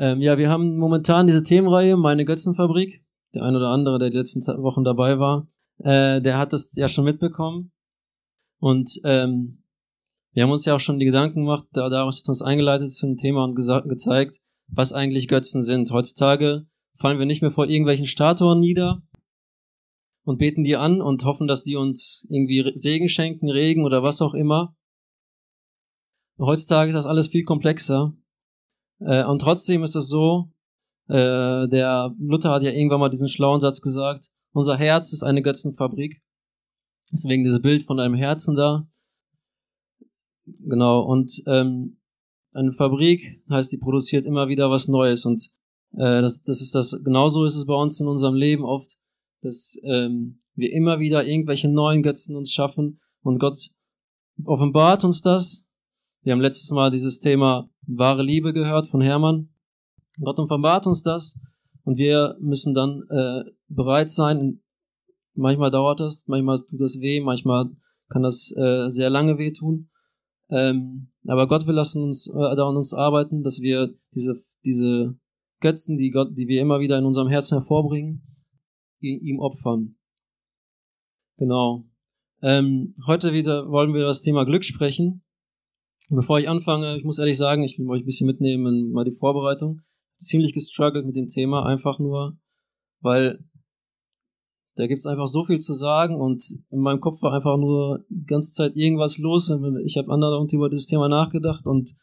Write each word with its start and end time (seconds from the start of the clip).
Ähm, 0.00 0.22
ja, 0.22 0.38
wir 0.38 0.48
haben 0.48 0.78
momentan 0.78 1.26
diese 1.26 1.42
Themenreihe, 1.42 1.98
meine 1.98 2.24
Götzenfabrik. 2.24 3.04
Der 3.34 3.42
ein 3.42 3.54
oder 3.54 3.68
andere, 3.68 3.98
der 3.98 4.08
die 4.08 4.16
letzten 4.16 4.40
Wochen 4.62 4.82
dabei 4.82 5.18
war, 5.18 5.46
äh, 5.78 6.22
der 6.22 6.38
hat 6.38 6.54
das 6.54 6.74
ja 6.74 6.88
schon 6.88 7.04
mitbekommen. 7.04 7.70
Und 8.60 8.98
ähm, 9.04 9.62
wir 10.32 10.42
haben 10.42 10.50
uns 10.50 10.64
ja 10.64 10.74
auch 10.74 10.80
schon 10.80 10.98
die 10.98 11.04
Gedanken 11.04 11.42
gemacht, 11.42 11.66
da, 11.72 11.90
daraus 11.90 12.18
hat 12.18 12.28
uns 12.28 12.40
eingeleitet 12.40 12.92
zum 12.92 13.18
Thema 13.18 13.44
und 13.44 13.54
gezeigt, 13.54 14.40
was 14.68 14.94
eigentlich 14.94 15.28
Götzen 15.28 15.62
sind. 15.62 15.90
Heutzutage 15.90 16.66
fallen 16.94 17.18
wir 17.18 17.26
nicht 17.26 17.42
mehr 17.42 17.50
vor 17.50 17.68
irgendwelchen 17.68 18.06
Statuen 18.06 18.58
nieder 18.58 19.02
und 20.24 20.38
beten 20.38 20.64
die 20.64 20.76
an 20.76 21.02
und 21.02 21.24
hoffen, 21.24 21.46
dass 21.46 21.62
die 21.62 21.76
uns 21.76 22.26
irgendwie 22.30 22.72
Segen 22.74 23.08
schenken, 23.08 23.50
Regen 23.50 23.84
oder 23.84 24.02
was 24.02 24.22
auch 24.22 24.32
immer. 24.32 24.74
Heutzutage 26.38 26.88
ist 26.88 26.96
das 26.96 27.06
alles 27.06 27.28
viel 27.28 27.44
komplexer. 27.44 28.14
Äh, 29.00 29.24
und 29.24 29.40
trotzdem 29.40 29.82
ist 29.82 29.96
es 29.96 30.08
so, 30.08 30.50
äh, 31.08 31.68
der 31.68 32.14
Luther 32.18 32.50
hat 32.50 32.62
ja 32.62 32.70
irgendwann 32.70 33.00
mal 33.00 33.08
diesen 33.08 33.28
schlauen 33.28 33.60
Satz 33.60 33.80
gesagt, 33.80 34.28
unser 34.52 34.76
Herz 34.76 35.12
ist 35.12 35.22
eine 35.22 35.42
Götzenfabrik. 35.42 36.22
Deswegen 37.12 37.42
dieses 37.42 37.62
Bild 37.62 37.82
von 37.82 37.98
einem 37.98 38.14
Herzen 38.14 38.54
da. 38.54 38.86
Genau, 40.46 41.00
und 41.00 41.42
ähm, 41.46 42.00
eine 42.52 42.72
Fabrik 42.72 43.42
heißt, 43.48 43.70
die 43.70 43.78
produziert 43.78 44.26
immer 44.26 44.48
wieder 44.48 44.70
was 44.70 44.88
Neues. 44.88 45.24
Und 45.24 45.50
äh, 45.92 46.20
das, 46.20 46.42
das 46.42 46.60
ist 46.60 46.74
das, 46.74 47.00
genauso 47.04 47.44
ist 47.44 47.56
es 47.56 47.66
bei 47.66 47.74
uns 47.74 48.00
in 48.00 48.08
unserem 48.08 48.34
Leben 48.34 48.64
oft, 48.64 48.96
dass 49.42 49.78
ähm, 49.84 50.40
wir 50.54 50.72
immer 50.72 50.98
wieder 50.98 51.26
irgendwelche 51.26 51.68
neuen 51.68 52.02
Götzen 52.02 52.36
uns 52.36 52.52
schaffen 52.52 53.00
und 53.22 53.38
Gott 53.38 53.70
offenbart 54.44 55.04
uns 55.04 55.22
das. 55.22 55.66
Wir 56.22 56.34
haben 56.34 56.40
letztes 56.40 56.70
Mal 56.70 56.90
dieses 56.90 57.18
Thema 57.18 57.70
wahre 57.86 58.22
Liebe 58.22 58.52
gehört 58.52 58.86
von 58.86 59.00
Hermann. 59.00 59.48
Gott 60.22 60.38
offenbart 60.38 60.86
uns 60.86 61.02
das 61.02 61.40
und 61.84 61.96
wir 61.96 62.36
müssen 62.40 62.74
dann 62.74 63.04
äh, 63.08 63.50
bereit 63.68 64.10
sein. 64.10 64.60
Manchmal 65.34 65.70
dauert 65.70 66.00
das, 66.00 66.24
manchmal 66.26 66.58
tut 66.66 66.80
das 66.80 67.00
weh, 67.00 67.20
manchmal 67.22 67.70
kann 68.10 68.22
das 68.22 68.54
äh, 68.54 68.90
sehr 68.90 69.08
lange 69.08 69.38
wehtun. 69.38 69.88
Ähm, 70.50 71.10
aber 71.26 71.48
Gott 71.48 71.66
will 71.66 71.74
lassen 71.74 72.02
uns 72.02 72.26
äh, 72.26 72.54
daran 72.54 72.76
uns 72.76 72.92
arbeiten, 72.92 73.42
dass 73.42 73.62
wir 73.62 73.94
diese 74.14 74.34
diese 74.62 75.18
Götzen, 75.60 75.96
die 75.96 76.10
Gott, 76.10 76.36
die 76.36 76.48
wir 76.48 76.60
immer 76.60 76.80
wieder 76.80 76.98
in 76.98 77.06
unserem 77.06 77.28
Herzen 77.28 77.58
hervorbringen, 77.58 78.26
ihm 78.98 79.38
opfern. 79.38 79.96
Genau. 81.38 81.86
Ähm, 82.42 82.94
heute 83.06 83.32
wieder 83.32 83.70
wollen 83.70 83.94
wir 83.94 84.00
über 84.00 84.08
das 84.08 84.22
Thema 84.22 84.44
Glück 84.44 84.64
sprechen. 84.64 85.22
Bevor 86.10 86.40
ich 86.40 86.48
anfange, 86.48 86.96
ich 86.96 87.04
muss 87.04 87.18
ehrlich 87.18 87.38
sagen, 87.38 87.62
ich 87.62 87.78
will 87.78 87.88
euch 87.88 88.02
ein 88.02 88.06
bisschen 88.06 88.26
mitnehmen 88.26 88.66
in 88.66 88.90
mal 88.90 89.04
die 89.04 89.12
Vorbereitung. 89.12 89.80
Ziemlich 90.18 90.52
gestruggelt 90.52 91.06
mit 91.06 91.16
dem 91.16 91.28
Thema, 91.28 91.64
einfach 91.64 91.98
nur, 91.98 92.36
weil 93.00 93.38
da 94.74 94.86
gibt's 94.86 95.06
einfach 95.06 95.28
so 95.28 95.44
viel 95.44 95.58
zu 95.58 95.72
sagen 95.72 96.16
und 96.16 96.42
in 96.70 96.80
meinem 96.80 97.00
Kopf 97.00 97.22
war 97.22 97.32
einfach 97.32 97.56
nur 97.56 98.04
die 98.08 98.24
ganze 98.24 98.52
Zeit 98.52 98.76
irgendwas 98.76 99.18
los. 99.18 99.50
Ich 99.84 99.96
habe 99.96 100.12
andauernd 100.12 100.52
über 100.52 100.68
dieses 100.68 100.86
Thema 100.86 101.08
nachgedacht 101.08 101.66
und 101.66 101.94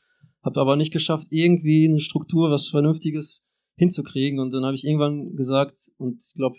habe 0.44 0.62
aber 0.62 0.76
nicht 0.76 0.94
geschafft, 0.94 1.28
irgendwie 1.32 1.88
eine 1.88 2.00
Struktur, 2.00 2.50
was 2.50 2.70
Vernünftiges 2.70 3.48
hinzukriegen. 3.78 4.40
Und 4.40 4.52
dann 4.52 4.64
habe 4.64 4.76
ich 4.76 4.86
irgendwann 4.86 5.36
gesagt, 5.36 5.92
und 5.98 6.24
ich 6.24 6.34
glaube, 6.36 6.58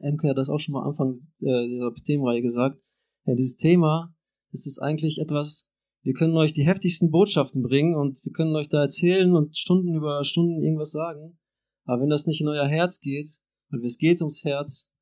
MK 0.00 0.24
hat 0.28 0.38
das 0.38 0.50
auch 0.50 0.58
schon 0.58 0.74
mal 0.74 0.84
Anfang 0.84 1.20
äh, 1.40 1.68
der 1.68 1.92
Themenreihe 2.04 2.42
gesagt, 2.42 2.78
ja, 3.26 3.34
dieses 3.34 3.56
Thema, 3.56 4.14
das 4.52 4.66
ist 4.66 4.78
eigentlich 4.80 5.20
etwas, 5.20 5.69
wir 6.02 6.12
können 6.14 6.36
euch 6.36 6.52
die 6.52 6.64
heftigsten 6.64 7.10
Botschaften 7.10 7.62
bringen 7.62 7.94
und 7.94 8.24
wir 8.24 8.32
können 8.32 8.54
euch 8.56 8.68
da 8.68 8.82
erzählen 8.82 9.34
und 9.34 9.56
Stunden 9.56 9.94
über 9.94 10.24
Stunden 10.24 10.62
irgendwas 10.62 10.92
sagen. 10.92 11.38
Aber 11.84 12.02
wenn 12.02 12.10
das 12.10 12.26
nicht 12.26 12.40
in 12.40 12.48
euer 12.48 12.66
Herz 12.66 13.00
geht, 13.00 13.28
weil 13.70 13.84
es 13.84 13.98
geht 13.98 14.20
ums 14.20 14.44
Herz, 14.44 14.92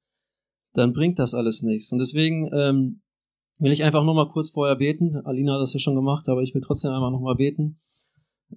dann 0.74 0.92
bringt 0.92 1.18
das 1.18 1.34
alles 1.34 1.62
nichts. 1.62 1.92
Und 1.92 1.98
deswegen 1.98 2.50
ähm, 2.52 3.02
will 3.58 3.72
ich 3.72 3.84
einfach 3.84 4.04
nur 4.04 4.14
mal 4.14 4.28
kurz 4.28 4.50
vorher 4.50 4.76
beten. 4.76 5.16
Alina 5.24 5.54
hat 5.54 5.62
das 5.62 5.72
ja 5.72 5.80
schon 5.80 5.94
gemacht, 5.94 6.28
aber 6.28 6.42
ich 6.42 6.54
will 6.54 6.62
trotzdem 6.62 6.92
einmal 6.92 7.10
noch 7.10 7.20
mal 7.20 7.36
beten, 7.36 7.80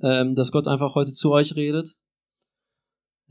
ähm, 0.01 0.35
dass 0.35 0.51
Gott 0.51 0.67
einfach 0.67 0.95
heute 0.95 1.11
zu 1.11 1.31
euch 1.31 1.55
redet 1.55 1.97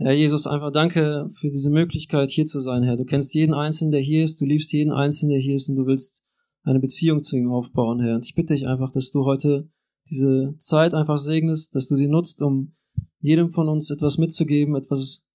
Herr 0.02 0.14
Jesus, 0.14 0.46
einfach 0.46 0.72
danke 0.72 1.28
für 1.30 1.50
diese 1.50 1.68
Möglichkeit, 1.68 2.30
hier 2.30 2.46
zu 2.46 2.58
sein, 2.58 2.82
Herr. 2.82 2.96
Du 2.96 3.04
kennst 3.04 3.34
jeden 3.34 3.52
Einzelnen, 3.52 3.92
der 3.92 4.00
hier 4.00 4.24
ist, 4.24 4.40
du 4.40 4.46
liebst 4.46 4.72
jeden 4.72 4.92
Einzelnen, 4.92 5.32
der 5.32 5.40
hier 5.40 5.56
ist 5.56 5.68
und 5.68 5.76
du 5.76 5.84
willst 5.84 6.26
eine 6.62 6.80
Beziehung 6.80 7.18
zu 7.18 7.36
ihm 7.36 7.50
aufbauen, 7.50 8.00
Herr. 8.00 8.16
Und 8.16 8.26
ich 8.26 8.34
bitte 8.34 8.54
dich 8.54 8.66
einfach, 8.66 8.90
dass 8.90 9.10
du 9.10 9.24
heute 9.24 9.68
diese 10.08 10.54
Zeit 10.58 10.94
einfach 10.94 11.18
segnest, 11.18 11.74
dass 11.74 11.86
du 11.86 11.96
sie 11.96 12.08
nutzt, 12.08 12.42
um 12.42 12.74
jedem 13.20 13.50
von 13.50 13.68
uns 13.68 13.90
etwas 13.90 14.18
mitzugeben, 14.18 14.74
etwas 14.76 15.26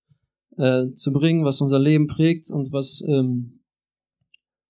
äh, 0.57 0.91
zu 0.93 1.11
bringen, 1.11 1.45
was 1.45 1.61
unser 1.61 1.79
Leben 1.79 2.07
prägt 2.07 2.51
und 2.51 2.71
was 2.71 3.03
ähm, 3.07 3.63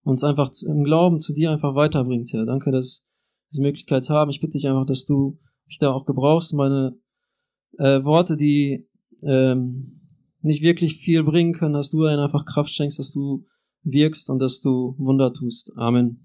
uns 0.04 0.24
einfach 0.24 0.52
im 0.68 0.84
Glauben 0.84 1.20
zu 1.20 1.34
dir 1.34 1.52
einfach 1.52 1.76
weiterbringt, 1.76 2.32
Herr. 2.34 2.46
Danke, 2.46 2.72
dass 2.72 3.06
wir 3.06 3.52
diese 3.52 3.62
Möglichkeit 3.62 4.10
haben. 4.10 4.30
Ich 4.30 4.40
bitte 4.40 4.54
dich 4.54 4.68
einfach, 4.68 4.86
dass 4.86 5.06
du 5.06 5.40
mich 5.66 5.80
da 5.80 5.92
auch 5.92 6.06
gebrauchst, 6.06 6.54
meine 6.54 6.98
äh, 7.78 8.04
Worte, 8.04 8.38
die 8.38 8.88
ähm, 9.24 10.02
nicht 10.42 10.62
wirklich 10.62 10.98
viel 10.98 11.24
bringen 11.24 11.54
können, 11.54 11.74
dass 11.74 11.90
du 11.90 12.06
ihnen 12.06 12.20
einfach 12.20 12.46
Kraft 12.46 12.70
schenkst, 12.70 13.00
dass 13.00 13.12
du 13.12 13.46
wirkst 13.84 14.30
und 14.30 14.40
dass 14.40 14.62
du 14.62 14.96
Wunder 14.98 15.34
tust. 15.34 15.72
Amen. 15.76 16.25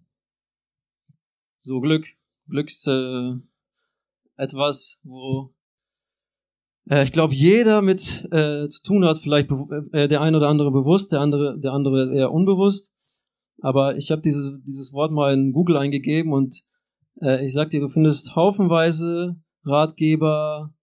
So 1.60 1.80
Glück. 1.80 2.06
Glück 2.48 2.68
ist 2.68 2.88
äh, 2.88 3.34
etwas, 4.36 5.00
wo 5.04 5.54
äh, 6.90 7.04
ich 7.04 7.12
glaube, 7.12 7.34
jeder 7.34 7.82
mit 7.82 8.28
äh, 8.32 8.66
zu 8.68 8.82
tun 8.82 9.04
hat, 9.04 9.18
vielleicht 9.18 9.50
äh, 9.92 10.08
der 10.08 10.20
ein 10.20 10.34
oder 10.34 10.48
andere 10.48 10.70
bewusst, 10.70 11.12
der 11.12 11.20
andere, 11.20 11.58
der 11.60 11.72
andere 11.72 12.14
eher 12.14 12.32
unbewusst. 12.32 12.92
Aber 13.60 13.96
ich 13.96 14.10
habe 14.10 14.22
dieses, 14.22 14.52
dieses 14.64 14.92
Wort 14.92 15.12
mal 15.12 15.34
in 15.34 15.52
Google 15.52 15.76
eingegeben 15.76 16.32
und 16.32 16.62
äh, 17.20 17.44
ich 17.44 17.52
sag 17.52 17.70
dir, 17.70 17.80
du 17.80 17.88
findest 17.88 18.34
haufenweise 18.34 19.36
Ratgeber, 19.64 20.74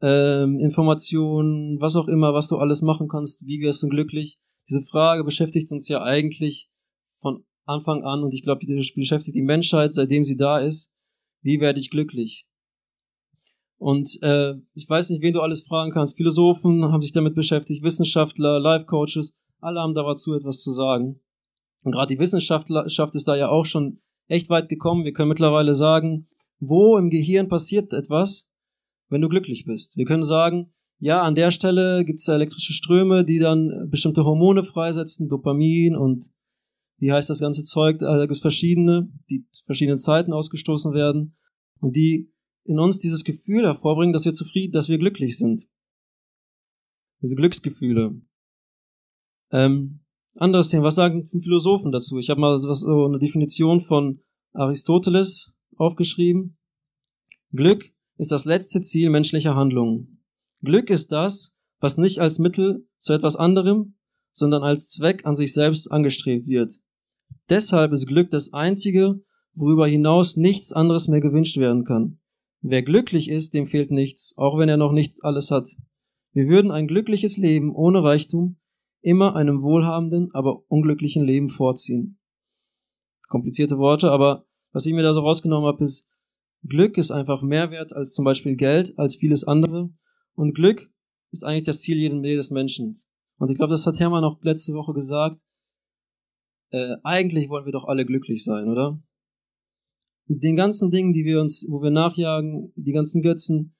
ähm, 0.00 0.58
Informationen, 0.60 1.80
was 1.80 1.96
auch 1.96 2.06
immer, 2.06 2.32
was 2.32 2.48
du 2.48 2.56
alles 2.56 2.82
machen 2.82 3.08
kannst, 3.08 3.44
wie 3.46 3.60
wirst 3.60 3.82
du 3.82 3.88
glücklich. 3.88 4.40
Diese 4.68 4.82
Frage 4.82 5.24
beschäftigt 5.24 5.70
uns 5.72 5.88
ja 5.88 6.02
eigentlich 6.02 6.70
von 7.04 7.44
Anfang 7.70 8.02
an 8.02 8.22
und 8.22 8.34
ich 8.34 8.42
glaube, 8.42 8.64
die 8.64 8.74
beschäftigt 8.94 9.36
die 9.36 9.42
Menschheit, 9.42 9.94
seitdem 9.94 10.24
sie 10.24 10.36
da 10.36 10.58
ist. 10.58 10.94
Wie 11.42 11.60
werde 11.60 11.80
ich 11.80 11.90
glücklich? 11.90 12.46
Und 13.78 14.18
äh, 14.22 14.54
ich 14.74 14.88
weiß 14.88 15.08
nicht, 15.08 15.22
wen 15.22 15.32
du 15.32 15.40
alles 15.40 15.62
fragen 15.62 15.90
kannst. 15.90 16.16
Philosophen 16.16 16.92
haben 16.92 17.00
sich 17.00 17.12
damit 17.12 17.34
beschäftigt, 17.34 17.82
Wissenschaftler, 17.82 18.60
Life 18.60 18.84
Coaches, 18.84 19.38
alle 19.60 19.80
haben 19.80 19.94
dazu 19.94 20.34
etwas 20.34 20.60
zu 20.60 20.70
sagen. 20.70 21.20
Und 21.82 21.92
gerade 21.92 22.14
die 22.14 22.20
Wissenschaft 22.20 22.68
ist 23.14 23.28
da 23.28 23.36
ja 23.36 23.48
auch 23.48 23.64
schon 23.64 24.00
echt 24.28 24.50
weit 24.50 24.68
gekommen. 24.68 25.04
Wir 25.04 25.14
können 25.14 25.30
mittlerweile 25.30 25.74
sagen, 25.74 26.28
wo 26.58 26.98
im 26.98 27.08
Gehirn 27.08 27.48
passiert 27.48 27.94
etwas, 27.94 28.52
wenn 29.08 29.22
du 29.22 29.28
glücklich 29.28 29.64
bist. 29.64 29.96
Wir 29.96 30.04
können 30.04 30.24
sagen, 30.24 30.74
ja, 30.98 31.22
an 31.22 31.34
der 31.34 31.50
Stelle 31.50 32.04
gibt 32.04 32.18
es 32.18 32.28
elektrische 32.28 32.74
Ströme, 32.74 33.24
die 33.24 33.38
dann 33.38 33.88
bestimmte 33.90 34.24
Hormone 34.26 34.62
freisetzen, 34.62 35.30
Dopamin 35.30 35.96
und 35.96 36.30
wie 37.00 37.12
heißt 37.12 37.30
das 37.30 37.40
ganze 37.40 37.64
Zeug, 37.64 37.98
da 37.98 38.20
gibt 38.20 38.32
es 38.32 38.40
verschiedene, 38.40 39.10
die 39.30 39.46
verschiedenen 39.64 39.98
Zeiten 39.98 40.32
ausgestoßen 40.32 40.92
werden 40.92 41.36
und 41.80 41.96
die 41.96 42.30
in 42.64 42.78
uns 42.78 43.00
dieses 43.00 43.24
Gefühl 43.24 43.64
hervorbringen, 43.64 44.12
dass 44.12 44.26
wir 44.26 44.34
zufrieden, 44.34 44.72
dass 44.72 44.88
wir 44.88 44.98
glücklich 44.98 45.38
sind. 45.38 45.66
Diese 47.22 47.36
Glücksgefühle. 47.36 48.20
Ähm, 49.50 50.00
anderes 50.34 50.68
Thema, 50.68 50.84
was 50.84 50.94
sagen 50.94 51.24
Philosophen 51.26 51.90
dazu? 51.90 52.18
Ich 52.18 52.28
habe 52.28 52.40
mal 52.40 52.56
so 52.58 53.06
eine 53.06 53.18
Definition 53.18 53.80
von 53.80 54.20
Aristoteles 54.52 55.56
aufgeschrieben. 55.76 56.58
Glück 57.52 57.92
ist 58.18 58.30
das 58.30 58.44
letzte 58.44 58.82
Ziel 58.82 59.08
menschlicher 59.08 59.54
Handlungen. 59.54 60.22
Glück 60.62 60.90
ist 60.90 61.10
das, 61.12 61.56
was 61.80 61.96
nicht 61.96 62.18
als 62.18 62.38
Mittel 62.38 62.86
zu 62.98 63.14
etwas 63.14 63.36
anderem, 63.36 63.96
sondern 64.32 64.62
als 64.62 64.90
Zweck 64.90 65.24
an 65.24 65.34
sich 65.34 65.54
selbst 65.54 65.90
angestrebt 65.90 66.46
wird. 66.46 66.74
Deshalb 67.48 67.92
ist 67.92 68.06
Glück 68.06 68.30
das 68.30 68.52
einzige, 68.52 69.20
worüber 69.54 69.86
hinaus 69.86 70.36
nichts 70.36 70.72
anderes 70.72 71.08
mehr 71.08 71.20
gewünscht 71.20 71.56
werden 71.56 71.84
kann. 71.84 72.20
Wer 72.62 72.82
glücklich 72.82 73.28
ist, 73.30 73.54
dem 73.54 73.66
fehlt 73.66 73.90
nichts, 73.90 74.34
auch 74.36 74.58
wenn 74.58 74.68
er 74.68 74.76
noch 74.76 74.92
nichts 74.92 75.22
alles 75.22 75.50
hat. 75.50 75.76
Wir 76.32 76.48
würden 76.48 76.70
ein 76.70 76.86
glückliches 76.86 77.36
Leben 77.36 77.74
ohne 77.74 78.04
Reichtum 78.04 78.56
immer 79.02 79.34
einem 79.34 79.62
wohlhabenden, 79.62 80.28
aber 80.32 80.62
unglücklichen 80.68 81.24
Leben 81.24 81.48
vorziehen. 81.48 82.18
Komplizierte 83.28 83.78
Worte, 83.78 84.10
aber 84.10 84.44
was 84.72 84.86
ich 84.86 84.92
mir 84.92 85.02
da 85.02 85.14
so 85.14 85.20
rausgenommen 85.20 85.66
habe, 85.66 85.82
ist, 85.82 86.10
Glück 86.62 86.98
ist 86.98 87.10
einfach 87.10 87.42
mehr 87.42 87.70
wert 87.70 87.94
als 87.94 88.12
zum 88.12 88.24
Beispiel 88.24 88.56
Geld, 88.56 88.98
als 88.98 89.16
vieles 89.16 89.44
andere. 89.44 89.90
Und 90.34 90.54
Glück 90.54 90.92
ist 91.32 91.44
eigentlich 91.44 91.64
das 91.64 91.80
Ziel 91.80 91.96
jedes 91.96 92.50
Menschen. 92.50 92.92
Und 93.38 93.50
ich 93.50 93.56
glaube, 93.56 93.70
das 93.70 93.86
hat 93.86 93.98
Hermann 93.98 94.24
auch 94.24 94.38
letzte 94.42 94.74
Woche 94.74 94.92
gesagt. 94.92 95.40
Äh, 96.70 96.96
eigentlich 97.02 97.48
wollen 97.48 97.64
wir 97.64 97.72
doch 97.72 97.86
alle 97.86 98.06
glücklich 98.06 98.44
sein, 98.44 98.68
oder? 98.68 99.02
Mit 100.26 100.42
den 100.44 100.56
ganzen 100.56 100.90
Dingen, 100.90 101.12
die 101.12 101.24
wir 101.24 101.40
uns, 101.40 101.66
wo 101.68 101.82
wir 101.82 101.90
nachjagen, 101.90 102.72
die 102.76 102.92
ganzen 102.92 103.22
Götzen, 103.22 103.74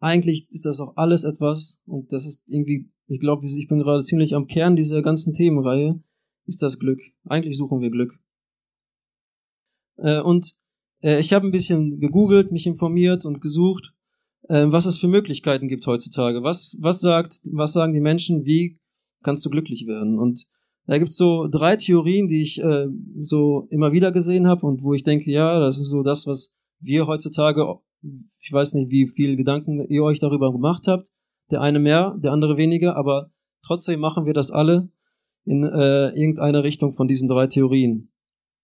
eigentlich 0.00 0.50
ist 0.50 0.66
das 0.66 0.80
auch 0.80 0.96
alles 0.96 1.24
etwas, 1.24 1.82
und 1.86 2.12
das 2.12 2.26
ist 2.26 2.42
irgendwie, 2.46 2.90
ich 3.06 3.20
glaube, 3.20 3.46
ich 3.46 3.68
bin 3.68 3.78
gerade 3.78 4.02
ziemlich 4.02 4.34
am 4.34 4.46
Kern 4.46 4.76
dieser 4.76 5.00
ganzen 5.00 5.32
Themenreihe, 5.32 6.02
ist 6.46 6.62
das 6.62 6.78
Glück. 6.78 7.00
Eigentlich 7.24 7.56
suchen 7.56 7.80
wir 7.80 7.90
Glück. 7.90 8.18
Äh, 9.96 10.20
und 10.20 10.58
äh, 11.02 11.20
ich 11.20 11.32
habe 11.32 11.46
ein 11.46 11.52
bisschen 11.52 12.00
gegoogelt, 12.00 12.52
mich 12.52 12.66
informiert 12.66 13.24
und 13.24 13.40
gesucht, 13.40 13.94
äh, 14.48 14.66
was 14.66 14.86
es 14.86 14.98
für 14.98 15.08
Möglichkeiten 15.08 15.68
gibt 15.68 15.86
heutzutage. 15.86 16.42
Was, 16.42 16.76
was 16.80 17.00
sagt, 17.00 17.40
was 17.52 17.72
sagen 17.72 17.94
die 17.94 18.00
Menschen, 18.00 18.44
wie 18.44 18.78
kannst 19.22 19.44
du 19.46 19.50
glücklich 19.50 19.86
werden? 19.86 20.18
Und 20.18 20.46
da 20.86 20.98
gibt's 20.98 21.16
so 21.16 21.48
drei 21.48 21.76
Theorien, 21.76 22.28
die 22.28 22.42
ich 22.42 22.62
äh, 22.62 22.86
so 23.18 23.66
immer 23.70 23.92
wieder 23.92 24.12
gesehen 24.12 24.46
habe 24.46 24.66
und 24.66 24.82
wo 24.82 24.92
ich 24.94 25.02
denke, 25.02 25.30
ja, 25.30 25.58
das 25.58 25.78
ist 25.78 25.88
so 25.88 26.02
das, 26.02 26.26
was 26.26 26.54
wir 26.80 27.06
heutzutage, 27.06 27.64
ich 28.40 28.52
weiß 28.52 28.74
nicht, 28.74 28.90
wie 28.90 29.08
viel 29.08 29.36
Gedanken 29.36 29.86
ihr 29.88 30.02
euch 30.02 30.20
darüber 30.20 30.52
gemacht 30.52 30.86
habt. 30.86 31.10
Der 31.50 31.60
eine 31.60 31.78
mehr, 31.78 32.16
der 32.22 32.32
andere 32.32 32.56
weniger, 32.56 32.96
aber 32.96 33.30
trotzdem 33.62 34.00
machen 34.00 34.26
wir 34.26 34.34
das 34.34 34.50
alle 34.50 34.90
in 35.44 35.62
äh, 35.64 36.08
irgendeine 36.08 36.64
Richtung 36.64 36.92
von 36.92 37.08
diesen 37.08 37.28
drei 37.28 37.46
Theorien. 37.46 38.10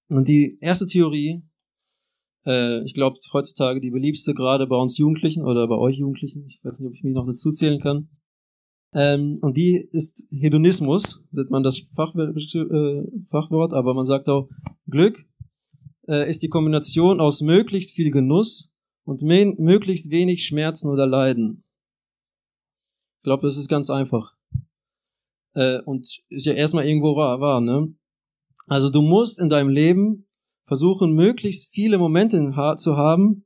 Und 0.08 0.28
die 0.28 0.58
erste 0.60 0.86
Theorie, 0.86 1.42
äh, 2.44 2.82
ich 2.84 2.94
glaube 2.94 3.18
heutzutage 3.32 3.80
die 3.80 3.90
beliebste, 3.90 4.34
gerade 4.34 4.66
bei 4.66 4.76
uns 4.76 4.98
Jugendlichen 4.98 5.44
oder 5.44 5.68
bei 5.68 5.76
euch 5.76 5.98
Jugendlichen, 5.98 6.44
ich 6.46 6.60
weiß 6.62 6.80
nicht, 6.80 6.88
ob 6.88 6.94
ich 6.94 7.02
mich 7.02 7.14
noch 7.14 7.26
dazu 7.26 7.50
zählen 7.50 7.80
kann, 7.80 8.08
ähm, 8.92 9.38
und 9.40 9.56
die 9.56 9.88
ist 9.92 10.26
Hedonismus, 10.30 11.26
sagt 11.30 11.50
man 11.50 11.62
das 11.62 11.80
Fach, 11.94 12.14
äh, 12.14 13.02
Fachwort, 13.28 13.72
aber 13.72 13.94
man 13.94 14.04
sagt 14.04 14.28
auch 14.28 14.48
Glück 14.88 15.26
äh, 16.08 16.28
ist 16.28 16.42
die 16.42 16.48
Kombination 16.48 17.20
aus 17.20 17.40
möglichst 17.40 17.94
viel 17.94 18.10
Genuss 18.10 18.74
und 19.04 19.22
möglichst 19.22 20.10
wenig 20.10 20.44
Schmerzen 20.44 20.88
oder 20.88 21.06
Leiden. 21.06 21.64
Ich 23.18 23.24
glaube, 23.24 23.46
das 23.46 23.56
ist 23.56 23.68
ganz 23.68 23.90
einfach. 23.90 24.34
Äh, 25.54 25.80
und 25.82 26.22
ist 26.28 26.46
ja 26.46 26.52
erstmal 26.52 26.86
irgendwo 26.86 27.16
wahr, 27.16 27.60
ne? 27.60 27.94
Also 28.66 28.90
du 28.90 29.02
musst 29.02 29.40
in 29.40 29.48
deinem 29.48 29.68
Leben 29.68 30.28
versuchen, 30.64 31.14
möglichst 31.14 31.72
viele 31.72 31.98
Momente 31.98 32.52
zu 32.76 32.96
haben, 32.96 33.44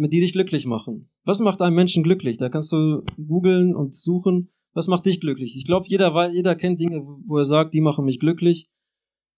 mit 0.00 0.14
die 0.14 0.20
dich 0.20 0.32
glücklich 0.32 0.66
machen. 0.66 1.10
Was 1.24 1.40
macht 1.40 1.60
einen 1.60 1.76
Menschen 1.76 2.02
glücklich? 2.02 2.38
Da 2.38 2.48
kannst 2.48 2.72
du 2.72 3.02
googeln 3.16 3.76
und 3.76 3.94
suchen, 3.94 4.50
was 4.72 4.88
macht 4.88 5.04
dich 5.04 5.20
glücklich? 5.20 5.56
Ich 5.56 5.66
glaube, 5.66 5.86
jeder, 5.88 6.30
jeder 6.32 6.56
kennt 6.56 6.80
Dinge, 6.80 7.02
wo 7.26 7.36
er 7.36 7.44
sagt, 7.44 7.74
die 7.74 7.82
machen 7.82 8.06
mich 8.06 8.18
glücklich. 8.18 8.70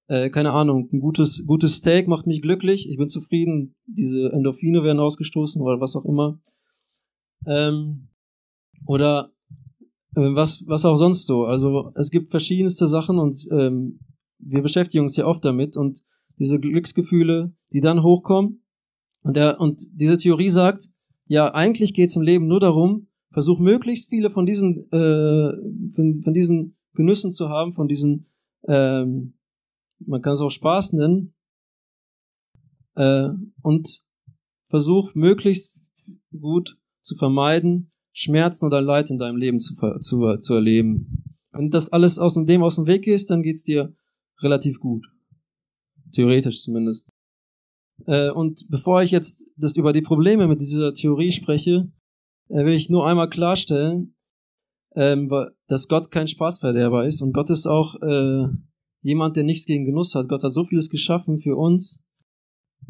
Äh, 0.06 0.30
keine 0.30 0.52
Ahnung, 0.52 0.88
ein 0.92 1.00
gutes, 1.00 1.44
gutes 1.46 1.76
Steak 1.76 2.06
macht 2.06 2.26
mich 2.28 2.42
glücklich. 2.42 2.88
Ich 2.88 2.96
bin 2.96 3.08
zufrieden. 3.08 3.74
Diese 3.86 4.30
Endorphine 4.32 4.84
werden 4.84 5.00
ausgestoßen 5.00 5.60
oder 5.60 5.80
was 5.80 5.96
auch 5.96 6.04
immer. 6.04 6.40
Ähm, 7.46 8.08
oder 8.86 9.32
äh, 10.14 10.20
was, 10.20 10.64
was 10.68 10.84
auch 10.84 10.96
sonst 10.96 11.26
so. 11.26 11.44
Also 11.44 11.90
es 11.96 12.10
gibt 12.10 12.30
verschiedenste 12.30 12.86
Sachen 12.86 13.18
und 13.18 13.48
ähm, 13.50 13.98
wir 14.38 14.62
beschäftigen 14.62 15.02
uns 15.02 15.16
ja 15.16 15.26
oft 15.26 15.44
damit 15.44 15.76
und 15.76 16.04
diese 16.38 16.60
Glücksgefühle, 16.60 17.52
die 17.72 17.80
dann 17.80 18.04
hochkommen. 18.04 18.61
Und, 19.22 19.36
der, 19.36 19.60
und 19.60 19.88
diese 19.92 20.16
Theorie 20.16 20.48
sagt, 20.48 20.88
ja, 21.26 21.52
eigentlich 21.54 21.94
geht 21.94 22.08
es 22.08 22.16
im 22.16 22.22
Leben 22.22 22.46
nur 22.46 22.60
darum, 22.60 23.08
versuch 23.30 23.58
möglichst 23.58 24.08
viele 24.08 24.30
von 24.30 24.46
diesen, 24.46 24.90
äh, 24.92 25.52
von, 25.92 26.20
von 26.22 26.34
diesen 26.34 26.76
Genüssen 26.94 27.30
zu 27.30 27.48
haben, 27.48 27.72
von 27.72 27.88
diesen, 27.88 28.26
ähm, 28.69 29.34
man 30.04 30.20
kann 30.20 30.34
es 30.34 30.40
auch 30.40 30.50
Spaß 30.50 30.92
nennen, 30.92 31.34
äh, 32.96 33.28
und 33.62 34.02
versuch 34.64 35.14
möglichst 35.14 35.82
gut 36.38 36.78
zu 37.00 37.16
vermeiden, 37.16 37.90
Schmerzen 38.12 38.66
oder 38.66 38.80
Leid 38.80 39.10
in 39.10 39.19
deinem 39.19 39.36
Leben 39.36 39.58
zu, 39.58 39.74
zu, 40.00 40.36
zu 40.36 40.54
erleben. 40.54 41.24
Wenn 41.52 41.70
das 41.70 41.92
alles 41.92 42.19
aus 42.19 42.34
dem 42.34 42.62
aus 42.62 42.76
dem 42.76 42.86
Weg 42.86 43.06
ist, 43.06 43.30
dann 43.30 43.42
geht's 43.42 43.62
dir 43.62 43.94
relativ 44.40 44.80
gut. 44.80 45.06
Theoretisch 46.12 46.62
zumindest. 46.62 47.08
Äh, 48.06 48.30
und 48.30 48.66
bevor 48.68 49.02
ich 49.02 49.10
jetzt 49.10 49.44
das 49.56 49.76
über 49.76 49.92
die 49.92 50.02
Probleme 50.02 50.48
mit 50.48 50.60
dieser 50.60 50.94
Theorie 50.94 51.32
spreche, 51.32 51.90
äh, 52.48 52.64
will 52.64 52.74
ich 52.74 52.90
nur 52.90 53.06
einmal 53.06 53.28
klarstellen, 53.28 54.14
ähm, 54.94 55.30
dass 55.68 55.88
Gott 55.88 56.10
kein 56.10 56.28
Spaßverderber 56.28 57.06
ist 57.06 57.22
und 57.22 57.32
Gott 57.32 57.50
ist 57.50 57.66
auch 57.66 57.94
äh, 58.02 58.46
jemand, 59.02 59.36
der 59.36 59.44
nichts 59.44 59.66
gegen 59.66 59.84
Genuss 59.84 60.14
hat. 60.14 60.28
Gott 60.28 60.42
hat 60.44 60.52
so 60.52 60.64
vieles 60.64 60.90
geschaffen 60.90 61.38
für 61.38 61.56
uns, 61.56 62.04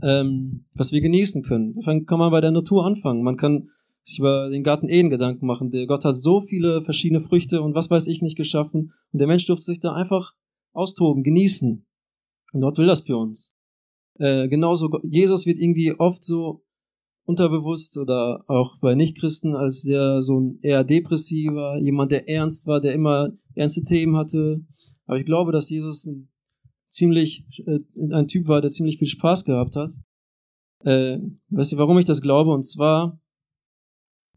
ähm, 0.02 0.66
was 0.74 0.92
wir 0.92 1.00
genießen 1.00 1.42
können. 1.42 1.74
Dann 1.84 2.06
kann 2.06 2.18
man 2.18 2.30
bei 2.30 2.40
der 2.40 2.50
Natur 2.50 2.84
anfangen. 2.86 3.22
Man 3.22 3.36
kann 3.36 3.68
sich 4.02 4.18
über 4.18 4.50
den 4.50 4.64
Garten 4.64 4.88
Eden 4.88 5.10
Gedanken 5.10 5.46
machen. 5.46 5.70
Der 5.70 5.86
Gott 5.86 6.04
hat 6.04 6.16
so 6.16 6.40
viele 6.40 6.82
verschiedene 6.82 7.20
Früchte 7.20 7.62
und 7.62 7.74
was 7.74 7.90
weiß 7.90 8.08
ich 8.08 8.20
nicht 8.20 8.36
geschaffen. 8.36 8.92
Und 9.12 9.18
der 9.18 9.28
Mensch 9.28 9.46
durfte 9.46 9.64
sich 9.64 9.80
da 9.80 9.92
einfach 9.92 10.32
austoben, 10.72 11.22
genießen. 11.22 11.86
Und 12.52 12.60
Gott 12.60 12.78
will 12.78 12.86
das 12.86 13.02
für 13.02 13.16
uns. 13.16 13.54
Äh, 14.18 14.48
genauso, 14.48 14.90
Jesus 15.02 15.46
wird 15.46 15.58
irgendwie 15.58 15.92
oft 15.92 16.22
so 16.24 16.64
unterbewusst 17.24 17.98
oder 17.98 18.44
auch 18.48 18.78
bei 18.80 18.94
Nichtchristen 18.94 19.54
als 19.54 19.82
der 19.82 20.20
so 20.20 20.40
ein 20.40 20.58
eher 20.62 20.84
depressiver, 20.84 21.78
jemand, 21.78 22.10
der 22.10 22.28
ernst 22.28 22.66
war, 22.66 22.80
der 22.80 22.94
immer 22.94 23.30
ernste 23.54 23.84
Themen 23.84 24.16
hatte. 24.16 24.64
Aber 25.06 25.18
ich 25.18 25.26
glaube, 25.26 25.52
dass 25.52 25.70
Jesus 25.70 26.06
ein 26.06 26.28
ziemlich 26.88 27.46
äh, 27.66 27.80
ein 28.12 28.28
Typ 28.28 28.48
war, 28.48 28.60
der 28.60 28.70
ziemlich 28.70 28.98
viel 28.98 29.08
Spaß 29.08 29.44
gehabt 29.44 29.76
hat. 29.76 29.92
Äh, 30.84 31.18
weißt 31.50 31.72
du, 31.72 31.76
warum 31.76 31.98
ich 31.98 32.04
das 32.04 32.22
glaube? 32.22 32.50
Und 32.50 32.64
zwar 32.64 33.20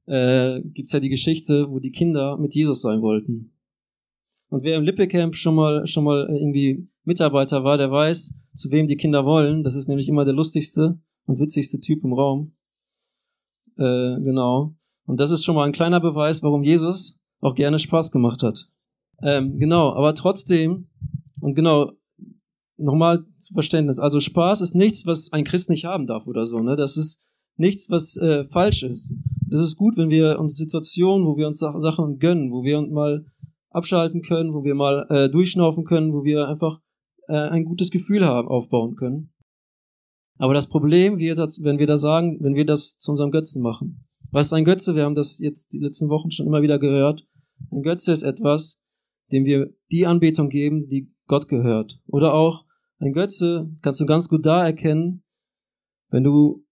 äh, 0.06 0.62
gibt's 0.62 0.92
ja 0.92 1.00
die 1.00 1.10
Geschichte, 1.10 1.70
wo 1.70 1.80
die 1.80 1.92
Kinder 1.92 2.38
mit 2.38 2.54
Jesus 2.54 2.82
sein 2.82 3.02
wollten. 3.02 3.52
Und 4.50 4.64
wer 4.64 4.78
im 4.78 4.84
Lippe-Camp 4.84 5.36
schon 5.36 5.56
mal, 5.56 5.88
schon 5.88 6.04
mal 6.04 6.28
irgendwie 6.30 6.88
Mitarbeiter 7.06 7.64
war, 7.64 7.78
der 7.78 7.92
weiß, 7.92 8.36
zu 8.54 8.72
wem 8.72 8.88
die 8.88 8.98
Kinder 8.98 9.26
wollen. 9.26 9.64
Das 9.64 9.76
ist 9.76 9.88
nämlich 9.88 10.10
immer 10.10 10.26
der 10.26 10.34
lustigste 10.34 11.00
und 11.26 11.40
witzigste 11.40 11.80
Typ 11.80 12.04
im 12.04 12.14
Raum. 12.14 12.56
Äh, 13.78 14.22
genau. 14.22 14.76
Und 15.06 15.20
das 15.20 15.32
ist 15.32 15.44
schon 15.44 15.56
mal 15.56 15.66
ein 15.66 15.72
kleiner 15.72 16.00
Beweis, 16.00 16.42
warum 16.44 16.64
Jesus 16.64 17.20
auch 17.42 17.56
gerne 17.56 17.80
Spaß 17.80 18.12
gemacht 18.12 18.44
hat. 18.44 18.70
Ähm, 19.22 19.58
genau, 19.58 19.94
aber 19.94 20.16
trotzdem, 20.16 20.90
und 21.40 21.56
genau, 21.56 21.92
nochmal 22.78 23.26
zu 23.38 23.54
Verständnis, 23.54 24.00
also 24.00 24.20
Spaß 24.20 24.62
ist 24.62 24.76
nichts, 24.76 25.06
was 25.06 25.32
ein 25.32 25.44
Christ 25.44 25.70
nicht 25.70 25.86
haben 25.86 26.08
darf 26.08 26.28
oder 26.28 26.46
so, 26.46 26.60
ne? 26.60 26.76
Das 26.76 26.98
ist 26.98 27.28
nichts, 27.56 27.90
was 27.90 28.18
äh, 28.18 28.44
falsch 28.46 28.84
ist. 28.84 29.14
Das 29.48 29.62
ist 29.62 29.78
gut, 29.78 29.96
wenn 29.96 30.10
wir 30.10 30.40
uns 30.40 30.58
Situationen, 30.58 31.26
wo 31.26 31.38
wir 31.38 31.48
uns 31.48 31.60
Sachen 31.60 32.20
gönnen, 32.20 32.52
wo 32.52 32.64
wir 32.64 32.80
uns 32.80 32.92
mal 32.92 33.26
abschalten 33.70 34.22
können, 34.22 34.54
wo 34.54 34.64
wir 34.64 34.76
mal 34.76 35.06
äh, 35.10 35.30
durchschnaufen 35.30 35.86
können, 35.86 36.14
wo 36.14 36.24
wir 36.24 36.48
einfach 36.48 36.80
äh, 37.28 37.50
ein 37.50 37.66
gutes 37.66 37.92
Gefühl 37.92 38.26
haben, 38.26 38.48
aufbauen 38.48 38.96
können. 38.96 39.34
Aber 40.38 40.54
das 40.54 40.68
Problem 40.68 41.18
wird, 41.18 41.38
wenn 41.62 41.80
wir 41.80 41.88
da 41.88 41.98
sagen, 41.98 42.38
wenn 42.42 42.56
wir 42.56 42.66
das 42.66 42.98
zu 42.98 43.12
unserem 43.12 43.32
Götzen 43.32 43.62
machen. 43.62 44.06
Was 44.32 44.48
ist 44.48 44.54
ein 44.54 44.66
Götze? 44.66 44.96
Wir 44.96 45.04
haben 45.04 45.16
das 45.16 45.40
jetzt 45.40 45.72
die 45.72 45.80
letzten 45.80 46.10
Wochen 46.10 46.32
schon 46.32 46.46
immer 46.46 46.62
wieder 46.62 46.78
gehört. 46.78 47.26
Ein 47.72 47.84
Götze 47.84 48.12
ist 48.12 48.24
etwas, 48.24 48.84
dem 49.32 49.46
wir 49.46 49.74
die 49.92 50.06
Anbetung 50.06 50.50
geben, 50.50 50.90
die 50.90 51.14
Gott 51.28 51.48
gehört. 51.48 52.00
Oder 52.08 52.34
auch 52.34 52.66
ein 53.00 53.14
Götze 53.14 53.72
kannst 53.82 54.02
du 54.02 54.06
ganz 54.06 54.28
gut 54.28 54.46
da 54.46 54.66
erkennen, 54.66 55.24
wenn 56.10 56.24
du 56.24 56.66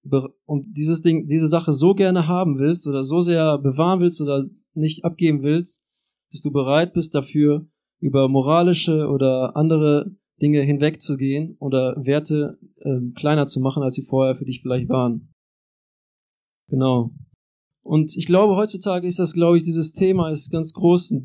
um 0.45 0.74
dieses 0.74 1.01
Ding, 1.01 1.27
diese 1.27 1.48
Sache 1.48 1.74
so 1.74 1.95
gerne 1.95 2.27
haben 2.27 2.60
willst 2.60 2.88
oder 2.88 3.03
so 3.03 3.22
sehr 3.22 3.57
bewahren 3.57 4.00
willst 4.00 4.22
oder 4.22 4.45
nicht 4.74 5.05
abgeben 5.05 5.43
willst, 5.43 5.83
dass 6.31 6.41
du 6.41 6.51
bereit 6.51 6.93
bist 6.93 7.15
dafür, 7.15 7.67
über 8.00 8.27
moralische 8.27 9.07
oder 9.07 9.55
andere 9.55 10.15
Dinge 10.42 10.62
hinwegzugehen 10.62 11.56
oder 11.60 11.96
Werte 11.98 12.58
äh, 12.80 13.12
kleiner 13.16 13.46
zu 13.46 13.60
machen, 13.60 13.84
als 13.84 13.96
sie 13.96 14.04
vorher 14.04 14.36
für 14.36 14.46
dich 14.46 14.62
vielleicht 14.62 14.90
waren. 14.90 15.34
Genau. 16.70 17.12
Und 17.84 18.16
ich 18.16 18.25
glaube, 18.25 18.56
heutzutage 18.56 19.08
ist 19.08 19.20
das, 19.20 19.34
glaube 19.34 19.58
ich, 19.58 19.63
dieses 19.63 19.94
Thema 19.94 20.30
ist 20.30 20.52
ganz 20.52 20.74
groß. 20.74 21.16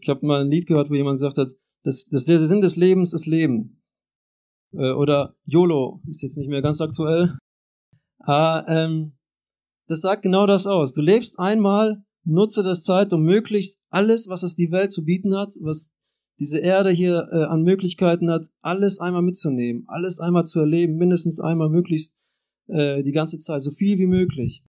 Ich 0.00 0.08
habe 0.08 0.26
mal 0.26 0.42
ein 0.42 0.50
Lied 0.50 0.66
gehört, 0.66 0.90
wo 0.90 0.94
jemand 0.94 1.16
gesagt 1.16 1.38
hat, 1.38 1.52
dass, 1.84 2.04
dass 2.06 2.26
der 2.26 2.38
Sinn 2.38 2.60
des 2.60 2.76
Lebens 2.76 3.12
ist 3.12 3.26
Leben. 3.26 3.82
Äh, 4.72 4.92
oder 4.92 5.34
YOLO 5.44 6.02
ist 6.06 6.22
jetzt 6.22 6.36
nicht 6.36 6.48
mehr 6.48 6.62
ganz 6.62 6.80
aktuell. 6.80 7.36
Ah, 8.20 8.64
ähm, 8.68 9.16
das 9.88 10.02
sagt 10.02 10.22
genau 10.22 10.46
das 10.46 10.66
aus. 10.66 10.92
Du 10.92 11.00
lebst 11.02 11.38
einmal 11.38 12.04
nutze 12.24 12.62
das 12.62 12.84
Zeit, 12.84 13.12
um 13.12 13.22
möglichst 13.22 13.80
alles, 13.90 14.28
was 14.28 14.42
es 14.42 14.54
die 14.54 14.70
Welt 14.70 14.92
zu 14.92 15.04
bieten 15.04 15.34
hat, 15.36 15.54
was 15.62 15.94
diese 16.40 16.58
Erde 16.58 16.90
hier 16.90 17.28
äh, 17.30 17.44
an 17.44 17.62
Möglichkeiten 17.62 18.30
hat, 18.30 18.48
alles 18.62 18.98
einmal 18.98 19.22
mitzunehmen, 19.22 19.84
alles 19.86 20.18
einmal 20.18 20.46
zu 20.46 20.58
erleben, 20.60 20.96
mindestens 20.96 21.38
einmal 21.38 21.68
möglichst 21.68 22.16
äh, 22.66 23.02
die 23.02 23.12
ganze 23.12 23.36
Zeit, 23.38 23.60
so 23.60 23.70
viel 23.70 23.98
wie 23.98 24.06
möglich. 24.06 24.64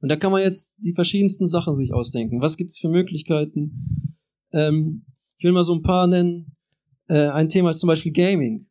Und 0.00 0.08
da 0.08 0.16
kann 0.16 0.32
man 0.32 0.42
jetzt 0.42 0.76
die 0.78 0.94
verschiedensten 0.94 1.46
Sachen 1.46 1.74
sich 1.74 1.92
ausdenken. 1.92 2.40
Was 2.40 2.56
gibt's 2.56 2.78
für 2.78 2.88
Möglichkeiten? 2.88 4.16
Ähm, 4.52 5.04
ich 5.36 5.44
will 5.44 5.52
mal 5.52 5.64
so 5.64 5.74
ein 5.74 5.82
paar 5.82 6.06
nennen. 6.06 6.56
Äh, 7.08 7.28
ein 7.28 7.48
Thema 7.48 7.70
ist 7.70 7.80
zum 7.80 7.88
Beispiel 7.88 8.12
Gaming. 8.12 8.68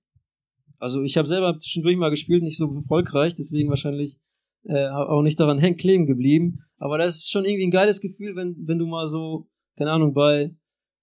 Also 0.79 1.03
ich 1.03 1.17
habe 1.17 1.27
selber 1.27 1.57
zwischendurch 1.59 1.97
mal 1.97 2.09
gespielt, 2.09 2.41
nicht 2.41 2.57
so 2.57 2.73
erfolgreich, 2.73 3.35
deswegen 3.35 3.69
wahrscheinlich 3.69 4.19
äh, 4.63 4.87
auch 4.87 5.21
nicht 5.21 5.39
daran 5.39 5.59
hängen 5.59 5.77
kleben 5.77 6.05
geblieben. 6.05 6.59
Aber 6.77 6.97
das 6.97 7.17
ist 7.17 7.31
schon 7.31 7.45
irgendwie 7.45 7.67
ein 7.67 7.71
geiles 7.71 7.99
Gefühl, 7.99 8.35
wenn, 8.35 8.55
wenn 8.65 8.79
du 8.79 8.87
mal 8.87 9.07
so, 9.07 9.49
keine 9.77 9.91
Ahnung, 9.91 10.13
bei 10.13 10.55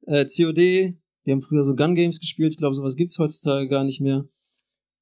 äh, 0.08 0.24
COD, 0.24 0.96
wir 1.24 1.32
haben 1.32 1.42
früher 1.42 1.62
so 1.62 1.76
Gun 1.76 1.94
Games 1.94 2.20
gespielt, 2.20 2.54
ich 2.54 2.58
glaube, 2.58 2.74
sowas 2.74 2.96
gibt's 2.96 3.18
heutzutage 3.18 3.68
gar 3.68 3.84
nicht 3.84 4.00
mehr. 4.00 4.24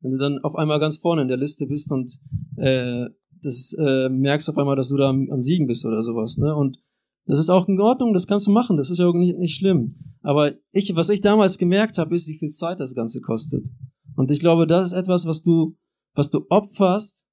Wenn 0.01 0.11
du 0.11 0.19
dann 0.19 0.39
auf 0.41 0.57
einmal 0.57 0.81
ganz 0.81 0.99
vorne 0.99 1.23
in 1.23 1.29
der 1.29 1.37
Liste 1.37 1.67
bist 1.67 1.91
und 1.93 2.19
äh, 2.57 3.07
das 3.43 3.75
äh, 3.79 4.09
merkst 4.09 4.51
auf 4.51 4.59
einmal, 4.59 4.77
dass 4.77 4.89
du 4.89 4.97
da 4.97 5.09
am, 5.09 5.31
am 5.31 5.41
Siegen 5.41 5.67
bist 5.67 5.85
oder 5.85 6.03
sowas, 6.03 6.37
ne? 6.37 6.55
Und 6.55 6.79
das 7.27 7.41
ist 7.41 7.51
auch 7.51 7.67
in 7.67 7.81
Ordnung, 7.81 8.13
das 8.13 8.27
kannst 8.27 8.47
du 8.47 8.53
machen, 8.53 8.77
das 8.77 8.91
ist 8.91 8.99
ja 8.99 9.07
auch 9.07 9.15
nicht, 9.15 9.37
nicht 9.39 9.57
schlimm. 9.57 9.95
Aber 10.23 10.55
ich, 10.73 10.95
was 10.95 11.09
ich 11.09 11.21
damals 11.21 11.59
gemerkt 11.59 11.99
habe, 11.99 12.15
ist, 12.15 12.29
wie 12.29 12.39
viel 12.39 12.49
Zeit 12.49 12.79
das 12.79 12.95
Ganze 12.95 13.21
kostet. 13.21 13.69
Und 14.15 14.31
ich 14.31 14.41
glaube, 14.41 14.67
das 14.67 14.89
ist 14.89 14.99
etwas, 14.99 15.27
was 15.27 15.43
du, 15.43 15.77
was 16.15 16.31
du 16.31 16.47
opferst, 16.51 17.27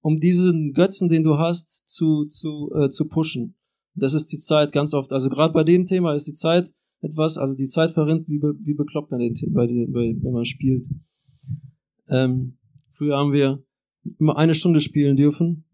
um 0.00 0.18
diesen 0.18 0.72
Götzen, 0.72 1.08
den 1.08 1.22
du 1.22 1.38
hast, 1.38 1.88
zu, 1.88 2.26
zu, 2.26 2.70
äh, 2.74 2.90
zu 2.90 3.06
pushen. 3.06 3.56
Das 3.96 4.14
ist 4.14 4.32
die 4.32 4.38
Zeit 4.38 4.72
ganz 4.72 4.94
oft. 4.94 5.12
Also 5.12 5.30
gerade 5.30 5.52
bei 5.52 5.64
dem 5.64 5.86
Thema 5.86 6.14
ist 6.14 6.26
die 6.26 6.32
Zeit 6.32 6.72
etwas, 7.00 7.38
also 7.38 7.54
die 7.54 7.66
Zeit 7.66 7.90
verrinnt, 7.90 8.28
wie, 8.28 8.38
be, 8.38 8.54
wie 8.60 8.74
bekloppt 8.74 9.10
man 9.10 9.20
den, 9.20 9.34
bei, 9.52 9.66
bei, 9.66 10.16
wenn 10.20 10.32
man 10.32 10.44
spielt. 10.44 10.86
Ähm, 12.08 12.58
früher 12.92 13.16
haben 13.16 13.32
wir 13.32 13.64
immer 14.18 14.36
eine 14.36 14.54
Stunde 14.54 14.80
spielen 14.80 15.16
dürfen. 15.16 15.64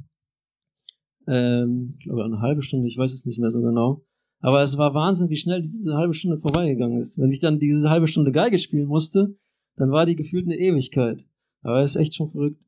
Ähm, 1.27 1.97
glaube 2.03 2.25
eine 2.25 2.41
halbe 2.41 2.63
Stunde, 2.63 2.89
ich 2.89 2.97
weiß 2.97 3.13
es 3.13 3.27
nicht 3.27 3.39
mehr 3.39 3.51
so 3.51 3.61
genau. 3.61 4.05
Aber 4.41 4.63
es 4.63 4.77
war 4.77 4.95
Wahnsinn, 4.95 5.31
wie 5.31 5.37
schnell 5.37 5.61
diese 5.61 5.95
halbe 5.95 6.15
Stunde 6.15 6.37
vorbeigegangen 6.37 6.99
ist. 6.99 7.19
Wenn 7.19 7.31
ich 7.31 7.39
dann 7.39 7.61
diese 7.61 7.91
halbe 7.91 8.09
Stunde 8.09 8.33
Geige 8.33 8.59
spielen 8.59 8.89
musste, 8.89 9.37
dann 9.77 9.93
war 9.93 10.05
die 10.05 10.17
gefühlt 10.17 10.47
eine 10.47 10.59
Ewigkeit. 10.59 11.25
Aber 11.63 11.81
es 11.81 11.95
ist 11.95 12.01
echt 12.01 12.15
schon 12.15 12.29
verrückt. 12.29 12.61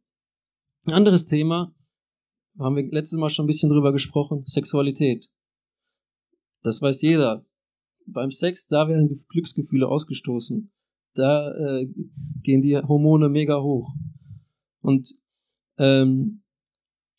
Ein 0.87 0.95
anderes 0.95 1.27
Thema, 1.27 1.75
haben 2.59 2.77
wir 2.77 2.89
letztes 2.91 3.19
Mal 3.19 3.31
schon 3.31 3.45
ein 3.45 3.49
bisschen 3.49 3.71
drüber 3.71 3.93
gesprochen, 3.93 4.45
Sexualität. 4.47 5.29
Das 6.65 6.81
weiß 6.83 7.03
jeder. 7.03 7.45
Beim 8.07 8.31
Sex, 8.31 8.67
da 8.67 8.89
werden 8.89 9.09
Glücksgefühle 9.29 9.87
ausgestoßen. 9.87 10.73
Da 11.15 11.53
äh, 11.53 11.87
gehen 12.43 12.63
die 12.63 12.77
Hormone 12.77 13.29
mega 13.29 13.63
hoch. 13.63 13.95
Und 14.81 15.15
ähm, 15.79 16.43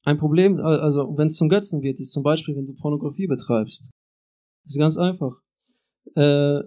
ein 0.03 0.17
Problem, 0.17 0.59
also 0.59 1.17
wenn 1.17 1.27
es 1.27 1.37
zum 1.37 1.49
Götzen 1.49 1.81
wird, 1.81 1.99
ist 1.99 2.11
zum 2.11 2.23
Beispiel, 2.23 2.55
wenn 2.55 2.65
du 2.65 2.75
Pornografie 2.75 3.27
betreibst. 3.27 3.91
Ist 4.65 4.77
ganz 4.77 4.97
einfach. 4.97 5.39
Äh, 6.15 6.61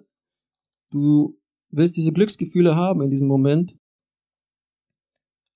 du 0.90 1.38
willst 1.70 1.96
diese 1.96 2.12
Glücksgefühle 2.12 2.76
haben 2.76 3.02
in 3.02 3.10
diesem 3.10 3.28
Moment. 3.28 3.76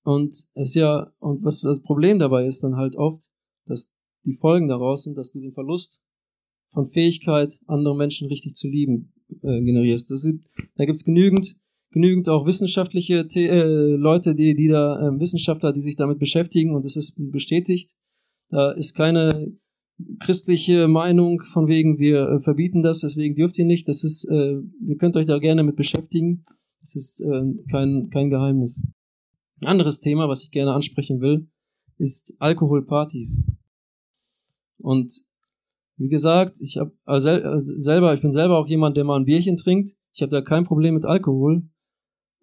Und 0.04 0.48
es 0.54 0.74
ja, 0.74 1.12
und 1.20 1.44
was 1.44 1.60
das 1.60 1.80
Problem 1.82 2.18
dabei 2.18 2.46
ist 2.46 2.64
dann 2.64 2.76
halt 2.76 2.96
oft, 2.96 3.30
dass 3.66 3.92
die 4.24 4.34
Folgen 4.34 4.68
daraus 4.68 5.04
sind, 5.04 5.16
dass 5.16 5.30
du 5.30 5.40
den 5.40 5.52
Verlust 5.52 6.04
von 6.72 6.86
Fähigkeit, 6.86 7.60
andere 7.66 7.96
Menschen 7.96 8.28
richtig 8.28 8.54
zu 8.54 8.68
lieben, 8.68 9.12
äh, 9.42 9.60
generierst. 9.62 10.10
Das 10.10 10.22
sind, 10.22 10.44
da 10.76 10.84
gibt's 10.84 11.04
genügend, 11.04 11.56
genügend 11.90 12.28
auch 12.28 12.46
wissenschaftliche 12.46 13.26
The 13.28 13.46
äh, 13.46 13.96
Leute, 13.96 14.34
die, 14.34 14.54
die 14.54 14.68
da, 14.68 15.08
äh, 15.08 15.20
Wissenschaftler, 15.20 15.72
die 15.72 15.82
sich 15.82 15.96
damit 15.96 16.18
beschäftigen 16.18 16.74
und 16.74 16.86
es 16.86 16.96
ist 16.96 17.14
bestätigt. 17.18 17.94
Da 18.48 18.72
ist 18.72 18.94
keine 18.94 19.56
christliche 20.18 20.88
Meinung 20.88 21.40
von 21.40 21.68
wegen, 21.68 21.98
wir 21.98 22.28
äh, 22.28 22.40
verbieten 22.40 22.82
das, 22.82 23.00
deswegen 23.00 23.34
dürft 23.34 23.58
ihr 23.58 23.64
nicht. 23.64 23.88
Das 23.88 24.04
ist, 24.04 24.28
äh, 24.30 24.58
ihr 24.86 24.96
könnt 24.98 25.16
euch 25.16 25.26
da 25.26 25.38
gerne 25.38 25.62
mit 25.62 25.76
beschäftigen. 25.76 26.44
Das 26.80 26.96
ist 26.96 27.20
äh, 27.20 27.54
kein, 27.70 28.08
kein 28.10 28.30
Geheimnis. 28.30 28.82
Ein 29.60 29.68
anderes 29.68 30.00
Thema, 30.00 30.28
was 30.28 30.42
ich 30.42 30.50
gerne 30.50 30.72
ansprechen 30.72 31.20
will, 31.20 31.48
ist 31.98 32.34
Alkoholpartys. 32.40 33.46
Und 34.78 35.12
wie 35.96 36.08
gesagt, 36.08 36.56
ich 36.60 36.78
habe 36.78 36.92
also 37.04 37.28
selber, 37.80 38.14
ich 38.14 38.20
bin 38.20 38.32
selber 38.32 38.58
auch 38.58 38.66
jemand, 38.66 38.96
der 38.96 39.04
mal 39.04 39.18
ein 39.18 39.24
Bierchen 39.24 39.56
trinkt. 39.56 39.90
Ich 40.12 40.22
habe 40.22 40.30
da 40.30 40.40
kein 40.40 40.64
Problem 40.64 40.94
mit 40.94 41.04
Alkohol, 41.04 41.62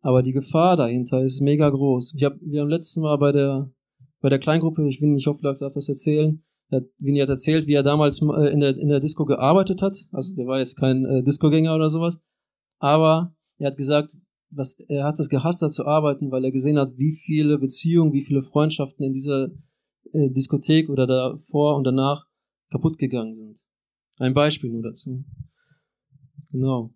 aber 0.01 0.23
die 0.23 0.33
Gefahr 0.33 0.77
dahinter 0.77 1.21
ist 1.23 1.41
mega 1.41 1.69
groß. 1.69 2.13
Ich 2.15 2.23
hab, 2.23 2.35
wir 2.41 2.61
haben 2.61 2.69
letztes 2.69 2.97
Mal 2.97 3.17
bei 3.17 3.31
der 3.31 3.71
bei 4.21 4.29
der 4.29 4.39
Kleingruppe, 4.39 4.85
ich 4.87 5.01
will 5.01 5.09
nicht, 5.09 5.21
ich 5.21 5.27
hoffe, 5.27 5.41
darf 5.41 5.59
das 5.59 5.87
erzählen, 5.87 6.43
Vini 6.99 7.19
hat 7.19 7.29
erzählt, 7.29 7.67
wie 7.67 7.73
er 7.73 7.83
damals 7.83 8.21
äh, 8.21 8.51
in 8.51 8.59
der, 8.59 8.77
in 8.77 8.89
der 8.89 8.99
Disco 8.99 9.25
gearbeitet 9.25 9.81
hat. 9.81 9.97
Also 10.11 10.35
der 10.35 10.45
war 10.45 10.59
jetzt 10.59 10.77
kein 10.77 11.05
äh, 11.05 11.23
Discogänger 11.23 11.75
oder 11.75 11.89
sowas. 11.89 12.21
Aber 12.77 13.33
er 13.57 13.67
hat 13.67 13.77
gesagt, 13.77 14.15
was, 14.51 14.79
er 14.87 15.03
hat 15.03 15.19
es 15.19 15.29
gehasst, 15.29 15.61
da 15.61 15.69
zu 15.69 15.85
arbeiten, 15.85 16.31
weil 16.31 16.45
er 16.45 16.51
gesehen 16.51 16.77
hat, 16.77 16.97
wie 16.97 17.11
viele 17.11 17.57
Beziehungen, 17.57 18.13
wie 18.13 18.21
viele 18.21 18.41
Freundschaften 18.41 19.03
in 19.03 19.13
dieser 19.13 19.49
äh, 20.13 20.29
Diskothek 20.29 20.89
oder 20.89 21.07
davor 21.07 21.75
und 21.75 21.85
danach 21.85 22.25
kaputt 22.69 22.97
gegangen 22.97 23.33
sind. 23.33 23.61
Ein 24.17 24.33
Beispiel 24.33 24.71
nur 24.71 24.83
dazu. 24.83 25.23
Genau. 26.51 26.93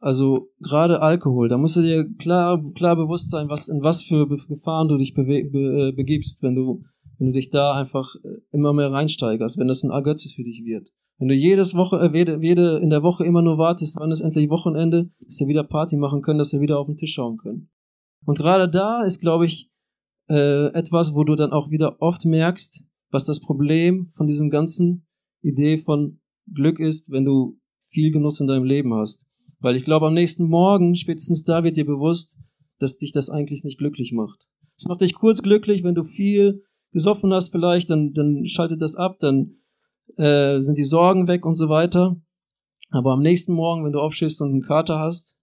Also 0.00 0.50
gerade 0.60 1.00
Alkohol, 1.00 1.48
da 1.48 1.56
musst 1.56 1.76
du 1.76 1.82
dir 1.82 2.06
klar, 2.18 2.62
klar 2.74 2.94
bewusst 2.94 3.30
sein, 3.30 3.48
was, 3.48 3.68
in 3.68 3.82
was 3.82 4.02
für 4.02 4.28
Gefahren 4.28 4.88
du 4.88 4.98
dich 4.98 5.14
be 5.14 5.24
be 5.24 5.88
äh, 5.88 5.92
begibst, 5.92 6.42
wenn 6.42 6.54
du 6.54 6.84
wenn 7.18 7.28
du 7.28 7.32
dich 7.32 7.50
da 7.50 7.74
einfach 7.74 8.14
äh, 8.16 8.40
immer 8.50 8.72
mehr 8.72 8.92
reinsteigerst, 8.92 9.58
wenn 9.58 9.68
das 9.68 9.82
ein 9.82 9.90
Ergötzes 9.90 10.32
für 10.32 10.44
dich 10.44 10.64
wird. 10.64 10.90
Wenn 11.18 11.28
du 11.28 11.34
jedes 11.34 11.74
Woche, 11.74 11.96
äh, 12.00 12.16
jede, 12.16 12.38
jede, 12.42 12.78
in 12.78 12.90
der 12.90 13.02
Woche 13.02 13.24
immer 13.24 13.42
nur 13.42 13.58
wartest, 13.58 13.98
wann 13.98 14.10
ist 14.10 14.20
endlich 14.20 14.50
Wochenende, 14.50 15.10
dass 15.20 15.40
wir 15.40 15.48
wieder 15.48 15.64
Party 15.64 15.96
machen 15.96 16.22
können, 16.22 16.38
dass 16.38 16.52
wir 16.52 16.60
wieder 16.60 16.78
auf 16.78 16.86
den 16.86 16.96
Tisch 16.96 17.14
schauen 17.14 17.38
können. 17.38 17.70
Und 18.26 18.38
gerade 18.38 18.68
da 18.68 19.04
ist, 19.04 19.20
glaube 19.20 19.46
ich, 19.46 19.70
äh, 20.28 20.66
etwas, 20.74 21.14
wo 21.14 21.24
du 21.24 21.34
dann 21.34 21.52
auch 21.52 21.70
wieder 21.70 22.00
oft 22.00 22.24
merkst, 22.24 22.84
was 23.14 23.24
das 23.24 23.38
Problem 23.38 24.10
von 24.10 24.26
diesem 24.26 24.50
ganzen 24.50 25.06
Idee 25.40 25.78
von 25.78 26.20
Glück 26.52 26.80
ist, 26.80 27.12
wenn 27.12 27.24
du 27.24 27.60
viel 27.78 28.10
Genuss 28.10 28.40
in 28.40 28.48
deinem 28.48 28.64
Leben 28.64 28.92
hast. 28.92 29.30
Weil 29.60 29.76
ich 29.76 29.84
glaube, 29.84 30.08
am 30.08 30.14
nächsten 30.14 30.48
Morgen, 30.48 30.96
spätestens 30.96 31.44
da 31.44 31.62
wird 31.62 31.76
dir 31.76 31.86
bewusst, 31.86 32.40
dass 32.80 32.98
dich 32.98 33.12
das 33.12 33.30
eigentlich 33.30 33.62
nicht 33.62 33.78
glücklich 33.78 34.12
macht. 34.12 34.48
Es 34.76 34.86
macht 34.88 35.00
dich 35.00 35.14
kurz 35.14 35.42
glücklich, 35.42 35.84
wenn 35.84 35.94
du 35.94 36.02
viel 36.02 36.64
gesoffen 36.90 37.32
hast 37.32 37.50
vielleicht, 37.50 37.88
dann, 37.88 38.12
dann 38.14 38.46
schaltet 38.46 38.82
das 38.82 38.96
ab, 38.96 39.20
dann 39.20 39.54
äh, 40.16 40.60
sind 40.60 40.76
die 40.76 40.82
Sorgen 40.82 41.28
weg 41.28 41.46
und 41.46 41.54
so 41.54 41.68
weiter. 41.68 42.20
Aber 42.90 43.12
am 43.12 43.22
nächsten 43.22 43.52
Morgen, 43.52 43.84
wenn 43.84 43.92
du 43.92 44.00
aufstehst 44.00 44.42
und 44.42 44.50
einen 44.50 44.62
Kater 44.62 44.98
hast, 44.98 45.38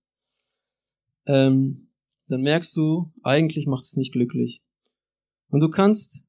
ähm, 1.26 1.90
dann 2.28 2.42
merkst 2.42 2.76
du, 2.76 3.14
eigentlich 3.24 3.66
macht 3.66 3.86
es 3.86 3.96
nicht 3.96 4.12
glücklich. 4.12 4.62
Und 5.48 5.62
du 5.62 5.70
kannst 5.70 6.28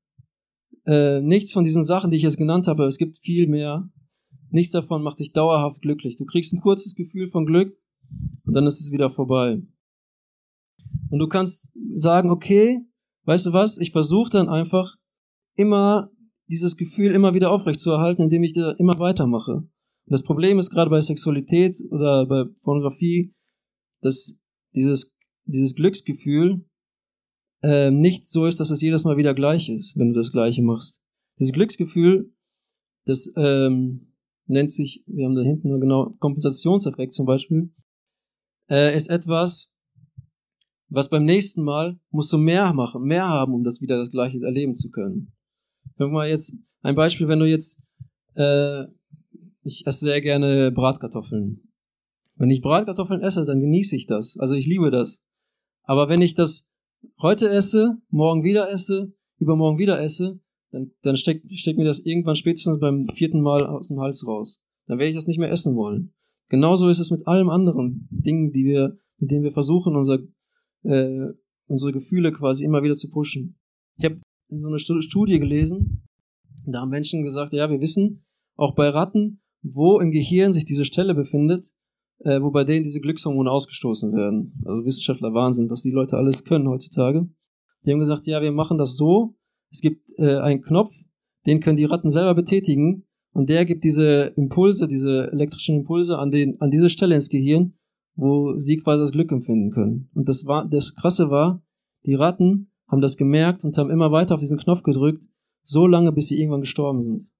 äh, 0.87 1.21
nichts 1.21 1.53
von 1.53 1.65
diesen 1.65 1.85
Sachen, 1.85 2.11
die 2.11 2.17
ich 2.17 2.23
jetzt 2.23 2.39
genannt 2.39 2.67
habe, 2.67 2.87
es 2.87 2.99
gibt 2.99 3.19
viel 3.19 3.49
mehr. 3.49 3.89
Nichts 4.51 4.73
davon 4.73 5.03
macht 5.03 5.21
dich 5.21 5.33
dauerhaft 5.33 5.81
glücklich. 5.83 6.17
Du 6.17 6.25
kriegst 6.25 6.53
ein 6.53 6.61
kurzes 6.61 6.95
Gefühl 6.95 7.27
von 7.27 7.47
Glück 7.47 7.77
und 8.45 8.55
dann 8.55 8.67
ist 8.67 8.81
es 8.81 8.93
wieder 8.93 9.09
vorbei. 9.09 9.63
Und 11.11 11.19
du 11.19 11.27
kannst 11.29 11.73
sagen, 11.91 12.31
okay, 12.31 12.81
weißt 13.25 13.47
du 13.47 13.53
was, 13.53 13.79
ich 13.79 13.93
versuche 13.93 14.31
dann 14.31 14.49
einfach 14.49 14.97
immer 15.57 16.11
dieses 16.51 16.77
Gefühl 16.77 17.13
immer 17.13 17.35
wieder 17.35 17.51
aufrechtzuerhalten, 17.51 18.23
indem 18.23 18.43
ich 18.43 18.53
da 18.53 18.73
immer 18.73 18.99
weitermache. 18.99 19.53
Und 19.53 19.71
das 20.07 20.23
Problem 20.23 20.59
ist 20.59 20.71
gerade 20.71 20.91
bei 20.91 21.01
Sexualität 21.01 21.77
oder 21.91 22.27
bei 22.27 22.45
Pornografie, 22.63 23.33
dass 24.01 24.39
dieses, 24.75 25.17
dieses 25.45 25.75
Glücksgefühl 25.75 26.65
äh, 27.63 27.91
nicht 27.91 28.27
so 28.27 28.47
ist, 28.47 28.61
dass 28.61 28.71
es 28.71 28.81
jedes 28.81 29.05
Mal 29.05 29.17
wieder 29.17 29.35
gleich 29.35 29.69
ist, 29.69 29.97
wenn 29.97 30.09
du 30.09 30.15
das 30.15 30.33
Gleiche 30.33 30.63
machst. 30.63 31.03
Dieses 31.39 31.53
Glücksgefühl, 31.53 32.33
das 33.05 33.33
ähm, 33.37 34.13
nennt 34.47 34.71
sich, 34.71 35.05
wir 35.07 35.27
haben 35.27 35.35
da 35.35 35.43
hinten 35.43 35.69
nur 35.69 35.81
genau 35.81 36.11
Kompensationseffekt 36.19 37.13
zum 37.13 37.27
Beispiel, 37.27 37.73
äh, 38.71 38.97
ist 38.97 39.09
etwas, 39.09 39.73
was 40.89 41.09
beim 41.09 41.25
nächsten 41.25 41.63
Mal 41.63 41.99
musst 42.11 42.33
du 42.33 42.39
mehr 42.39 42.73
machen, 42.75 43.03
mehr 43.03 43.27
haben, 43.27 43.55
um 43.55 43.63
das 43.63 43.81
wieder 43.81 43.97
das 43.97 44.11
Gleiche 44.11 44.39
erleben 44.43 44.75
zu 44.75 44.91
können. 44.91 45.33
Guck 45.97 46.11
mal 46.11 46.29
jetzt 46.29 46.55
ein 46.83 46.95
Beispiel, 46.95 47.29
wenn 47.29 47.39
du 47.39 47.47
jetzt, 47.47 47.83
äh, 48.35 48.85
ich 49.63 49.87
esse 49.87 50.05
sehr 50.05 50.21
gerne 50.21 50.71
Bratkartoffeln. 50.73 51.73
Wenn 52.37 52.51
ich 52.51 52.61
Bratkartoffeln 52.61 53.23
esse, 53.23 53.45
dann 53.45 53.61
genieße 53.61 53.95
ich 53.97 54.07
das. 54.07 54.37
Also 54.39 54.55
ich 54.55 54.67
liebe 54.67 54.91
das. 54.91 55.25
Aber 55.85 56.09
wenn 56.09 56.23
ich 56.23 56.35
das 56.35 56.72
heute 57.21 57.49
esse, 57.49 57.99
morgen 58.11 58.45
wieder 58.45 58.71
esse, 58.71 59.13
übermorgen 59.39 59.79
wieder 59.79 60.01
esse, 60.01 60.41
dann, 60.71 60.93
dann 61.03 61.17
steckt, 61.17 61.53
steckt 61.53 61.79
mir 61.79 61.85
das 61.85 62.01
irgendwann 62.01 62.37
spätestens 62.37 62.81
beim 62.81 63.07
vierten 63.09 63.41
Mal 63.41 63.67
aus 63.67 63.89
dem 63.89 64.01
Hals 64.01 64.27
raus. 64.27 64.63
Dann 64.87 64.99
werde 64.99 65.11
ich 65.11 65.17
das 65.17 65.27
nicht 65.27 65.39
mehr 65.39 65.51
essen 65.51 65.77
wollen. 65.77 66.15
Genauso 66.49 66.89
ist 66.89 66.99
es 66.99 67.11
mit 67.11 67.27
allem 67.27 67.51
anderen 67.51 68.09
Dingen, 68.11 68.53
die 68.53 68.65
wir, 68.65 68.99
mit 69.19 69.31
denen 69.31 69.45
wir 69.45 69.53
versuchen, 69.53 69.97
unser, 69.97 70.19
äh, 70.83 71.29
unsere 71.67 71.93
Gefühle 71.93 72.33
quasi 72.33 72.65
immer 72.65 72.83
wieder 72.83 72.95
zu 72.95 73.11
pushen. 73.11 73.59
Ich 73.97 74.05
habe 74.05 74.21
so 74.49 74.69
eine 74.69 74.79
Studie 74.79 75.39
gelesen. 75.39 76.03
Da 76.67 76.81
haben 76.81 76.91
Menschen 76.91 77.23
gesagt, 77.23 77.53
ja, 77.53 77.71
wir 77.71 77.81
wissen 77.81 78.25
auch 78.57 78.75
bei 78.75 78.89
Ratten, 78.89 79.41
wo 79.63 80.01
im 80.01 80.11
Gehirn 80.11 80.53
sich 80.53 80.65
diese 80.65 80.85
Stelle 80.85 81.15
befindet, 81.15 81.73
äh, 82.25 82.41
wo 82.41 82.51
bei 82.51 82.65
denen 82.65 82.85
diese 82.85 83.01
Glückshormone 83.01 83.51
ausgestoßen 83.51 84.13
werden. 84.15 84.55
Also 84.65 84.85
Wissenschaftler 84.85 85.35
Wahnsinn, 85.35 85.71
was 85.71 85.83
die 85.83 85.91
Leute 85.91 86.17
alles 86.17 86.45
können 86.45 86.69
heutzutage. 86.69 87.29
Die 87.85 87.93
haben 87.93 87.99
gesagt, 87.99 88.27
ja, 88.27 88.41
wir 88.41 88.53
machen 88.53 88.79
das 88.79 88.97
so, 88.97 89.35
Es 89.71 89.81
gibt 89.81 90.11
äh, 90.19 90.39
einen 90.39 90.63
Knopf, 90.63 90.93
den 91.47 91.61
können 91.61 91.77
die 91.77 91.85
Ratten 91.85 92.11
selber 92.11 92.35
betätigen 92.35 93.05
und 93.33 93.49
der 93.49 93.65
gibt 93.65 93.85
diese 93.85 94.33
Impulse, 94.37 94.87
diese 94.87 95.33
elektrischen 95.33 95.77
Impulse 95.77 96.19
an 96.19 96.31
den 96.31 96.61
an 96.61 96.71
diese 96.71 96.91
Stelle 96.91 97.15
ins 97.15 97.29
Gehirn, 97.29 97.75
wo 98.15 98.55
sie 98.57 98.77
quasi 98.77 99.01
das 99.01 99.13
Glück 99.13 99.33
empfinden 99.33 99.71
können. 99.71 100.11
Und 100.15 100.29
das 100.29 100.47
war 100.47 100.69
das 100.69 100.95
Krasse 100.95 101.31
war, 101.31 101.63
die 102.05 102.15
Ratten 102.15 102.71
haben 102.89 103.01
das 103.01 103.17
gemerkt 103.17 103.65
und 103.65 103.77
haben 103.79 103.91
immer 103.91 104.13
weiter 104.13 104.35
auf 104.35 104.41
diesen 104.41 104.59
Knopf 104.59 104.83
gedrückt, 104.83 105.25
so 105.65 105.87
lange, 105.87 106.13
bis 106.13 106.29
sie 106.29 106.39
irgendwann 106.39 106.61
gestorben 106.61 107.03
sind. 107.03 107.32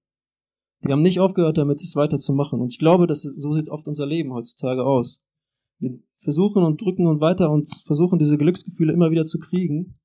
Die 0.85 0.93
haben 0.93 1.03
nicht 1.03 1.21
aufgehört, 1.21 1.59
damit 1.59 1.81
es 1.81 1.95
weiterzumachen. 1.95 2.61
Und 2.61 2.73
ich 2.73 2.79
glaube, 2.79 3.07
dass 3.07 3.23
so 3.23 3.53
sieht 3.53 3.69
oft 3.69 3.87
unser 3.87 4.07
Leben 4.07 4.33
heutzutage 4.33 4.85
aus. 4.85 5.25
Wir 5.79 5.99
versuchen 6.17 6.63
und 6.63 6.81
drücken 6.81 7.07
und 7.07 7.21
weiter 7.21 7.51
und 7.51 7.69
versuchen 7.85 8.19
diese 8.19 8.39
Glücksgefühle 8.39 8.93
immer 8.93 9.11
wieder 9.11 9.25
zu 9.25 9.39
kriegen 9.39 9.99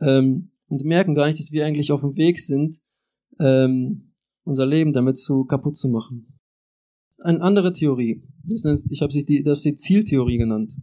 ähm, 0.00 0.50
und 0.68 0.84
merken 0.84 1.14
gar 1.14 1.26
nicht, 1.26 1.38
dass 1.38 1.52
wir 1.52 1.64
eigentlich 1.66 1.92
auf 1.92 2.00
dem 2.00 2.16
Weg 2.16 2.40
sind, 2.40 2.80
ähm, 3.38 4.12
unser 4.44 4.66
Leben 4.66 4.92
damit 4.92 5.18
zu 5.18 5.44
kaputt 5.44 5.76
zu 5.76 5.88
machen. 5.88 6.38
Eine 7.18 7.42
andere 7.42 7.72
Theorie, 7.72 8.22
das 8.44 8.64
ist, 8.64 8.90
ich 8.90 9.02
habe 9.02 9.12
sie 9.12 9.24
die, 9.24 9.42
das 9.42 9.62
die 9.62 9.74
Zieltheorie 9.74 10.38
genannt. 10.38 10.74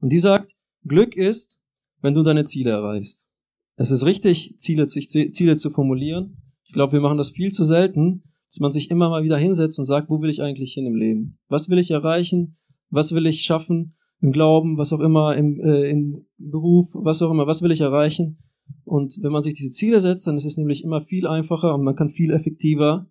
Und 0.00 0.12
die 0.12 0.18
sagt, 0.18 0.54
Glück 0.84 1.16
ist, 1.16 1.58
wenn 2.02 2.14
du 2.14 2.22
deine 2.22 2.44
Ziele 2.44 2.70
erreichst. 2.70 3.28
Es 3.76 3.90
ist 3.90 4.04
richtig, 4.04 4.56
Ziele, 4.58 4.86
Ziele 4.86 5.56
zu 5.56 5.70
formulieren. 5.70 6.47
Ich 6.68 6.74
glaube, 6.74 6.92
wir 6.92 7.00
machen 7.00 7.16
das 7.16 7.30
viel 7.30 7.50
zu 7.50 7.64
selten, 7.64 8.22
dass 8.48 8.60
man 8.60 8.72
sich 8.72 8.90
immer 8.90 9.08
mal 9.08 9.24
wieder 9.24 9.38
hinsetzt 9.38 9.78
und 9.78 9.86
sagt, 9.86 10.10
wo 10.10 10.20
will 10.20 10.30
ich 10.30 10.42
eigentlich 10.42 10.72
hin 10.72 10.86
im 10.86 10.94
Leben? 10.94 11.38
Was 11.48 11.70
will 11.70 11.78
ich 11.78 11.90
erreichen? 11.90 12.58
Was 12.90 13.12
will 13.12 13.26
ich 13.26 13.40
schaffen? 13.40 13.94
Im 14.20 14.32
Glauben, 14.32 14.76
was 14.76 14.92
auch 14.92 15.00
immer, 15.00 15.34
im, 15.36 15.60
äh, 15.60 15.88
im 15.88 16.26
Beruf, 16.36 16.90
was 16.94 17.22
auch 17.22 17.30
immer, 17.30 17.46
was 17.46 17.62
will 17.62 17.70
ich 17.70 17.80
erreichen? 17.80 18.38
Und 18.84 19.18
wenn 19.22 19.32
man 19.32 19.42
sich 19.42 19.54
diese 19.54 19.70
Ziele 19.70 20.00
setzt, 20.00 20.26
dann 20.26 20.36
ist 20.36 20.44
es 20.44 20.58
nämlich 20.58 20.84
immer 20.84 21.00
viel 21.00 21.26
einfacher 21.26 21.74
und 21.74 21.84
man 21.84 21.96
kann 21.96 22.10
viel 22.10 22.32
effektiver 22.32 23.06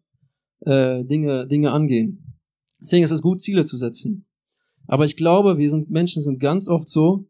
äh, 0.62 1.04
Dinge, 1.06 1.48
Dinge 1.48 1.72
angehen. 1.72 2.40
Deswegen 2.80 3.04
ist 3.04 3.12
es 3.12 3.22
gut, 3.22 3.42
Ziele 3.42 3.64
zu 3.64 3.78
setzen. 3.78 4.28
Aber 4.86 5.06
ich 5.06 5.18
glaube, 5.18 5.58
wir 5.58 5.70
sind 5.70 5.90
Menschen 5.90 6.22
sind 6.22 6.40
ganz 6.40 6.68
oft 6.68 6.88
so, 6.88 7.28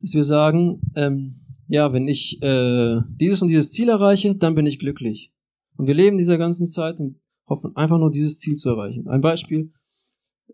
dass 0.00 0.14
wir 0.14 0.24
sagen, 0.24 0.80
ähm, 0.94 1.43
ja, 1.68 1.92
wenn 1.92 2.08
ich 2.08 2.42
äh, 2.42 3.00
dieses 3.08 3.42
und 3.42 3.48
dieses 3.48 3.72
Ziel 3.72 3.88
erreiche, 3.88 4.34
dann 4.34 4.54
bin 4.54 4.66
ich 4.66 4.78
glücklich. 4.78 5.32
Und 5.76 5.86
wir 5.86 5.94
leben 5.94 6.18
dieser 6.18 6.38
ganzen 6.38 6.66
Zeit 6.66 7.00
und 7.00 7.20
hoffen 7.46 7.74
einfach 7.76 7.98
nur 7.98 8.10
dieses 8.10 8.38
Ziel 8.38 8.56
zu 8.56 8.70
erreichen. 8.70 9.08
Ein 9.08 9.20
Beispiel, 9.20 9.70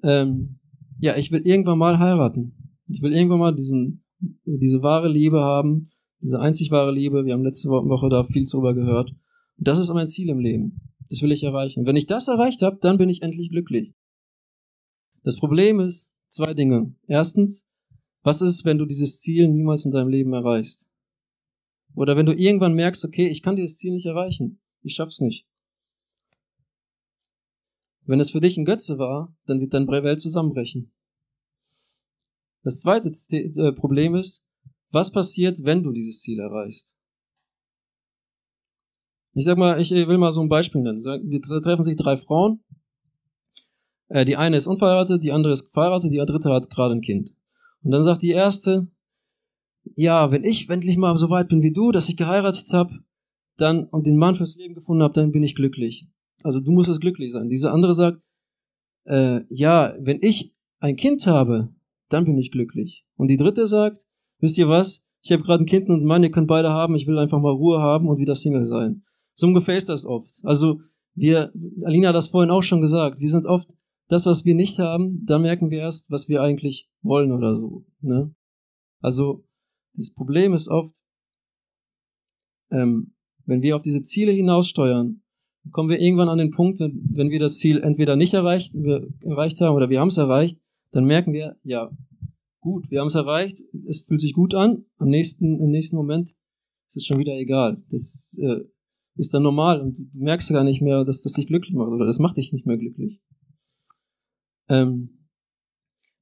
ähm, 0.03 0.61
ja, 0.99 1.17
ich 1.17 1.33
will 1.33 1.41
irgendwann 1.47 1.79
mal 1.79 1.99
heiraten. 1.99 2.77
Ich 2.87 3.03
will 3.03 3.13
irgendwann 3.13 3.39
mal 3.39 3.55
diesen, 3.55 4.05
diese 4.45 4.83
wahre 4.83 5.09
Liebe 5.09 5.41
haben, 5.41 5.89
diese 6.21 6.41
einzig 6.41 6.71
wahre 6.71 6.93
Liebe. 6.93 7.25
Wir 7.25 7.33
haben 7.33 7.45
letzte 7.45 7.69
Woche 7.69 8.09
da 8.09 8.25
viel 8.25 8.45
drüber 8.45 8.75
gehört. 8.75 9.11
Und 9.11 9.69
das 9.69 9.79
ist 9.79 9.93
mein 9.93 10.09
Ziel 10.09 10.29
im 10.29 10.39
Leben. 10.39 10.81
Das 11.09 11.23
will 11.23 11.33
ich 11.33 11.43
erreichen. 11.43 11.87
Wenn 11.87 11.97
ich 11.97 12.07
das 12.07 12.29
erreicht 12.29 12.63
habe, 12.63 12.79
dann 12.81 12.99
bin 12.99 13.09
ich 13.09 13.23
endlich 13.23 13.51
glücklich. 13.51 13.95
Das 15.23 15.37
Problem 15.37 15.81
ist 15.81 16.13
zwei 16.29 16.55
Dinge. 16.55 16.95
Erstens, 17.07 17.69
was 18.23 18.43
ist, 18.43 18.65
wenn 18.65 18.79
du 18.79 18.87
dieses 18.87 19.21
Ziel 19.21 19.49
niemals 19.49 19.85
in 19.85 19.93
deinem 19.93 20.09
Leben 20.09 20.33
erreichst? 20.33 20.90
Oder 21.95 22.17
wenn 22.17 22.27
du 22.27 22.33
irgendwann 22.33 22.75
merkst, 22.75 23.05
okay, 23.05 23.29
ich 23.29 23.43
kann 23.43 23.57
dieses 23.57 23.79
Ziel 23.79 23.93
nicht 23.93 24.07
erreichen. 24.07 24.61
Ich 24.83 24.95
schaff's 24.95 25.21
nicht. 25.21 25.47
Wenn 28.07 28.21
es 28.21 28.31
für 28.31 28.41
dich 28.41 28.57
ein 28.57 28.65
Götze 28.65 28.99
war, 28.99 29.37
dann 29.47 29.61
wird 29.61 29.75
deine 29.75 29.87
Welt 29.87 30.21
zusammenbrechen. 30.21 30.93
Das 32.63 32.81
zweite 32.81 33.11
äh, 33.31 33.73
Problem 33.73 34.15
ist, 34.15 34.47
was 34.91 35.13
passiert, 35.13 35.65
wenn 35.65 35.83
du 35.83 35.93
dieses 35.93 36.21
Ziel 36.21 36.41
erreichst? 36.41 36.99
Ich 39.33 39.45
sag 39.45 39.57
mal, 39.57 39.81
ich 39.81 39.91
will 39.91 40.19
mal 40.19 40.33
so 40.33 40.41
ein 40.41 40.49
Beispiel 40.49 40.83
nennen. 40.83 40.99
Wir 40.99 41.41
treffen 41.41 41.85
sich 41.85 41.97
drei 41.97 42.17
Frauen. 42.17 42.65
Äh, 44.09 44.25
die 44.25 44.37
eine 44.37 44.57
ist 44.57 44.67
unverheiratet, 44.67 45.23
die 45.23 45.33
andere 45.33 45.53
ist 45.53 45.73
verheiratet, 45.73 46.13
die 46.13 46.19
dritte 46.19 46.53
hat 46.53 46.69
gerade 46.69 46.95
ein 46.95 47.01
Kind. 47.01 47.35
Und 47.83 47.93
dann 47.93 48.03
sagt 48.03 48.23
die 48.23 48.33
erste, 48.33 48.89
ja, 49.97 50.31
wenn 50.31 50.45
ich 50.45 50.69
endlich 50.69 50.97
mal 50.97 51.17
so 51.17 51.31
weit 51.31 51.49
bin 51.49 51.63
wie 51.63 51.73
du, 51.73 51.93
dass 51.93 52.09
ich 52.09 52.17
geheiratet 52.17 52.73
habe, 52.73 52.99
dann 53.57 53.85
und 53.85 54.07
den 54.07 54.17
Mann 54.17 54.35
fürs 54.35 54.57
Leben 54.57 54.75
gefunden 54.75 55.03
habe, 55.03 55.15
dann 55.15 55.33
bin 55.33 55.43
ich 55.43 55.55
glücklich. 55.55 56.07
Also 56.43 56.61
du 56.61 56.73
musst 56.73 56.89
es 56.89 57.01
glücklich 57.01 57.33
sein. 57.33 57.49
Diese 57.49 57.71
andere 57.71 57.95
sagt, 57.95 58.23
äh, 59.05 59.41
ja, 59.49 59.95
wenn 59.99 60.19
ich 60.23 60.55
ein 60.79 60.97
Kind 60.97 61.27
habe, 61.27 61.75
dann 62.09 62.25
bin 62.25 62.39
ich 62.39 62.51
glücklich. 62.51 63.05
Und 63.17 63.29
die 63.29 63.37
dritte 63.37 63.67
sagt, 63.67 64.07
wisst 64.39 64.59
ihr 64.59 64.69
was? 64.69 65.07
Ich 65.23 65.33
habe 65.33 65.43
gerade 65.43 65.63
ein 65.63 65.67
Kind 65.67 65.89
und 65.89 66.03
ein 66.03 66.07
Mann, 66.07 66.23
ihr 66.23 66.31
könnt 66.31 66.49
beide 66.49 66.71
haben, 66.71 66.95
ich 66.95 67.07
will 67.07 67.19
einfach 67.19 67.41
mal 67.41 67.53
Ruhe 67.53 67.81
haben 67.81 68.09
und 68.09 68.19
wieder 68.19 68.35
Single 68.35 68.65
sein. 68.65 69.03
So 69.35 69.47
ungefähr 69.47 69.77
ist 69.77 69.89
das 69.89 70.07
oft. 70.07 70.41
Also 70.45 70.81
wir, 71.15 71.53
Alina 71.85 72.09
hat 72.09 72.15
das 72.15 72.29
vorhin 72.29 72.51
auch 72.51 72.63
schon 72.63 72.81
gesagt, 72.81 73.21
wir 73.21 73.29
sind 73.29 73.47
oft 73.47 73.69
das, 74.09 74.27
was 74.27 74.45
wir 74.45 74.55
nicht 74.55 74.79
haben, 74.79 75.25
dann 75.25 75.43
merken 75.43 75.71
wir 75.71 75.81
erst, 75.81 76.11
was 76.11 76.29
wir 76.29 76.43
eigentlich 76.43 76.91
wollen 77.03 77.33
oder 77.33 77.55
so. 77.55 77.85
Ne? 78.01 78.35
Also 79.01 79.45
das 79.95 80.13
Problem 80.15 80.53
ist 80.53 80.69
oft, 80.69 81.03
ähm, 82.71 83.15
wenn 83.47 83.63
wir 83.63 83.77
auf 83.77 83.83
diese 83.83 84.03
Ziele 84.03 84.33
hinaussteuern, 84.33 85.23
kommen 85.73 85.91
wir 85.91 86.01
irgendwann 86.01 86.29
an 86.29 86.39
den 86.39 86.51
Punkt, 86.51 86.81
wenn, 86.81 87.03
wenn 87.13 87.31
wir 87.31 87.41
das 87.41 87.59
Ziel 87.59 87.81
entweder 87.83 88.17
nicht 88.17 88.35
erreicht, 88.35 88.75
erreicht 88.75 89.61
haben 89.61 89.75
oder 89.75 89.91
wir 89.91 90.01
haben 90.01 90.09
es 90.09 90.17
erreicht, 90.17 90.59
dann 90.93 91.05
merken 91.05 91.33
wir, 91.33 91.57
ja, 91.63 91.91
gut, 92.61 92.91
wir 92.91 93.01
haben 93.01 93.09
es 93.09 93.15
erreicht, 93.15 93.59
es 93.87 94.01
fühlt 94.01 94.21
sich 94.21 94.33
gut 94.33 94.55
an, 94.55 94.85
am 94.99 95.09
nächsten, 95.09 95.61
im 95.61 95.71
nächsten 95.71 95.97
Moment 95.97 96.31
ist 96.89 96.97
es 96.97 97.07
schon 97.07 97.19
wieder 97.19 97.35
egal. 97.35 97.83
Das 97.91 98.39
äh, 98.43 98.61
ist 99.17 99.33
dann 99.35 99.43
normal 99.43 99.81
und 99.81 99.99
du 99.99 100.21
merkst 100.21 100.51
gar 100.51 100.65
nicht 100.65 100.83
mehr, 100.83 101.05
dass 101.05 101.23
das 101.23 101.35
dich 101.35 101.47
glücklich 101.47 101.75
macht 101.75 101.91
oder 101.91 102.07
das 102.07 102.19
macht 102.19 102.37
dich 102.37 102.53
nicht 102.53 102.67
mehr 102.67 102.79
glücklich. 102.79 103.21
Ähm, 104.69 105.27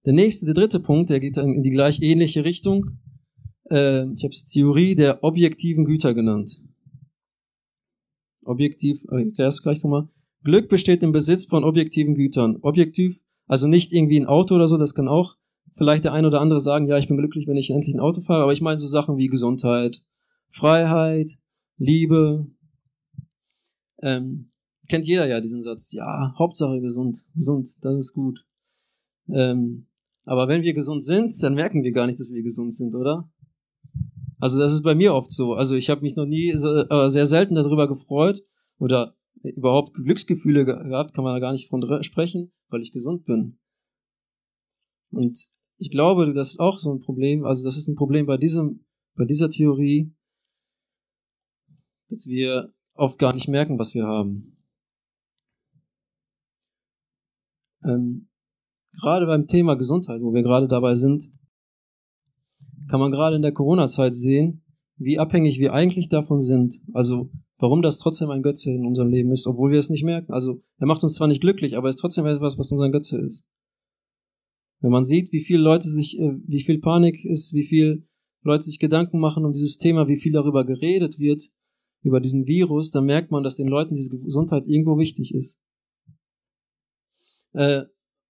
der 0.05 0.13
nächste, 0.13 0.47
der 0.47 0.55
dritte 0.55 0.81
Punkt, 0.81 1.11
der 1.11 1.21
geht 1.21 1.37
dann 1.37 1.53
in 1.53 1.63
die 1.63 1.71
gleich 1.71 2.01
ähnliche 2.01 2.45
Richtung. 2.45 2.99
Äh, 3.71 4.11
ich 4.13 4.23
habe 4.25 4.33
es 4.33 4.47
Theorie 4.47 4.95
der 4.95 5.23
objektiven 5.23 5.85
Güter 5.85 6.15
genannt 6.15 6.61
objektiv, 8.49 9.05
ich 9.05 9.27
erkläre 9.27 9.49
es 9.49 9.63
gleich 9.63 9.83
nochmal. 9.85 10.09
Glück 10.43 10.69
besteht 10.69 11.03
im 11.03 11.13
Besitz 11.13 11.45
von 11.45 11.65
objektiven 11.65 12.15
Gütern. 12.15 12.57
Objektiv, 12.63 13.23
also 13.47 13.69
nicht 13.69 13.93
irgendwie 13.93 14.19
ein 14.19 14.27
Auto 14.27 14.55
oder 14.55 14.69
so, 14.69 14.79
das 14.79 14.95
kann 14.95 15.09
auch 15.09 15.37
vielleicht 15.73 16.05
der 16.05 16.13
ein 16.13 16.25
oder 16.25 16.41
andere 16.41 16.61
sagen, 16.61 16.87
ja, 16.89 16.97
ich 16.99 17.09
bin 17.09 17.19
glücklich, 17.19 17.47
wenn 17.47 17.57
ich 17.57 17.71
endlich 17.71 17.95
ein 17.95 18.01
Auto 18.01 18.21
fahre, 18.21 18.43
aber 18.43 18.53
ich 18.53 18.63
meine 18.63 18.79
so 18.79 18.87
Sachen 18.87 19.19
wie 19.19 19.27
Gesundheit, 19.27 20.03
Freiheit, 20.49 21.39
Liebe. 21.77 22.47
Ähm, 24.01 24.51
kennt 24.89 25.07
jeder 25.07 25.27
ja 25.27 25.41
diesen 25.41 25.61
Satz, 25.61 25.93
ja, 25.93 26.35
Hauptsache 26.39 26.81
gesund, 26.81 27.27
gesund, 27.35 27.69
das 27.83 27.97
ist 27.97 28.13
gut. 28.15 28.45
Ähm, 29.29 29.87
aber 30.25 30.49
wenn 30.49 30.63
wir 30.63 30.73
gesund 30.73 31.05
sind, 31.05 31.43
dann 31.43 31.55
merken 31.55 31.83
wir 31.83 31.93
gar 31.93 32.07
nicht, 32.07 32.19
dass 32.19 32.33
wir 32.33 32.43
gesund 32.43 32.73
sind, 32.73 32.95
oder? 32.95 33.31
Also 34.41 34.59
das 34.59 34.73
ist 34.73 34.83
bei 34.83 34.95
mir 34.95 35.15
oft 35.15 35.31
so. 35.31 35.55
Also 35.55 35.75
ich 35.75 35.91
habe 35.91 36.03
mich 36.03 36.17
noch 36.17 36.27
nie 36.27 36.53
so, 36.55 36.69
äh, 36.69 37.11
sehr 37.11 37.27
selten 37.27 37.55
darüber 37.55 37.89
gefreut 37.89 38.43
oder 38.79 39.17
überhaupt 39.43 39.95
Glücksgefühle 39.95 40.65
gehabt, 40.65 41.15
kann 41.15 41.25
man 41.25 41.35
da 41.35 41.41
gar 41.41 41.53
nicht 41.53 41.69
von 41.69 42.03
sprechen, 42.03 42.53
weil 42.69 42.83
ich 42.83 42.93
gesund 42.93 43.25
bin. 43.25 43.59
Und 45.11 45.39
ich 45.79 45.91
glaube, 45.91 46.33
das 46.33 46.51
ist 46.51 46.61
auch 46.61 46.79
so 46.79 46.93
ein 46.93 46.99
Problem, 46.99 47.45
also 47.45 47.65
das 47.65 47.77
ist 47.77 47.89
ein 47.89 47.95
Problem 47.95 48.27
bei 48.27 48.37
diesem, 48.37 48.85
bei 49.15 49.25
dieser 49.25 49.49
Theorie, 49.49 50.15
dass 52.09 52.27
wir 52.27 52.73
oft 52.95 53.19
gar 53.19 53.33
nicht 53.33 53.49
merken, 53.49 53.79
was 53.79 53.95
wir 53.95 54.07
haben. 54.07 54.57
Ähm, 57.85 58.29
gerade 59.01 59.27
beim 59.27 59.47
Thema 59.47 59.77
Gesundheit, 59.77 60.21
wo 60.21 60.35
wir 60.35 60.43
gerade 60.43 60.69
dabei 60.69 60.95
sind, 60.95 61.31
kann 62.89 63.01
man 63.01 63.11
gerade 63.11 63.37
in 63.37 63.43
der 63.43 63.53
Corona-Zeit 63.53 64.15
sehen, 64.15 64.65
wie 64.97 65.19
abhängig 65.19 65.59
wir 65.59 65.73
eigentlich 65.73 66.09
davon 66.09 66.41
sind. 66.41 66.81
Also 66.93 67.31
warum 67.59 67.83
das 67.83 67.99
trotzdem 67.99 68.31
ein 68.31 68.43
Götze 68.43 68.73
in 68.73 68.87
unserem 68.87 69.09
Leben 69.09 69.33
ist, 69.33 69.47
obwohl 69.47 69.71
wir 69.71 69.79
es 69.79 69.91
nicht 69.91 70.05
merken. 70.05 70.33
Also 70.33 70.63
er 70.79 70.87
macht 70.87 71.03
uns 71.03 71.15
zwar 71.15 71.29
nicht 71.29 71.41
glücklich, 71.41 71.77
aber 71.77 71.89
er 71.89 71.91
ist 71.91 71.99
trotzdem 71.99 72.27
etwas, 72.27 72.59
was 72.59 72.73
unser 72.73 72.91
Götze 72.91 73.21
ist. 73.21 73.47
Wenn 74.81 74.91
man 74.91 75.05
sieht, 75.05 75.33
wie 75.33 75.41
viele 75.41 75.63
Leute 75.63 75.89
sich, 75.89 76.19
äh, 76.19 76.37
wie 76.47 76.63
viel 76.63 76.79
Panik 76.79 77.25
ist, 77.25 77.53
wie 77.55 77.65
viel 77.65 78.05
Leute 78.43 78.63
sich 78.63 78.79
Gedanken 78.79 79.19
machen 79.19 79.45
um 79.45 79.53
dieses 79.53 79.79
Thema, 79.79 80.09
wie 80.09 80.17
viel 80.17 80.33
darüber 80.33 80.65
geredet 80.65 81.19
wird, 81.19 81.51
über 82.03 82.21
diesen 82.21 82.47
Virus, 82.47 82.91
dann 82.91 83.05
merkt 83.05 83.33
man, 83.33 83.43
dass 83.43 83.57
den 83.57 83.67
Leuten 83.67 83.95
diese 83.95 84.11
Gesundheit 84.11 84.67
irgendwo 84.67 84.99
wichtig 84.99 85.35
ist. 85.35 85.61
Äh, 87.53 87.85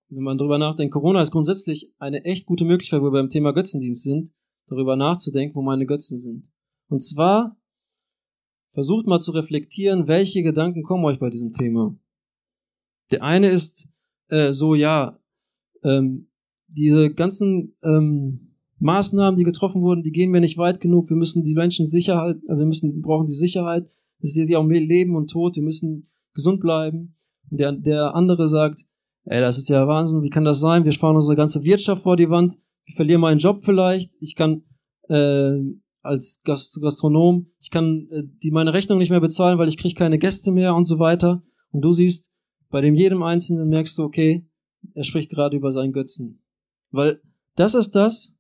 wenn 0.09 0.23
man 0.23 0.39
darüber 0.39 0.57
nachdenkt, 0.57 0.95
Corona 0.95 1.21
ist 1.21 1.33
grundsätzlich 1.33 1.93
eine 1.99 2.25
echt 2.25 2.47
gute 2.47 2.65
Möglichkeit, 2.65 3.01
wo 3.01 3.07
wir 3.07 3.11
beim 3.11 3.29
Thema 3.29 3.53
Götzendienst 3.53 4.05
sind, 4.05 4.33
darüber 4.69 4.97
nachzudenken, 4.97 5.55
wo 5.55 5.63
meine 5.63 5.87
Götzen 5.87 6.19
sind. 6.19 6.49
Und 6.89 7.03
zwar 7.03 7.57
versucht 8.73 9.07
mal 9.07 9.19
zu 9.19 9.33
reflektieren, 9.33 10.09
welche 10.09 10.43
Gedanken 10.43 10.83
kommen 10.83 11.05
euch 11.05 11.19
bei 11.19 11.31
diesem 11.31 11.53
Thema. 11.53 11.97
Der 13.11 13.23
eine 13.23 13.49
ist 13.49 13.89
äh, 14.29 14.53
so, 14.53 14.75
ja, 14.75 15.19
ähm, 15.83 16.31
diese 16.67 17.13
ganzen 17.13 17.77
ähm, 17.83 18.55
Maßnahmen, 18.79 19.37
die 19.37 19.45
getroffen 19.45 19.83
wurden, 19.83 20.03
die 20.03 20.13
gehen 20.13 20.33
wir 20.33 20.41
nicht 20.41 20.59
weit 20.59 20.81
genug. 20.81 21.09
Wir 21.09 21.17
müssen 21.17 21.43
die 21.45 21.55
Menschen 21.55 21.87
Sicherheit, 21.87 22.37
äh, 22.45 22.57
wir 22.57 22.67
müssen, 22.67 23.01
brauchen 23.01 23.27
die 23.27 23.33
Sicherheit. 23.33 23.85
Das 24.21 24.37
ist 24.37 24.49
ja 24.49 24.59
auch 24.59 24.67
Leben 24.67 25.17
und 25.17 25.31
Tod. 25.31 25.57
Wir 25.57 25.63
müssen 25.63 26.11
gesund 26.35 26.61
bleiben. 26.61 27.15
Und 27.51 27.61
der, 27.61 27.73
der 27.73 28.15
andere 28.15 28.49
sagt, 28.49 28.87
ey, 29.25 29.41
das 29.41 29.59
ist 29.59 29.69
ja 29.69 29.87
Wahnsinn. 29.87 30.23
Wie 30.23 30.31
kann 30.31 30.45
das 30.45 30.61
sein? 30.61 30.85
Wir 30.85 30.93
fahren 30.93 31.17
unsere 31.17 31.37
ganze 31.37 31.65
Wirtschaft 31.65 32.03
vor 32.03 32.17
die 32.17 32.31
Wand. 32.31 32.57
Ich 32.89 32.95
verliere 32.95 33.19
meinen 33.19 33.39
Job 33.39 33.65
vielleicht. 33.65 34.17
Ich 34.21 34.35
kann, 34.35 34.63
äh, 35.09 35.59
als 36.01 36.43
Gast 36.43 36.81
Gastronom, 36.81 37.53
ich 37.61 37.71
kann 37.71 38.09
äh, 38.11 38.23
die 38.43 38.51
meine 38.51 38.73
Rechnung 38.73 38.99
nicht 38.99 39.11
mehr 39.11 39.21
bezahlen, 39.21 39.59
weil 39.59 39.69
ich 39.69 39.77
kriege 39.77 39.95
keine 39.95 40.19
Gäste 40.19 40.53
mehr 40.53 40.75
und 40.75 40.85
so 40.85 40.99
weiter. 40.99 41.43
Und 41.71 41.83
du 41.83 41.93
siehst, 41.93 42.33
bei 42.71 42.81
dem 42.81 42.95
jedem 42.95 43.23
Einzelnen 43.23 43.69
merkst 43.69 43.99
du, 43.99 44.05
okay, 44.05 44.49
er 44.95 45.05
spricht 45.05 45.31
gerade 45.31 45.57
über 45.57 45.71
seinen 45.71 45.93
Götzen. 45.93 46.43
Weil 46.91 47.21
das 47.57 47.75
ist 47.75 47.91
das, 47.91 48.39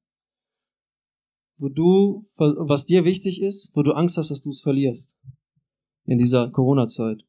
wo 1.58 1.68
du, 1.68 2.22
was 2.38 2.86
dir 2.86 3.04
wichtig 3.04 3.42
ist, 3.42 3.72
wo 3.74 3.82
du 3.82 3.92
Angst 3.92 4.16
hast, 4.16 4.30
dass 4.30 4.40
du 4.40 4.48
es 4.48 4.62
verlierst. 4.62 5.18
In 6.06 6.16
dieser 6.16 6.50
Corona-Zeit. 6.50 7.22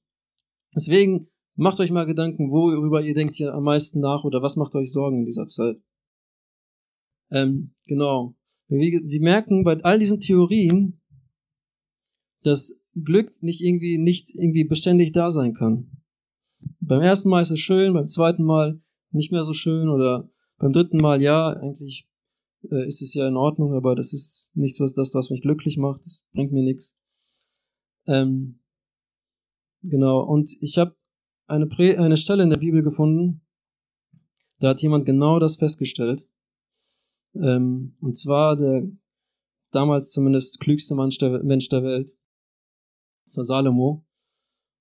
Deswegen 0.73 1.27
macht 1.55 1.81
euch 1.81 1.91
mal 1.91 2.05
Gedanken, 2.05 2.49
worüber 2.49 3.01
ihr 3.01 3.13
denkt 3.13 3.35
hier 3.35 3.53
am 3.53 3.63
meisten 3.63 3.99
nach 3.99 4.23
oder 4.23 4.41
was 4.41 4.55
macht 4.55 4.73
euch 4.75 4.93
Sorgen 4.93 5.19
in 5.19 5.25
dieser 5.25 5.47
Zeit. 5.47 5.81
Ähm, 7.31 7.73
genau. 7.85 8.35
Wir, 8.67 9.01
wir 9.03 9.21
merken 9.21 9.63
bei 9.63 9.77
all 9.77 9.99
diesen 9.99 10.19
Theorien, 10.19 11.01
dass 12.43 12.79
Glück 12.95 13.31
nicht 13.41 13.61
irgendwie, 13.61 13.97
nicht 13.97 14.33
irgendwie 14.35 14.63
beständig 14.63 15.11
da 15.11 15.31
sein 15.31 15.53
kann. 15.53 15.91
Beim 16.79 17.01
ersten 17.01 17.29
Mal 17.29 17.41
ist 17.41 17.51
es 17.51 17.59
schön, 17.59 17.93
beim 17.93 18.07
zweiten 18.07 18.43
Mal 18.43 18.81
nicht 19.11 19.31
mehr 19.31 19.43
so 19.43 19.53
schön 19.53 19.89
oder 19.89 20.29
beim 20.57 20.71
dritten 20.71 20.97
Mal 20.97 21.21
ja, 21.21 21.53
eigentlich 21.53 22.07
äh, 22.69 22.87
ist 22.87 23.01
es 23.01 23.13
ja 23.13 23.27
in 23.27 23.37
Ordnung, 23.37 23.73
aber 23.73 23.95
das 23.95 24.13
ist 24.13 24.51
nichts, 24.55 24.79
was 24.79 24.93
das, 24.93 25.13
was 25.13 25.29
mich 25.29 25.41
glücklich 25.41 25.77
macht, 25.77 26.05
das 26.05 26.25
bringt 26.33 26.51
mir 26.51 26.63
nichts. 26.63 26.97
Ähm, 28.07 28.59
genau, 29.81 30.21
und 30.21 30.55
ich 30.61 30.77
habe 30.77 30.95
eine, 31.47 31.69
eine 31.97 32.17
Stelle 32.17 32.43
in 32.43 32.49
der 32.49 32.57
Bibel 32.57 32.83
gefunden, 32.83 33.41
da 34.59 34.69
hat 34.69 34.81
jemand 34.81 35.05
genau 35.05 35.39
das 35.39 35.55
festgestellt. 35.55 36.27
Ähm, 37.35 37.95
und 38.01 38.17
zwar 38.17 38.55
der 38.55 38.83
damals 39.71 40.11
zumindest 40.11 40.59
klügste 40.59 40.95
Mensch 40.95 41.17
der, 41.17 41.43
Mensch 41.43 41.69
der 41.69 41.83
Welt. 41.83 42.15
Das 43.25 43.37
war 43.37 43.43
Salomo. 43.43 44.05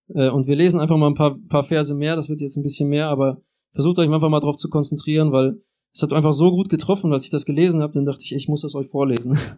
Äh, 0.09 0.31
und 0.31 0.47
wir 0.47 0.57
lesen 0.57 0.81
einfach 0.81 0.97
mal 0.97 1.09
ein 1.09 1.15
paar, 1.15 1.39
paar 1.49 1.65
Verse 1.65 1.95
mehr, 1.95 2.17
das 2.17 2.29
wird 2.29 2.41
jetzt 2.41 2.57
ein 2.57 2.63
bisschen 2.63 2.89
mehr, 2.89 3.09
aber 3.09 3.43
versucht 3.73 3.99
euch 3.99 4.11
einfach 4.11 4.31
mal 4.31 4.41
darauf 4.41 4.57
zu 4.57 4.71
konzentrieren, 4.71 5.33
weil 5.33 5.61
es 5.93 6.03
hat 6.03 6.13
einfach 6.13 6.33
so 6.33 6.51
gut 6.51 6.69
getroffen, 6.69 7.13
als 7.13 7.25
ich 7.25 7.31
das 7.31 7.45
gelesen 7.45 7.83
habe, 7.83 7.93
dann 7.93 8.07
dachte 8.07 8.25
ich, 8.25 8.35
ich 8.35 8.49
muss 8.49 8.63
das 8.63 8.75
euch 8.75 8.87
vorlesen. 8.87 9.39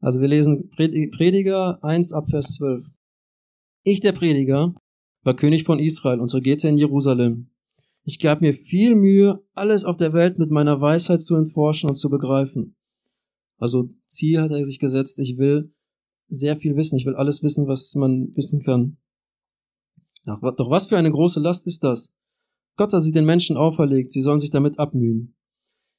Also 0.00 0.20
wir 0.20 0.28
lesen 0.28 0.70
Prediger 0.70 1.82
1 1.82 2.12
ab 2.12 2.30
Vers 2.30 2.54
12. 2.54 2.88
Ich, 3.82 3.98
der 3.98 4.12
Prediger, 4.12 4.72
war 5.24 5.34
König 5.34 5.64
von 5.64 5.80
Israel 5.80 6.20
und 6.20 6.32
regierte 6.32 6.68
in 6.68 6.78
Jerusalem. 6.78 7.50
Ich 8.08 8.20
gab 8.20 8.40
mir 8.40 8.54
viel 8.54 8.94
Mühe, 8.94 9.44
alles 9.52 9.84
auf 9.84 9.98
der 9.98 10.14
Welt 10.14 10.38
mit 10.38 10.50
meiner 10.50 10.80
Weisheit 10.80 11.20
zu 11.20 11.36
entforschen 11.36 11.90
und 11.90 11.96
zu 11.96 12.08
begreifen. 12.08 12.74
Also 13.58 13.90
Ziel 14.06 14.40
hat 14.40 14.50
er 14.50 14.64
sich 14.64 14.78
gesetzt, 14.78 15.18
ich 15.18 15.36
will 15.36 15.74
sehr 16.26 16.56
viel 16.56 16.74
wissen, 16.74 16.96
ich 16.96 17.04
will 17.04 17.16
alles 17.16 17.42
wissen, 17.42 17.68
was 17.68 17.94
man 17.96 18.34
wissen 18.34 18.62
kann. 18.62 18.96
Doch 20.24 20.70
was 20.70 20.86
für 20.86 20.96
eine 20.96 21.10
große 21.10 21.38
Last 21.38 21.66
ist 21.66 21.84
das? 21.84 22.16
Gott 22.78 22.94
hat 22.94 23.02
sie 23.02 23.12
den 23.12 23.26
Menschen 23.26 23.58
auferlegt, 23.58 24.10
sie 24.10 24.22
sollen 24.22 24.38
sich 24.38 24.50
damit 24.50 24.78
abmühen. 24.78 25.36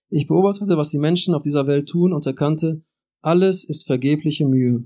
Ich 0.09 0.25
beobachtete, 0.25 0.77
was 0.77 0.89
die 0.89 0.97
Menschen 0.97 1.35
auf 1.35 1.43
dieser 1.43 1.67
Welt 1.67 1.89
tun 1.89 2.11
und 2.11 2.25
erkannte, 2.25 2.83
alles 3.21 3.65
ist 3.65 3.85
vergebliche 3.85 4.47
Mühe. 4.47 4.83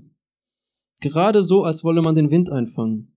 Gerade 1.00 1.42
so, 1.42 1.64
als 1.64 1.84
wolle 1.84 2.02
man 2.02 2.16
den 2.16 2.30
Wind 2.30 2.52
einfangen. 2.52 3.13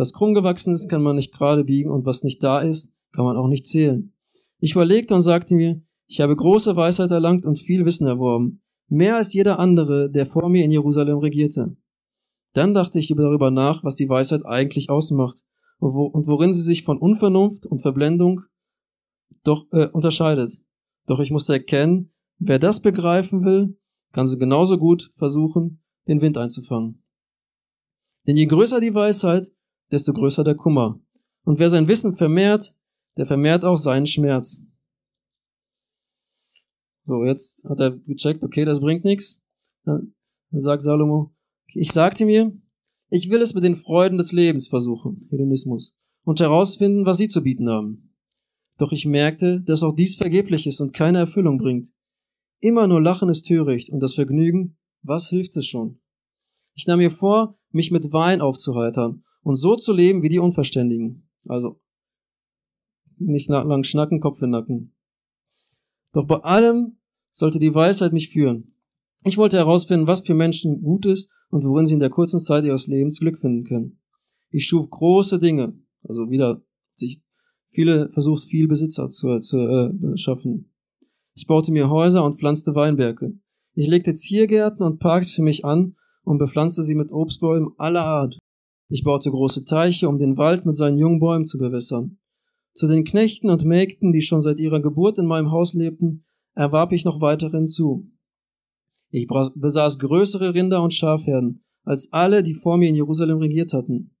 Was 0.00 0.14
krumm 0.14 0.32
gewachsen 0.32 0.72
ist, 0.72 0.88
kann 0.88 1.02
man 1.02 1.16
nicht 1.16 1.30
gerade 1.30 1.62
biegen 1.62 1.90
und 1.90 2.06
was 2.06 2.22
nicht 2.22 2.42
da 2.42 2.60
ist, 2.60 2.94
kann 3.12 3.26
man 3.26 3.36
auch 3.36 3.48
nicht 3.48 3.66
zählen. 3.66 4.14
Ich 4.58 4.72
überlegte 4.72 5.14
und 5.14 5.20
sagte 5.20 5.54
mir, 5.54 5.82
ich 6.06 6.22
habe 6.22 6.34
große 6.34 6.74
Weisheit 6.74 7.10
erlangt 7.10 7.44
und 7.44 7.58
viel 7.58 7.84
Wissen 7.84 8.06
erworben, 8.06 8.62
mehr 8.88 9.16
als 9.16 9.34
jeder 9.34 9.58
andere, 9.58 10.10
der 10.10 10.24
vor 10.24 10.48
mir 10.48 10.64
in 10.64 10.70
Jerusalem 10.70 11.18
regierte. 11.18 11.76
Dann 12.54 12.72
dachte 12.72 12.98
ich 12.98 13.08
darüber 13.14 13.50
nach, 13.50 13.84
was 13.84 13.94
die 13.94 14.08
Weisheit 14.08 14.46
eigentlich 14.46 14.88
ausmacht 14.88 15.44
und 15.80 16.26
worin 16.26 16.54
sie 16.54 16.62
sich 16.62 16.82
von 16.82 16.96
Unvernunft 16.96 17.66
und 17.66 17.82
Verblendung 17.82 18.40
doch 19.44 19.66
äh, 19.72 19.88
unterscheidet. 19.88 20.62
Doch 21.08 21.20
ich 21.20 21.30
musste 21.30 21.52
erkennen, 21.52 22.10
wer 22.38 22.58
das 22.58 22.80
begreifen 22.80 23.44
will, 23.44 23.78
kann 24.12 24.26
sie 24.26 24.38
genauso 24.38 24.78
gut 24.78 25.10
versuchen, 25.12 25.82
den 26.08 26.22
Wind 26.22 26.38
einzufangen. 26.38 27.02
Denn 28.26 28.38
je 28.38 28.46
größer 28.46 28.80
die 28.80 28.94
Weisheit, 28.94 29.52
desto 29.90 30.12
größer 30.12 30.44
der 30.44 30.54
Kummer. 30.54 31.00
Und 31.44 31.58
wer 31.58 31.70
sein 31.70 31.88
Wissen 31.88 32.14
vermehrt, 32.14 32.76
der 33.16 33.26
vermehrt 33.26 33.64
auch 33.64 33.76
seinen 33.76 34.06
Schmerz. 34.06 34.62
So, 37.06 37.24
jetzt 37.24 37.64
hat 37.64 37.80
er 37.80 37.90
gecheckt, 37.90 38.44
okay, 38.44 38.64
das 38.64 38.80
bringt 38.80 39.04
nichts. 39.04 39.44
Dann 39.84 40.14
sagt 40.52 40.82
Salomo, 40.82 41.34
ich 41.66 41.92
sagte 41.92 42.24
mir, 42.24 42.52
ich 43.10 43.30
will 43.30 43.42
es 43.42 43.54
mit 43.54 43.64
den 43.64 43.74
Freuden 43.74 44.18
des 44.18 44.32
Lebens 44.32 44.68
versuchen, 44.68 45.26
Hedonismus, 45.30 45.96
und 46.24 46.40
herausfinden, 46.40 47.06
was 47.06 47.16
sie 47.16 47.28
zu 47.28 47.42
bieten 47.42 47.68
haben. 47.68 48.14
Doch 48.78 48.92
ich 48.92 49.06
merkte, 49.06 49.60
dass 49.60 49.82
auch 49.82 49.94
dies 49.94 50.16
vergeblich 50.16 50.66
ist 50.66 50.80
und 50.80 50.92
keine 50.92 51.18
Erfüllung 51.18 51.58
bringt. 51.58 51.92
Immer 52.60 52.86
nur 52.86 53.02
Lachen 53.02 53.28
ist 53.28 53.46
töricht 53.46 53.90
und 53.90 54.00
das 54.00 54.14
Vergnügen, 54.14 54.78
was 55.02 55.28
hilft 55.28 55.56
es 55.56 55.66
schon? 55.66 56.00
Ich 56.74 56.86
nahm 56.86 56.98
mir 56.98 57.10
vor, 57.10 57.58
mich 57.72 57.90
mit 57.90 58.12
Wein 58.12 58.40
aufzuheitern 58.40 59.24
und 59.42 59.54
so 59.54 59.76
zu 59.76 59.92
leben 59.92 60.22
wie 60.22 60.28
die 60.28 60.38
Unverständigen. 60.38 61.28
Also 61.46 61.80
nicht 63.18 63.48
lang 63.48 63.84
schnacken, 63.84 64.20
Kopf 64.20 64.40
in 64.42 64.50
Nacken. 64.50 64.94
Doch 66.12 66.26
bei 66.26 66.36
allem 66.36 66.98
sollte 67.30 67.58
die 67.58 67.74
Weisheit 67.74 68.12
mich 68.12 68.30
führen. 68.30 68.74
Ich 69.24 69.36
wollte 69.36 69.58
herausfinden, 69.58 70.06
was 70.06 70.20
für 70.20 70.34
Menschen 70.34 70.82
gut 70.82 71.06
ist 71.06 71.30
und 71.50 71.64
worin 71.64 71.86
sie 71.86 71.94
in 71.94 72.00
der 72.00 72.10
kurzen 72.10 72.40
Zeit 72.40 72.64
ihres 72.64 72.86
Lebens 72.86 73.20
Glück 73.20 73.38
finden 73.38 73.64
können. 73.64 74.00
Ich 74.50 74.66
schuf 74.66 74.88
große 74.88 75.38
Dinge, 75.38 75.78
also 76.02 76.30
wieder 76.30 76.62
sich 76.94 77.22
viele 77.68 78.08
versucht 78.10 78.44
viel 78.44 78.66
Besitzer 78.66 79.08
zu, 79.08 79.38
zu 79.38 79.58
äh, 79.58 80.16
schaffen. 80.16 80.72
Ich 81.34 81.46
baute 81.46 81.72
mir 81.72 81.90
Häuser 81.90 82.24
und 82.24 82.34
pflanzte 82.34 82.74
Weinberge. 82.74 83.34
Ich 83.74 83.86
legte 83.86 84.14
Ziergärten 84.14 84.84
und 84.84 84.98
Parks 84.98 85.34
für 85.34 85.42
mich 85.42 85.64
an 85.64 85.96
und 86.24 86.38
bepflanzte 86.38 86.82
sie 86.82 86.94
mit 86.94 87.12
Obstbäumen 87.12 87.70
aller 87.78 88.04
Art. 88.04 88.38
Ich 88.92 89.04
baute 89.04 89.30
große 89.30 89.64
Teiche, 89.64 90.08
um 90.08 90.18
den 90.18 90.36
Wald 90.36 90.66
mit 90.66 90.74
seinen 90.74 90.98
jungen 90.98 91.20
Bäumen 91.20 91.44
zu 91.44 91.58
bewässern. 91.58 92.18
Zu 92.74 92.88
den 92.88 93.04
Knechten 93.04 93.48
und 93.48 93.64
Mägden, 93.64 94.12
die 94.12 94.20
schon 94.20 94.40
seit 94.40 94.58
ihrer 94.58 94.80
Geburt 94.80 95.16
in 95.18 95.26
meinem 95.26 95.52
Haus 95.52 95.74
lebten, 95.74 96.24
erwarb 96.54 96.92
ich 96.92 97.04
noch 97.04 97.20
weitere 97.20 97.56
hinzu. 97.56 98.10
Ich 99.10 99.28
besaß 99.28 100.00
größere 100.00 100.54
Rinder 100.54 100.82
und 100.82 100.92
Schafherden 100.92 101.62
als 101.84 102.12
alle, 102.12 102.42
die 102.42 102.54
vor 102.54 102.76
mir 102.76 102.88
in 102.88 102.96
Jerusalem 102.96 103.38
regiert 103.38 103.72
hatten. 103.72 104.14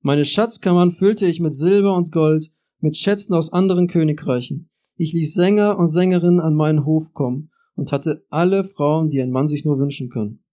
Meine 0.00 0.24
Schatzkammern 0.24 0.92
füllte 0.92 1.26
ich 1.26 1.40
mit 1.40 1.54
Silber 1.54 1.96
und 1.96 2.12
Gold, 2.12 2.52
mit 2.78 2.96
Schätzen 2.96 3.34
aus 3.34 3.52
anderen 3.52 3.88
Königreichen. 3.88 4.70
Ich 4.96 5.12
ließ 5.12 5.34
Sänger 5.34 5.76
und 5.78 5.88
Sängerinnen 5.88 6.40
an 6.40 6.54
meinen 6.54 6.84
Hof 6.84 7.12
kommen 7.14 7.50
und 7.74 7.90
hatte 7.90 8.24
alle 8.30 8.62
Frauen, 8.62 9.10
die 9.10 9.20
ein 9.20 9.30
Mann 9.30 9.48
sich 9.48 9.64
nur 9.64 9.78
wünschen 9.78 10.08
kann. 10.08 10.43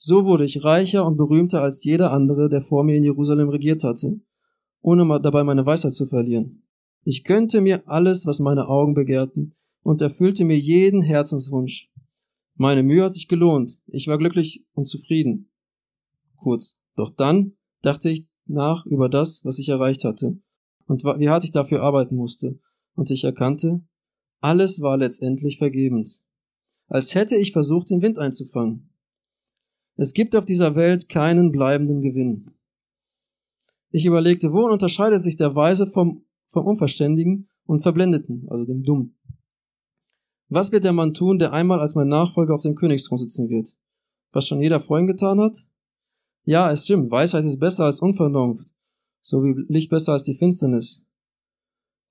So 0.00 0.24
wurde 0.24 0.44
ich 0.44 0.64
reicher 0.64 1.04
und 1.04 1.16
berühmter 1.16 1.60
als 1.60 1.82
jeder 1.82 2.12
andere, 2.12 2.48
der 2.48 2.60
vor 2.60 2.84
mir 2.84 2.96
in 2.96 3.02
Jerusalem 3.02 3.48
regiert 3.48 3.82
hatte, 3.82 4.20
ohne 4.80 5.20
dabei 5.20 5.42
meine 5.42 5.66
Weisheit 5.66 5.92
zu 5.92 6.06
verlieren. 6.06 6.62
Ich 7.02 7.24
gönnte 7.24 7.60
mir 7.60 7.82
alles, 7.88 8.24
was 8.24 8.38
meine 8.38 8.68
Augen 8.68 8.94
begehrten, 8.94 9.54
und 9.82 10.00
erfüllte 10.00 10.44
mir 10.44 10.56
jeden 10.56 11.02
Herzenswunsch. 11.02 11.90
Meine 12.54 12.82
Mühe 12.82 13.02
hat 13.02 13.12
sich 13.12 13.26
gelohnt, 13.26 13.78
ich 13.86 14.06
war 14.06 14.18
glücklich 14.18 14.64
und 14.72 14.86
zufrieden. 14.86 15.50
Kurz. 16.36 16.80
Doch 16.94 17.10
dann 17.10 17.56
dachte 17.82 18.08
ich 18.08 18.28
nach 18.46 18.86
über 18.86 19.08
das, 19.08 19.44
was 19.44 19.58
ich 19.58 19.68
erreicht 19.68 20.04
hatte, 20.04 20.38
und 20.86 21.04
wie 21.04 21.28
hart 21.28 21.44
ich 21.44 21.52
dafür 21.52 21.82
arbeiten 21.82 22.14
musste, 22.14 22.58
und 22.94 23.10
ich 23.10 23.24
erkannte, 23.24 23.82
alles 24.40 24.80
war 24.80 24.96
letztendlich 24.96 25.58
vergebens. 25.58 26.24
Als 26.86 27.14
hätte 27.14 27.36
ich 27.36 27.52
versucht, 27.52 27.90
den 27.90 28.02
Wind 28.02 28.18
einzufangen. 28.18 28.90
Es 29.98 30.14
gibt 30.14 30.36
auf 30.36 30.44
dieser 30.44 30.76
Welt 30.76 31.08
keinen 31.08 31.50
bleibenden 31.50 32.00
Gewinn. 32.00 32.52
Ich 33.90 34.06
überlegte, 34.06 34.52
worin 34.52 34.72
unterscheidet 34.72 35.20
sich 35.20 35.36
der 35.36 35.54
Weise 35.54 35.86
vom, 35.86 36.24
vom 36.46 36.66
Unverständigen 36.66 37.48
und 37.66 37.82
Verblendeten, 37.82 38.46
also 38.48 38.64
dem 38.64 38.84
Dummen? 38.84 39.18
Was 40.48 40.72
wird 40.72 40.84
der 40.84 40.92
Mann 40.92 41.14
tun, 41.14 41.38
der 41.38 41.52
einmal 41.52 41.80
als 41.80 41.94
mein 41.94 42.08
Nachfolger 42.08 42.54
auf 42.54 42.62
dem 42.62 42.76
Königsthron 42.76 43.18
sitzen 43.18 43.50
wird? 43.50 43.76
Was 44.32 44.46
schon 44.46 44.62
jeder 44.62 44.80
vorhin 44.80 45.06
getan 45.06 45.40
hat? 45.40 45.66
Ja, 46.44 46.70
es 46.70 46.84
stimmt, 46.84 47.10
Weisheit 47.10 47.44
ist 47.44 47.58
besser 47.58 47.84
als 47.84 48.00
Unvernunft, 48.00 48.72
so 49.20 49.42
wie 49.42 49.64
Licht 49.68 49.90
besser 49.90 50.12
als 50.12 50.24
die 50.24 50.34
Finsternis. 50.34 51.04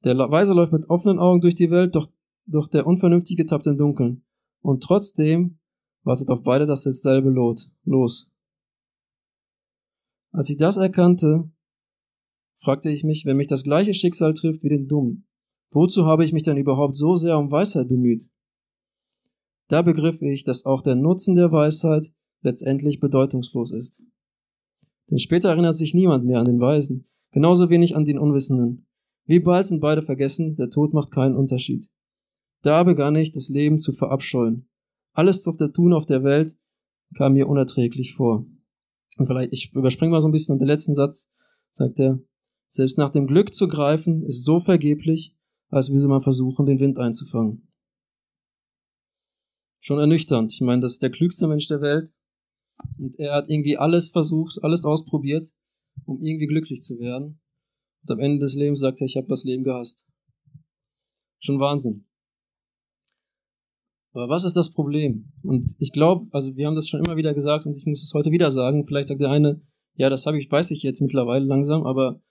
Der 0.04 0.16
Weise 0.18 0.54
läuft 0.54 0.74
mit 0.74 0.90
offenen 0.90 1.18
Augen 1.18 1.42
durch 1.42 1.56
die 1.56 1.72
Welt, 1.72 1.96
doch 1.96 2.08
doch 2.48 2.68
der 2.68 2.88
Unvernünftige 2.88 3.46
tappt 3.46 3.68
im 3.68 3.78
Dunkeln. 3.78 4.24
Und 4.62 4.82
trotzdem 4.82 5.60
wartet 6.08 6.30
auf 6.30 6.42
beide 6.42 6.66
das 6.66 6.84
dasselbe 6.84 7.30
Lot. 7.30 7.70
Los. 7.84 8.32
Als 10.32 10.50
ich 10.50 10.58
das 10.58 10.78
erkannte, 10.78 11.52
fragte 12.56 12.90
ich 12.90 13.04
mich, 13.04 13.26
wenn 13.26 13.38
mich 13.38 13.48
das 13.48 13.64
gleiche 13.64 13.94
Schicksal 13.94 14.34
trifft 14.34 14.64
wie 14.64 14.70
den 14.70 14.88
Dummen, 14.88 15.28
wozu 15.72 16.06
habe 16.06 16.24
ich 16.24 16.32
mich 16.32 16.44
denn 16.44 16.58
überhaupt 16.58 16.96
so 16.96 17.16
sehr 17.16 17.38
um 17.38 17.52
Weisheit 17.52 17.90
bemüht? 17.90 18.30
Da 19.68 19.82
begriff 19.82 20.22
ich, 20.22 20.46
dass 20.46 20.66
auch 20.66 20.82
der 20.82 20.96
Nutzen 20.96 21.36
der 21.36 21.52
Weisheit 21.52 22.14
letztendlich 22.42 23.02
bedeutungslos 23.02 23.74
ist. 23.74 24.02
Denn 25.12 25.20
später 25.20 25.50
erinnert 25.50 25.76
sich 25.76 25.94
niemand 25.94 26.26
mehr 26.26 26.40
an 26.40 26.46
den 26.46 26.62
Weisen, 26.62 27.06
genauso 27.32 27.70
wenig 27.70 27.96
an 27.96 28.06
den 28.06 28.18
Unwissenden. 28.18 28.88
Wie 29.26 29.42
bald 29.42 29.66
sind 29.66 29.82
beide 29.82 30.02
vergessen, 30.02 30.56
der 30.56 30.70
Tod 30.70 30.94
macht 30.94 31.12
keinen 31.12 31.36
Unterschied. 31.36 31.90
Da 32.62 32.84
begann 32.84 33.16
ich, 33.18 33.34
das 33.34 33.50
Leben 33.50 33.78
zu 33.78 33.92
verabscheuen. 33.92 34.70
Alles 35.18 35.48
auf 35.48 35.58
der 35.58 35.72
Tun 35.72 35.94
auf 35.94 36.06
der 36.06 36.24
Welt 36.24 36.56
kam 37.16 37.34
mir 37.34 37.48
unerträglich 37.48 38.14
vor. 38.14 38.46
Und 39.18 39.26
vielleicht, 39.26 39.52
ich 39.52 39.74
überspringe 39.74 40.12
mal 40.12 40.22
so 40.22 40.28
ein 40.28 40.32
bisschen 40.32 40.54
und 40.54 40.60
der 40.60 40.68
letzten 40.68 40.94
Satz 40.94 41.32
sagt 41.72 42.00
er, 42.00 42.22
selbst 42.68 43.00
nach 43.00 43.10
dem 43.10 43.26
Glück 43.26 43.56
zu 43.56 43.68
greifen, 43.68 44.24
ist 44.24 44.44
so 44.44 44.60
vergeblich, 44.60 45.36
als 45.70 45.92
wie 45.92 45.98
sie 45.98 46.08
mal 46.08 46.22
versuchen, 46.22 46.68
den 46.68 46.80
Wind 46.80 47.00
einzufangen. 47.00 47.68
Schon 49.80 49.98
ernüchternd. 49.98 50.54
Ich 50.54 50.62
meine, 50.62 50.82
das 50.82 50.94
ist 50.94 51.02
der 51.02 51.10
klügste 51.10 51.48
Mensch 51.48 51.68
der 51.68 51.82
Welt. 51.82 52.14
Und 53.00 53.18
er 53.18 53.34
hat 53.34 53.50
irgendwie 53.50 53.76
alles 53.76 54.10
versucht, 54.10 54.60
alles 54.62 54.86
ausprobiert, 54.86 55.52
um 56.06 56.22
irgendwie 56.22 56.46
glücklich 56.46 56.82
zu 56.82 57.00
werden. 57.00 57.42
Und 58.04 58.12
am 58.12 58.20
Ende 58.20 58.38
des 58.38 58.54
Lebens 58.54 58.82
sagt 58.82 59.02
er, 59.02 59.06
ich 59.06 59.18
habe 59.18 59.28
das 59.28 59.46
Leben 59.46 59.64
gehasst. 59.64 60.08
Schon 61.40 61.60
Wahnsinn. 61.60 62.07
Aber 64.14 64.30
was 64.30 64.44
ist 64.44 64.56
das 64.56 64.74
Problem? 64.74 65.32
Und 65.44 65.76
ich 65.80 65.92
glaube, 65.92 66.28
also 66.32 66.56
wir 66.56 66.68
haben 66.68 66.76
das 66.76 66.88
schon 66.88 67.04
immer 67.04 67.18
wieder 67.18 67.34
gesagt 67.34 67.66
und 67.66 67.76
ich 67.76 67.86
muss 67.86 68.04
es 68.04 68.14
heute 68.14 68.32
wieder 68.32 68.52
sagen. 68.52 68.84
Vielleicht 68.84 69.10
sagt 69.10 69.22
der 69.22 69.30
eine, 69.30 69.62
ja, 69.96 70.10
das 70.10 70.26
habe 70.26 70.40
ich, 70.40 70.52
weiß 70.52 70.72
ich 70.72 70.84
jetzt 70.84 71.02
mittlerweile 71.02 71.46
langsam, 71.46 71.86
aber 71.86 72.22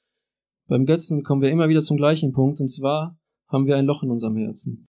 beim 0.68 0.84
Götzen 0.86 1.22
kommen 1.22 1.42
wir 1.42 1.50
immer 1.50 1.68
wieder 1.68 1.80
zum 1.80 1.96
gleichen 1.96 2.32
Punkt 2.32 2.60
und 2.60 2.68
zwar 2.68 3.18
haben 3.48 3.66
wir 3.66 3.76
ein 3.76 3.86
Loch 3.86 4.02
in 4.02 4.10
unserem 4.10 4.36
Herzen. 4.36 4.88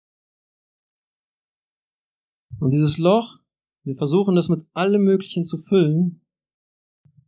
Und 2.59 2.73
dieses 2.73 2.97
Loch, 2.97 3.39
wir 3.85 3.95
versuchen 3.95 4.35
das 4.35 4.49
mit 4.49 4.67
allem 4.73 5.03
Möglichen 5.03 5.45
zu 5.45 5.59
füllen. 5.59 6.23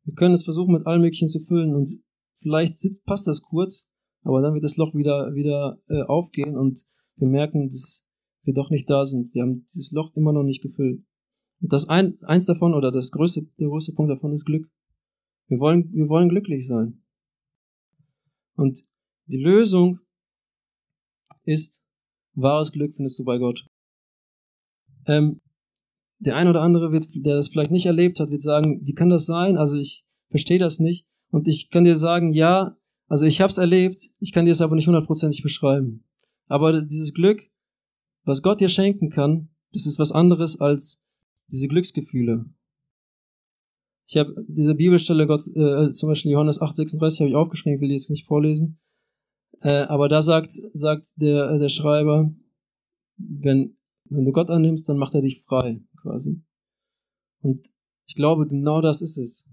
Wir 0.04 0.14
können 0.14 0.34
es 0.34 0.44
versuchen 0.44 0.72
mit 0.72 0.86
allem 0.86 1.02
Möglichen 1.02 1.28
zu 1.28 1.40
füllen 1.40 1.74
und 1.74 2.02
vielleicht 2.36 2.78
passt 3.04 3.26
das 3.26 3.42
kurz, 3.42 3.92
aber 4.22 4.40
dann 4.40 4.54
wird 4.54 4.64
das 4.64 4.76
Loch 4.76 4.94
wieder, 4.94 5.34
wieder 5.34 5.78
äh, 5.88 6.02
aufgehen 6.02 6.56
und 6.56 6.84
wir 7.16 7.28
merken, 7.28 7.68
dass 7.68 8.07
wir 8.42 8.54
doch 8.54 8.70
nicht 8.70 8.88
da 8.88 9.06
sind. 9.06 9.34
Wir 9.34 9.42
haben 9.42 9.64
dieses 9.64 9.92
Loch 9.92 10.14
immer 10.14 10.32
noch 10.32 10.42
nicht 10.42 10.62
gefüllt. 10.62 11.02
Und 11.60 11.72
das 11.72 11.88
ein, 11.88 12.18
eins 12.22 12.46
davon 12.46 12.74
oder 12.74 12.90
das 12.92 13.10
größte, 13.10 13.46
der 13.58 13.68
größte 13.68 13.92
Punkt 13.92 14.10
davon 14.10 14.32
ist 14.32 14.44
Glück. 14.44 14.70
Wir 15.48 15.58
wollen, 15.58 15.92
wir 15.92 16.08
wollen 16.08 16.28
glücklich 16.28 16.66
sein. 16.66 17.02
Und 18.54 18.84
die 19.26 19.38
Lösung 19.38 20.00
ist, 21.44 21.86
wahres 22.34 22.72
Glück 22.72 22.94
findest 22.94 23.18
du 23.18 23.24
bei 23.24 23.38
Gott. 23.38 23.66
Ähm, 25.06 25.40
der 26.18 26.36
ein 26.36 26.48
oder 26.48 26.62
andere 26.62 26.92
wird, 26.92 27.06
der 27.14 27.36
das 27.36 27.48
vielleicht 27.48 27.70
nicht 27.70 27.86
erlebt 27.86 28.20
hat, 28.20 28.30
wird 28.30 28.42
sagen, 28.42 28.80
wie 28.84 28.92
kann 28.92 29.08
das 29.08 29.26
sein? 29.26 29.56
Also 29.56 29.78
ich 29.78 30.04
verstehe 30.30 30.58
das 30.58 30.78
nicht. 30.78 31.06
Und 31.30 31.48
ich 31.48 31.70
kann 31.70 31.84
dir 31.84 31.96
sagen, 31.96 32.32
ja, 32.32 32.76
also 33.06 33.24
ich 33.24 33.40
habe 33.40 33.50
es 33.50 33.58
erlebt, 33.58 34.10
ich 34.18 34.32
kann 34.32 34.44
dir 34.44 34.52
es 34.52 34.60
aber 34.60 34.74
nicht 34.74 34.86
hundertprozentig 34.86 35.42
beschreiben. 35.42 36.04
Aber 36.46 36.82
dieses 36.82 37.14
Glück, 37.14 37.50
was 38.28 38.42
Gott 38.42 38.60
dir 38.60 38.68
schenken 38.68 39.10
kann, 39.10 39.48
das 39.72 39.86
ist 39.86 39.98
was 39.98 40.12
anderes 40.12 40.60
als 40.60 41.06
diese 41.50 41.66
Glücksgefühle. 41.66 42.44
Ich 44.06 44.16
habe 44.16 44.34
diese 44.48 44.74
Bibelstelle, 44.74 45.26
Gott, 45.26 45.46
äh, 45.54 45.90
zum 45.90 46.08
Beispiel 46.08 46.32
Johannes 46.32 46.60
8, 46.60 46.76
36 46.76 47.20
habe 47.20 47.30
ich 47.30 47.36
aufgeschrieben, 47.36 47.76
ich 47.76 47.80
will 47.80 47.88
die 47.88 47.94
jetzt 47.94 48.10
nicht 48.10 48.26
vorlesen. 48.26 48.80
Äh, 49.60 49.82
aber 49.82 50.08
da 50.08 50.22
sagt, 50.22 50.52
sagt 50.72 51.08
der, 51.16 51.58
der 51.58 51.68
Schreiber, 51.68 52.32
wenn, 53.16 53.76
wenn 54.04 54.24
du 54.24 54.32
Gott 54.32 54.50
annimmst, 54.50 54.88
dann 54.88 54.98
macht 54.98 55.14
er 55.14 55.22
dich 55.22 55.42
frei, 55.42 55.82
quasi. 56.00 56.42
Und 57.42 57.66
ich 58.06 58.14
glaube, 58.14 58.46
genau 58.46 58.80
das 58.80 59.02
ist 59.02 59.18
es. 59.18 59.50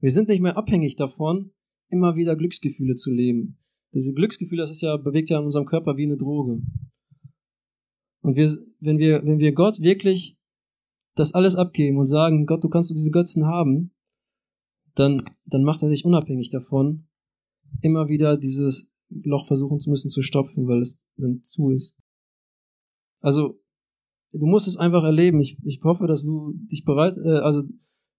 Wir 0.00 0.10
sind 0.10 0.28
nicht 0.28 0.40
mehr 0.40 0.56
abhängig 0.56 0.96
davon, 0.96 1.52
immer 1.90 2.16
wieder 2.16 2.36
Glücksgefühle 2.36 2.94
zu 2.94 3.12
leben. 3.12 3.58
Diese 3.92 4.12
Glücksgefühle, 4.12 4.62
das 4.62 4.70
ist 4.70 4.82
ja, 4.82 4.96
bewegt 4.96 5.28
ja 5.28 5.38
in 5.38 5.44
unserem 5.44 5.66
Körper 5.66 5.96
wie 5.96 6.04
eine 6.04 6.16
Droge. 6.16 6.62
Und 8.28 8.36
wir, 8.36 8.54
wenn 8.80 8.98
wir, 8.98 9.24
wenn 9.24 9.38
wir 9.38 9.52
Gott 9.52 9.80
wirklich 9.80 10.36
das 11.14 11.32
alles 11.32 11.56
abgeben 11.56 11.96
und 11.96 12.08
sagen, 12.08 12.44
Gott, 12.44 12.62
du 12.62 12.68
kannst 12.68 12.90
diese 12.90 13.10
Götzen 13.10 13.46
haben, 13.46 13.94
dann, 14.94 15.24
dann 15.46 15.62
macht 15.62 15.82
er 15.82 15.88
dich 15.88 16.04
unabhängig 16.04 16.50
davon, 16.50 17.08
immer 17.80 18.08
wieder 18.08 18.36
dieses 18.36 18.90
Loch 19.08 19.46
versuchen 19.46 19.80
zu 19.80 19.88
müssen 19.88 20.10
zu 20.10 20.20
stopfen, 20.20 20.68
weil 20.68 20.82
es 20.82 20.98
dann 21.16 21.42
zu 21.42 21.70
ist. 21.70 21.96
Also, 23.22 23.58
du 24.32 24.44
musst 24.44 24.68
es 24.68 24.76
einfach 24.76 25.04
erleben. 25.04 25.40
Ich, 25.40 25.56
ich 25.64 25.80
hoffe, 25.82 26.06
dass 26.06 26.22
du 26.22 26.52
dich 26.70 26.84
bereit, 26.84 27.16
äh, 27.16 27.38
also, 27.38 27.62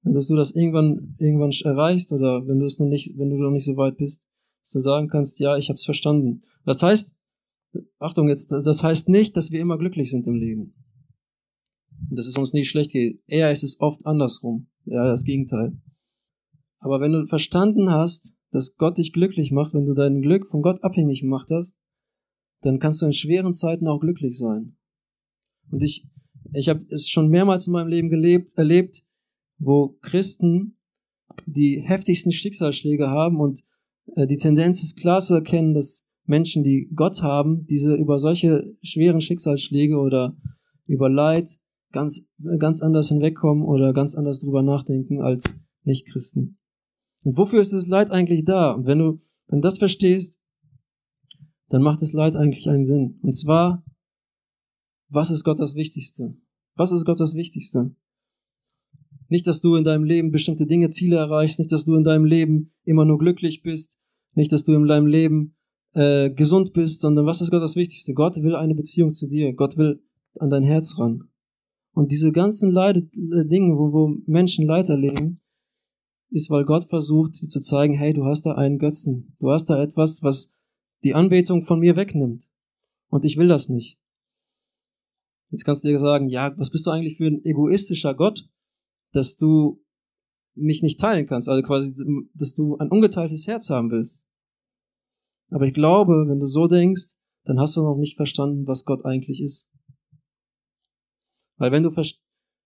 dass 0.01 0.25
du 0.25 0.35
das 0.35 0.55
irgendwann, 0.55 1.17
irgendwann 1.19 1.51
erreichst 1.65 2.11
oder 2.13 2.47
wenn 2.47 2.57
du 2.57 2.65
es 2.65 2.79
noch 2.79 2.87
nicht, 2.87 3.15
wenn 3.15 3.29
du 3.29 3.37
noch 3.37 3.51
nicht 3.51 3.65
so 3.65 3.77
weit 3.77 3.97
bist, 3.97 4.25
dass 4.63 4.71
du 4.71 4.79
sagen 4.79 5.07
kannst, 5.07 5.39
ja, 5.39 5.55
ich 5.55 5.69
habe 5.69 5.75
es 5.75 5.85
verstanden. 5.85 6.41
Das 6.65 6.81
heißt, 6.81 7.15
Achtung 7.99 8.27
jetzt, 8.27 8.51
das 8.51 8.83
heißt 8.83 9.09
nicht, 9.09 9.37
dass 9.37 9.51
wir 9.51 9.59
immer 9.59 9.77
glücklich 9.77 10.09
sind 10.09 10.27
im 10.27 10.35
Leben. 10.35 10.73
Dass 12.09 12.27
es 12.27 12.37
uns 12.37 12.53
nicht 12.53 12.69
schlecht 12.69 12.91
geht. 12.91 13.21
Eher 13.27 13.51
ist 13.51 13.63
es 13.63 13.79
oft 13.79 14.05
andersrum. 14.05 14.67
Ja, 14.85 15.05
das 15.05 15.23
Gegenteil. 15.23 15.77
Aber 16.79 17.01
wenn 17.01 17.11
du 17.11 17.25
verstanden 17.25 17.89
hast, 17.91 18.37
dass 18.51 18.75
Gott 18.77 18.97
dich 18.97 19.13
glücklich 19.13 19.51
macht, 19.51 19.73
wenn 19.73 19.85
du 19.85 19.93
dein 19.93 20.21
Glück 20.21 20.47
von 20.47 20.61
Gott 20.61 20.83
abhängig 20.83 21.21
gemacht 21.21 21.49
hast, 21.51 21.75
dann 22.61 22.79
kannst 22.79 23.01
du 23.01 23.05
in 23.05 23.13
schweren 23.13 23.53
Zeiten 23.53 23.87
auch 23.87 23.99
glücklich 23.99 24.37
sein. 24.37 24.77
Und 25.69 25.83
ich, 25.83 26.09
ich 26.53 26.69
habe 26.69 26.79
es 26.89 27.09
schon 27.09 27.29
mehrmals 27.29 27.67
in 27.67 27.73
meinem 27.73 27.89
Leben 27.89 28.09
gelebt, 28.09 28.57
erlebt, 28.57 29.05
wo 29.59 29.97
Christen 30.01 30.77
die 31.45 31.81
heftigsten 31.81 32.31
Schicksalsschläge 32.31 33.09
haben 33.09 33.39
und 33.39 33.63
äh, 34.15 34.25
die 34.25 34.37
Tendenz 34.37 34.81
ist 34.81 34.97
klar 34.97 35.21
zu 35.21 35.35
erkennen, 35.35 35.73
dass 35.73 36.08
Menschen, 36.29 36.63
die 36.63 36.89
Gott 36.93 37.23
haben, 37.23 37.65
diese 37.65 37.95
über 37.95 38.19
solche 38.19 38.63
schweren 38.83 39.19
Schicksalsschläge 39.19 39.97
oder 39.97 40.37
über 40.85 41.09
Leid 41.09 41.49
ganz, 41.91 42.27
ganz 42.59 42.81
anders 42.81 43.09
hinwegkommen 43.09 43.63
oder 43.63 43.93
ganz 43.93 44.15
anders 44.15 44.39
drüber 44.39 44.61
nachdenken 44.61 45.21
als 45.21 45.59
Nichtchristen. 45.83 46.59
Und 47.23 47.37
wofür 47.37 47.61
ist 47.61 47.73
das 47.73 47.87
Leid 47.87 48.11
eigentlich 48.11 48.45
da? 48.45 48.73
Und 48.73 48.85
wenn 48.85 48.99
du, 48.99 49.17
wenn 49.47 49.61
du 49.61 49.67
das 49.67 49.79
verstehst, 49.79 50.39
dann 51.69 51.81
macht 51.81 52.01
das 52.01 52.13
Leid 52.13 52.35
eigentlich 52.35 52.69
einen 52.69 52.85
Sinn. 52.85 53.19
Und 53.23 53.33
zwar, 53.33 53.83
was 55.09 55.31
ist 55.31 55.43
Gott 55.43 55.59
das 55.59 55.75
Wichtigste? 55.75 56.37
Was 56.75 56.91
ist 56.91 57.05
Gott 57.05 57.19
das 57.19 57.33
Wichtigste? 57.33 57.95
Nicht, 59.29 59.47
dass 59.47 59.61
du 59.61 59.75
in 59.75 59.83
deinem 59.83 60.03
Leben 60.03 60.31
bestimmte 60.31 60.67
Dinge, 60.67 60.91
Ziele 60.91 61.17
erreichst, 61.17 61.57
nicht, 61.57 61.71
dass 61.71 61.85
du 61.85 61.95
in 61.95 62.03
deinem 62.03 62.25
Leben 62.25 62.73
immer 62.83 63.05
nur 63.05 63.17
glücklich 63.17 63.63
bist, 63.63 63.99
nicht, 64.35 64.51
dass 64.51 64.63
du 64.63 64.73
in 64.73 64.87
deinem 64.87 65.07
Leben 65.07 65.55
äh, 65.93 66.29
gesund 66.29 66.73
bist, 66.73 67.01
sondern 67.01 67.25
was 67.25 67.41
ist 67.41 67.51
Gott 67.51 67.61
das 67.61 67.75
Wichtigste? 67.75 68.13
Gott 68.13 68.41
will 68.41 68.55
eine 68.55 68.75
Beziehung 68.75 69.11
zu 69.11 69.27
dir. 69.27 69.53
Gott 69.53 69.77
will 69.77 70.01
an 70.39 70.49
dein 70.49 70.63
Herz 70.63 70.99
ran. 70.99 71.29
Und 71.93 72.11
diese 72.11 72.31
ganzen 72.31 72.71
Leide, 72.71 72.99
äh, 72.99 73.45
Dinge, 73.45 73.77
wo, 73.77 73.91
wo 73.91 74.17
Menschen 74.25 74.65
Leid 74.65 74.89
erleben, 74.89 75.41
ist, 76.29 76.49
weil 76.49 76.65
Gott 76.65 76.83
versucht, 76.83 77.41
dir 77.41 77.47
zu 77.47 77.59
zeigen, 77.59 77.93
hey, 77.93 78.13
du 78.13 78.25
hast 78.25 78.45
da 78.45 78.53
einen 78.53 78.77
Götzen. 78.77 79.35
Du 79.39 79.49
hast 79.49 79.65
da 79.65 79.81
etwas, 79.81 80.21
was 80.21 80.55
die 81.03 81.15
Anbetung 81.15 81.61
von 81.61 81.79
mir 81.79 81.95
wegnimmt. 81.95 82.49
Und 83.09 83.25
ich 83.25 83.37
will 83.37 83.47
das 83.47 83.69
nicht. 83.69 83.97
Jetzt 85.49 85.65
kannst 85.65 85.83
du 85.83 85.87
dir 85.87 85.97
sagen, 85.97 86.29
ja, 86.29 86.55
was 86.57 86.69
bist 86.69 86.85
du 86.85 86.91
eigentlich 86.91 87.17
für 87.17 87.27
ein 87.27 87.43
egoistischer 87.43 88.13
Gott, 88.13 88.47
dass 89.11 89.37
du 89.37 89.83
mich 90.53 90.83
nicht 90.83 90.99
teilen 90.99 91.25
kannst, 91.25 91.49
also 91.49 91.63
quasi, 91.63 91.95
dass 92.33 92.53
du 92.53 92.77
ein 92.77 92.89
ungeteiltes 92.89 93.47
Herz 93.47 93.69
haben 93.69 93.89
willst. 93.89 94.27
Aber 95.49 95.65
ich 95.65 95.73
glaube, 95.73 96.25
wenn 96.27 96.39
du 96.39 96.45
so 96.45 96.67
denkst, 96.67 97.15
dann 97.45 97.59
hast 97.59 97.75
du 97.75 97.81
noch 97.81 97.97
nicht 97.97 98.15
verstanden, 98.15 98.67
was 98.67 98.85
Gott 98.85 99.05
eigentlich 99.05 99.41
ist. 99.41 99.71
Weil 101.57 101.71
wenn 101.71 101.83
du, 101.83 101.89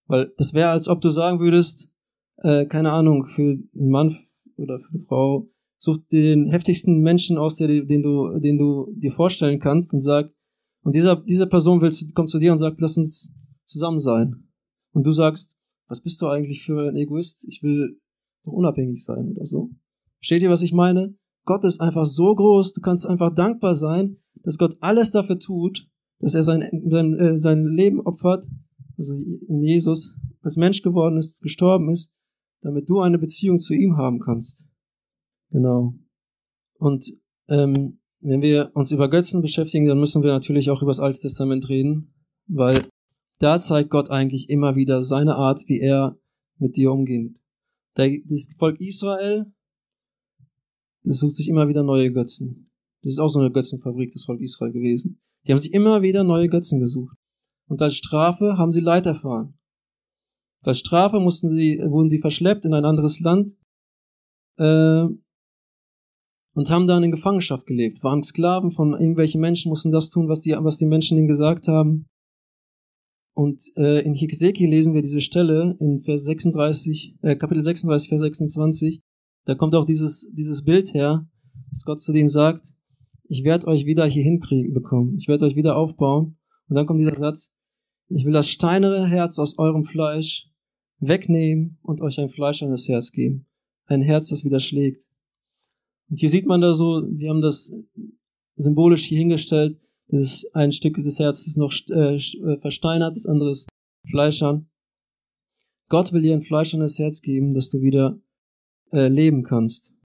weil 0.08 0.34
das 0.38 0.54
wäre, 0.54 0.70
als 0.70 0.88
ob 0.88 1.02
du 1.02 1.10
sagen 1.10 1.40
würdest, 1.40 1.94
äh, 2.38 2.66
keine 2.66 2.92
Ahnung, 2.92 3.26
für 3.26 3.42
einen 3.42 3.90
Mann 3.90 4.16
oder 4.58 4.80
für 4.80 4.94
eine 4.94 5.04
Frau, 5.04 5.50
such 5.78 5.98
den 6.12 6.50
heftigsten 6.50 7.02
Menschen 7.02 7.38
aus, 7.38 7.58
der, 7.58 7.68
den 7.68 8.04
du, 8.04 8.40
den 8.40 8.58
du 8.58 8.94
dir 8.96 9.12
vorstellen 9.12 9.60
kannst 9.60 9.94
und 9.94 10.00
sag, 10.00 10.32
und 10.84 10.96
dieser, 10.96 11.16
dieser 11.16 11.48
Person 11.48 11.82
will, 11.82 11.92
kommt 12.14 12.30
zu 12.30 12.40
dir 12.40 12.52
und 12.52 12.58
sagt, 12.58 12.82
lass 12.82 12.98
uns 12.98 13.38
zusammen 13.64 14.00
sein. 14.00 14.50
Und 14.92 15.08
du 15.08 15.12
sagst, 15.12 15.58
was 15.88 16.02
bist 16.02 16.22
du 16.22 16.28
eigentlich 16.28 16.64
für 16.64 16.90
ein 16.90 16.96
Egoist? 16.96 17.46
Ich 17.48 17.64
will 17.64 18.00
doch 18.44 18.52
unabhängig 18.52 19.04
sein 19.04 19.32
oder 19.32 19.46
so. 19.46 19.72
Steht 20.20 20.44
ihr, 20.44 20.50
was 20.50 20.62
ich 20.62 20.74
meine? 20.74 21.16
Gott 21.46 21.64
ist 21.66 21.82
einfach 21.82 22.06
so 22.06 22.34
groß, 22.34 22.74
du 22.74 22.82
kannst 22.82 23.06
einfach 23.06 23.34
dankbar 23.34 23.76
sein, 23.76 24.18
dass 24.44 24.58
Gott 24.58 24.78
alles 24.80 25.12
dafür 25.12 25.40
tut, 25.40 25.88
dass 26.20 26.36
er 26.36 26.44
sein, 26.44 26.64
sein, 26.90 27.14
äh, 27.20 27.38
sein 27.38 27.66
Leben 27.66 28.02
opfert, 28.02 28.48
also 28.98 29.16
in 29.16 29.62
Jesus, 29.62 30.16
als 30.42 30.58
Mensch 30.58 30.82
geworden 30.82 31.18
ist, 31.18 31.42
gestorben 31.42 31.90
ist, 31.90 32.14
damit 32.62 32.90
du 32.90 33.00
eine 33.00 33.20
Beziehung 33.20 33.58
zu 33.58 33.74
ihm 33.74 33.98
haben 33.98 34.20
kannst. 34.20 34.70
Genau. 35.50 35.96
Und 36.80 37.06
ähm, 37.50 38.00
wenn 38.22 38.42
wir 38.42 38.72
uns 38.74 38.92
über 38.92 39.10
Götzen 39.10 39.42
beschäftigen, 39.42 39.86
dann 39.86 40.00
müssen 40.00 40.24
wir 40.24 40.32
natürlich 40.32 40.70
auch 40.70 40.82
über 40.82 40.92
das 40.92 41.00
Alte 41.00 41.20
Testament 41.20 41.68
reden, 41.68 42.14
weil 42.48 42.82
da 43.40 43.60
zeigt 43.60 43.90
Gott 43.90 44.10
eigentlich 44.10 44.50
immer 44.50 44.76
wieder 44.76 45.02
seine 45.02 45.36
Art, 45.36 45.64
wie 45.68 45.80
er 45.80 46.18
mit 46.58 46.78
dir 46.78 46.92
umgeht. 46.92 47.38
Das 47.96 48.56
Volk 48.58 48.80
Israel, 48.80 49.53
das 51.04 51.20
sucht 51.20 51.36
sich 51.36 51.50
immer 51.50 51.68
wieder 51.68 51.84
neue 51.84 52.12
Götzen. 52.12 52.72
Das 53.02 53.12
ist 53.12 53.20
auch 53.20 53.30
so 53.30 53.40
eine 53.40 53.52
Götzenfabrik, 53.52 54.12
das 54.12 54.26
Volk 54.26 54.42
Israel 54.42 54.72
gewesen. 54.72 55.20
Die 55.46 55.52
haben 55.52 55.60
sich 55.60 55.74
immer 55.74 56.02
wieder 56.02 56.24
neue 56.24 56.48
Götzen 56.48 56.80
gesucht. 56.80 57.18
Und 57.68 57.82
als 57.82 57.96
Strafe 57.96 58.58
haben 58.58 58.72
sie 58.72 58.80
Leid 58.80 59.06
erfahren. 59.06 59.58
Als 60.62 60.80
Strafe 60.80 61.20
mussten 61.20 61.50
sie, 61.50 61.80
wurden 61.86 62.10
sie 62.10 62.20
verschleppt 62.20 62.66
in 62.66 62.74
ein 62.74 62.86
anderes 62.86 63.20
Land 63.20 63.54
äh, 64.58 65.06
und 66.54 66.70
haben 66.70 66.88
dann 66.88 67.04
in 67.04 67.12
Gefangenschaft 67.12 67.66
gelebt, 67.66 68.02
waren 68.04 68.24
Sklaven 68.24 68.72
von 68.72 68.94
irgendwelchen 68.94 69.42
Menschen, 69.42 69.70
mussten 69.70 69.92
das 69.92 70.10
tun, 70.10 70.30
was 70.30 70.42
die, 70.42 70.52
was 70.52 70.78
die 70.78 70.86
Menschen 70.86 71.18
ihnen 71.18 71.28
gesagt 71.28 71.68
haben. 71.68 72.08
Und 73.36 73.72
äh, 73.76 74.02
in 74.02 74.14
Hesekiel 74.14 74.70
lesen 74.70 74.94
wir 74.94 75.02
diese 75.02 75.20
Stelle 75.20 75.76
in 75.80 76.00
Vers 76.00 76.24
36, 76.26 77.18
äh, 77.24 77.36
Kapitel 77.36 77.64
36, 77.64 78.10
Vers 78.10 78.22
26. 78.22 79.02
Da 79.46 79.56
kommt 79.56 79.76
auch 79.76 79.86
dieses, 79.86 80.32
dieses 80.34 80.64
Bild 80.64 80.94
her, 80.94 81.28
dass 81.70 81.84
Gott 81.84 82.00
zu 82.00 82.14
denen 82.14 82.30
sagt, 82.30 82.74
ich 83.28 83.44
werde 83.44 83.68
euch 83.68 83.86
wieder 83.86 84.06
hier 84.06 84.24
hinbekommen, 84.24 85.16
ich 85.18 85.28
werde 85.28 85.46
euch 85.46 85.56
wieder 85.56 85.76
aufbauen. 85.76 86.38
Und 86.68 86.76
dann 86.76 86.86
kommt 86.86 87.00
dieser 87.00 87.16
Satz, 87.16 87.54
ich 88.10 88.26
will 88.26 88.34
das 88.34 88.50
steinere 88.50 89.08
Herz 89.08 89.40
aus 89.40 89.58
eurem 89.58 89.84
Fleisch 89.84 90.50
wegnehmen 91.00 91.78
und 91.82 92.02
euch 92.02 92.20
ein 92.20 92.30
fleischernes 92.30 92.88
Herz 92.88 93.12
geben. 93.12 93.48
Ein 93.86 94.02
Herz, 94.02 94.30
das 94.30 94.46
wieder 94.46 94.60
schlägt. 94.60 95.04
Und 96.10 96.20
hier 96.20 96.30
sieht 96.30 96.46
man 96.46 96.62
da 96.62 96.74
so, 96.74 97.04
wir 97.10 97.30
haben 97.30 97.42
das 97.42 97.72
symbolisch 98.56 99.04
hier 99.04 99.18
hingestellt, 99.18 99.80
das 100.08 100.46
ein 100.54 100.72
Stück 100.72 100.96
des 100.96 101.20
Herzens 101.20 101.58
noch 101.58 101.74
äh, 101.90 102.16
äh, 102.16 102.58
versteinert, 102.60 103.16
das 103.16 103.26
andere 103.26 103.52
ist 103.52 103.68
fleischern. 104.10 104.70
Gott 105.90 106.14
will 106.14 106.22
dir 106.22 106.34
ein 106.34 106.42
fleischernes 106.42 107.00
Herz 107.00 107.22
geben, 107.22 107.54
dass 107.54 107.70
du 107.70 107.82
wieder 107.82 108.20
äh, 108.94 109.08
leben 109.08 109.44
kannst. 109.44 109.96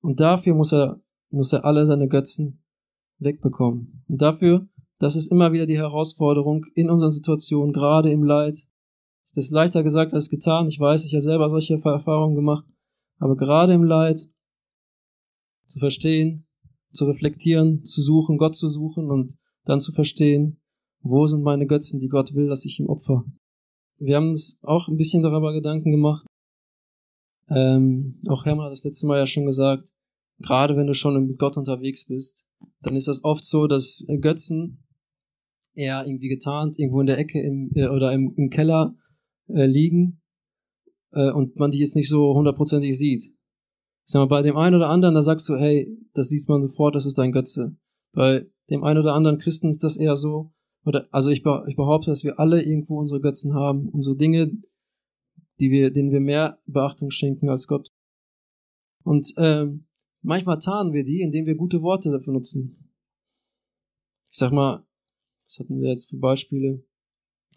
Und 0.00 0.18
dafür 0.18 0.54
muss 0.54 0.72
er, 0.72 1.00
muss 1.30 1.52
er 1.52 1.64
alle 1.64 1.86
seine 1.86 2.08
Götzen 2.08 2.64
wegbekommen. 3.18 4.04
Und 4.08 4.20
dafür, 4.20 4.66
das 4.98 5.14
ist 5.14 5.30
immer 5.30 5.52
wieder 5.52 5.66
die 5.66 5.78
Herausforderung 5.78 6.66
in 6.74 6.90
unseren 6.90 7.12
Situationen, 7.12 7.72
gerade 7.72 8.10
im 8.10 8.24
Leid. 8.24 8.66
Das 9.34 9.44
ist 9.44 9.50
leichter 9.50 9.82
gesagt 9.82 10.12
als 10.12 10.28
getan. 10.28 10.68
Ich 10.68 10.78
weiß, 10.78 11.04
ich 11.04 11.14
habe 11.14 11.22
selber 11.22 11.48
solche 11.48 11.74
Erfahrungen 11.74 12.34
gemacht. 12.34 12.66
Aber 13.18 13.36
gerade 13.36 13.72
im 13.72 13.84
Leid 13.84 14.28
zu 15.66 15.78
verstehen, 15.78 16.46
zu 16.92 17.04
reflektieren, 17.04 17.84
zu 17.84 18.02
suchen, 18.02 18.36
Gott 18.36 18.56
zu 18.56 18.68
suchen 18.68 19.10
und 19.10 19.36
dann 19.64 19.80
zu 19.80 19.92
verstehen, 19.92 20.60
wo 21.00 21.26
sind 21.26 21.42
meine 21.42 21.66
Götzen, 21.66 22.00
die 22.00 22.08
Gott 22.08 22.34
will, 22.34 22.48
dass 22.48 22.64
ich 22.64 22.78
ihm 22.80 22.88
opfer. 22.88 23.24
Wir 23.98 24.16
haben 24.16 24.28
uns 24.28 24.58
auch 24.62 24.88
ein 24.88 24.96
bisschen 24.96 25.22
darüber 25.22 25.52
Gedanken 25.52 25.90
gemacht. 25.90 26.26
Ähm, 27.54 28.20
auch 28.28 28.44
Hermann 28.44 28.66
hat 28.66 28.72
das 28.72 28.84
letzte 28.84 29.06
Mal 29.06 29.18
ja 29.18 29.26
schon 29.26 29.46
gesagt, 29.46 29.92
gerade 30.38 30.76
wenn 30.76 30.86
du 30.86 30.94
schon 30.94 31.26
mit 31.26 31.38
Gott 31.38 31.56
unterwegs 31.56 32.06
bist, 32.06 32.48
dann 32.80 32.96
ist 32.96 33.08
das 33.08 33.24
oft 33.24 33.44
so, 33.44 33.66
dass 33.66 34.06
Götzen 34.20 34.84
eher 35.74 36.06
irgendwie 36.06 36.28
getarnt 36.28 36.78
irgendwo 36.78 37.00
in 37.00 37.06
der 37.06 37.18
Ecke 37.18 37.40
im, 37.40 37.70
äh, 37.74 37.88
oder 37.88 38.12
im, 38.12 38.34
im 38.36 38.50
Keller 38.50 38.94
äh, 39.48 39.66
liegen 39.66 40.20
äh, 41.12 41.30
und 41.30 41.56
man 41.56 41.70
die 41.70 41.78
jetzt 41.78 41.96
nicht 41.96 42.08
so 42.08 42.34
hundertprozentig 42.34 42.98
sieht. 42.98 43.22
Ich 44.04 44.12
sag 44.12 44.20
mal, 44.20 44.26
bei 44.26 44.42
dem 44.42 44.56
einen 44.56 44.76
oder 44.76 44.88
anderen, 44.88 45.14
da 45.14 45.22
sagst 45.22 45.48
du, 45.48 45.56
hey, 45.56 45.96
das 46.12 46.28
sieht 46.28 46.48
man 46.48 46.66
sofort, 46.66 46.94
das 46.94 47.06
ist 47.06 47.18
dein 47.18 47.32
Götze. 47.32 47.76
Bei 48.12 48.46
dem 48.68 48.84
einen 48.84 49.00
oder 49.00 49.14
anderen 49.14 49.38
Christen 49.38 49.68
ist 49.68 49.82
das 49.84 49.96
eher 49.96 50.16
so, 50.16 50.52
oder, 50.84 51.06
also 51.12 51.30
ich, 51.30 51.44
ich 51.68 51.76
behaupte, 51.76 52.10
dass 52.10 52.24
wir 52.24 52.40
alle 52.40 52.62
irgendwo 52.62 52.98
unsere 52.98 53.20
Götzen 53.20 53.54
haben, 53.54 53.88
unsere 53.88 54.16
Dinge, 54.16 54.50
die 55.62 55.70
wir, 55.70 55.92
denen 55.92 56.10
wir 56.10 56.20
mehr 56.20 56.58
Beachtung 56.66 57.12
schenken 57.12 57.48
als 57.48 57.68
Gott. 57.68 57.92
Und 59.04 59.32
ähm, 59.36 59.86
manchmal 60.20 60.58
tarnen 60.58 60.92
wir 60.92 61.04
die, 61.04 61.20
indem 61.20 61.46
wir 61.46 61.54
gute 61.54 61.82
Worte 61.82 62.10
dafür 62.10 62.32
nutzen. 62.32 62.92
Ich 64.28 64.38
sag 64.38 64.50
mal, 64.50 64.84
was 65.44 65.60
hatten 65.60 65.80
wir 65.80 65.90
jetzt 65.90 66.10
für 66.10 66.16
Beispiele? 66.16 66.84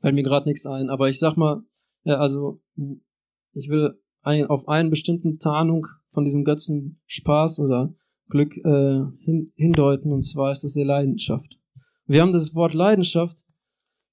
Fällt 0.02 0.14
mir 0.14 0.24
gerade 0.24 0.48
nichts 0.48 0.68
ein, 0.68 0.90
aber 0.90 1.10
ich 1.10 1.18
sag 1.18 1.36
mal, 1.36 1.64
ja, 2.04 2.18
also 2.18 2.62
ich 3.54 3.70
will 3.70 4.00
ein, 4.22 4.46
auf 4.46 4.68
einen 4.68 4.92
bestimmten 4.92 5.40
Tarnung 5.40 5.88
von 6.10 6.26
diesem 6.26 6.44
Götzen 6.44 7.02
Spaß 7.08 7.60
oder 7.62 7.96
Glück 8.30 8.56
äh, 8.58 9.02
hin, 9.22 9.52
hindeuten, 9.56 10.12
und 10.12 10.22
zwar 10.22 10.52
ist 10.52 10.64
das 10.64 10.74
die 10.74 10.84
Leidenschaft. 10.84 11.60
Wir 12.06 12.22
haben 12.22 12.34
das 12.34 12.54
Wort 12.54 12.76
Leidenschaft, 12.76 13.46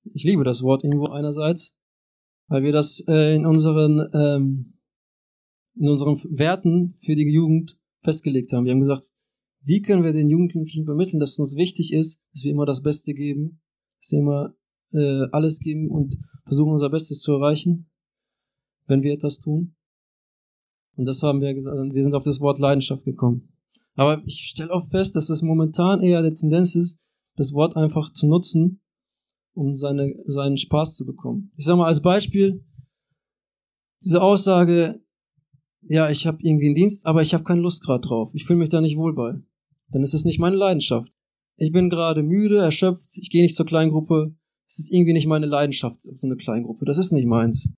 ich 0.05 0.25
liebe 0.25 0.45
das 0.45 0.63
Wort 0.63 0.83
irgendwo 0.83 1.09
einerseits, 1.09 1.82
weil 2.53 2.63
wir 2.63 2.73
das 2.73 3.03
äh, 3.09 3.35
in 3.35 3.47
unseren 3.47 4.09
ähm, 4.13 4.75
in 5.75 5.89
unseren 5.89 6.17
Werten 6.37 6.95
für 6.99 7.17
die 7.17 7.27
Jugend 7.29 7.79
festgelegt 8.03 8.53
haben. 8.53 8.67
Wir 8.67 8.73
haben 8.73 8.81
gesagt, 8.81 9.11
wie 9.63 9.81
können 9.81 10.05
wir 10.05 10.13
den 10.13 10.29
Jugendlichen 10.29 10.85
vermitteln, 10.85 11.19
dass 11.19 11.33
es 11.33 11.39
uns 11.39 11.57
wichtig 11.57 11.93
ist, 11.93 12.27
dass 12.33 12.45
wir 12.45 12.51
immer 12.51 12.67
das 12.67 12.83
Beste 12.83 13.15
geben, 13.15 13.63
dass 14.01 14.13
wir 14.13 14.19
immer 14.19 14.55
äh, 14.93 15.29
alles 15.33 15.61
geben 15.61 15.89
und 15.91 16.19
versuchen 16.45 16.73
unser 16.73 16.91
Bestes 16.91 17.21
zu 17.21 17.33
erreichen 17.33 17.89
wenn 18.87 19.03
wir 19.03 19.15
etwas 19.15 19.39
tun. 19.39 19.75
Und 20.97 21.07
das 21.07 21.23
haben 21.23 21.41
wir 21.41 21.55
gesagt, 21.55 21.95
wir 21.95 22.03
sind 22.03 22.15
auf 22.15 22.25
das 22.25 22.41
Wort 22.41 22.59
Leidenschaft 22.59 23.05
gekommen. 23.05 23.49
Aber 23.95 24.23
ich 24.27 24.51
stelle 24.51 24.73
auch 24.73 24.87
fest, 24.87 25.17
dass 25.17 25.31
es 25.31 25.43
momentan 25.43 26.03
eher 26.03 26.23
der 26.23 26.35
Tendenz 26.35 26.75
ist, 26.75 26.99
das 27.37 27.53
Wort 27.55 27.77
einfach 27.77 28.13
zu 28.13 28.29
nutzen, 28.29 28.82
um 29.55 29.75
seine, 29.75 30.15
seinen 30.27 30.57
Spaß 30.57 30.97
zu 30.97 31.07
bekommen. 31.07 31.53
Ich 31.57 31.65
sage 31.65 31.79
mal 31.79 31.87
als 31.87 32.03
Beispiel, 32.03 32.65
diese 34.03 34.23
Aussage, 34.23 35.01
ja, 35.83 36.11
ich 36.11 36.27
habe 36.27 36.39
irgendwie 36.43 36.67
einen 36.67 36.75
Dienst, 36.75 37.07
aber 37.07 37.23
ich 37.23 37.35
habe 37.35 37.45
keine 37.45 37.61
Lust 37.61 37.83
gerade 37.83 38.07
drauf. 38.07 38.33
Ich 38.35 38.45
fühle 38.45 38.59
mich 38.59 38.69
da 38.69 38.81
nicht 38.81 38.97
wohl 38.97 39.15
bei. 39.15 39.35
Dann 39.89 40.03
ist 40.03 40.15
es 40.15 40.25
nicht 40.25 40.39
meine 40.39 40.57
Leidenschaft. 40.57 41.13
Ich 41.57 41.73
bin 41.73 41.91
gerade 41.91 42.23
müde, 42.23 42.59
erschöpft, 42.59 43.19
ich 43.21 43.31
gehe 43.31 43.43
nicht 43.43 43.57
zur 43.57 43.67
Kleingruppe. 43.67 44.35
Es 44.67 44.79
ist 44.79 44.93
irgendwie 44.93 45.13
nicht 45.13 45.27
meine 45.27 45.47
Leidenschaft, 45.47 46.01
so 46.01 46.27
eine 46.27 46.37
Kleingruppe. 46.37 46.85
Das 46.85 46.99
ist 46.99 47.13
nicht 47.13 47.27
meins. 47.27 47.75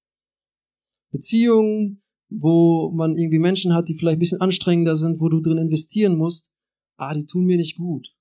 Beziehungen, 1.11 2.03
wo 2.31 2.91
man 2.91 3.17
irgendwie 3.17 3.39
Menschen 3.39 3.75
hat, 3.75 3.89
die 3.89 3.95
vielleicht 3.95 4.17
ein 4.17 4.21
bisschen 4.21 4.41
anstrengender 4.41 4.97
sind, 4.97 5.21
wo 5.21 5.29
du 5.29 5.41
drin 5.41 5.59
investieren 5.59 6.17
musst, 6.17 6.53
ah, 6.97 7.15
die 7.15 7.27
tun 7.27 7.45
mir 7.45 7.57
nicht 7.57 7.77
gut. 7.77 8.15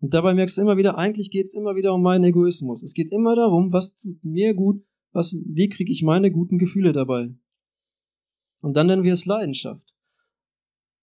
Und 0.00 0.12
dabei 0.12 0.34
merkst 0.34 0.58
du 0.58 0.62
immer 0.62 0.76
wieder, 0.76 0.98
eigentlich 0.98 1.30
geht 1.30 1.46
es 1.46 1.54
immer 1.54 1.74
wieder 1.74 1.94
um 1.94 2.02
meinen 2.02 2.24
Egoismus. 2.24 2.82
Es 2.82 2.92
geht 2.92 3.12
immer 3.12 3.34
darum, 3.34 3.72
was 3.72 3.94
tut 3.94 4.22
mir 4.22 4.54
gut, 4.54 4.84
was, 5.12 5.36
wie 5.46 5.68
kriege 5.68 5.92
ich 5.92 6.02
meine 6.02 6.30
guten 6.30 6.58
Gefühle 6.58 6.92
dabei. 6.92 7.34
Und 8.60 8.76
dann 8.76 8.88
nennen 8.88 9.04
wir 9.04 9.12
es 9.12 9.26
Leidenschaft. 9.26 9.94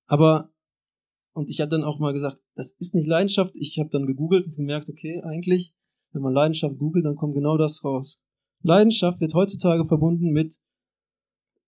Aber, 0.06 0.53
und 1.34 1.49
ich 1.49 1.60
habe 1.60 1.69
dann 1.69 1.84
auch 1.84 1.99
mal 1.99 2.13
gesagt, 2.13 2.39
das 2.56 2.71
ist 2.71 2.93
nicht 2.93 3.08
Leidenschaft. 3.08 3.56
Ich 3.58 3.79
habe 3.79 3.89
dann 3.89 4.06
gegoogelt 4.06 4.45
und 4.45 4.56
gemerkt, 4.56 4.89
okay, 4.89 5.21
eigentlich, 5.23 5.73
wenn 6.12 6.21
man 6.21 6.34
Leidenschaft 6.34 6.77
googelt, 6.77 7.06
dann 7.06 7.15
kommt 7.15 7.34
genau 7.34 7.58
das 7.58 7.84
raus. 7.84 8.23
Leidenschaft 8.62 9.19
wird 9.21 9.34
heutzutage 9.34 9.86
verbunden 9.86 10.32
mit 10.32 10.56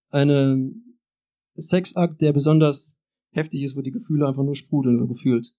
einen 0.09 0.99
Sexakt, 1.55 2.21
der 2.21 2.33
besonders 2.33 2.99
heftig 3.31 3.63
ist, 3.63 3.75
wo 3.75 3.81
die 3.81 3.91
Gefühle 3.91 4.27
einfach 4.27 4.43
nur 4.43 4.55
sprudeln, 4.55 5.07
gefühlt. 5.07 5.55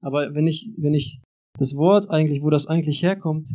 Aber 0.00 0.34
wenn 0.34 0.46
ich, 0.46 0.72
wenn 0.78 0.94
ich 0.94 1.20
das 1.58 1.76
Wort 1.76 2.10
eigentlich, 2.10 2.42
wo 2.42 2.50
das 2.50 2.66
eigentlich 2.66 3.02
herkommt, 3.02 3.50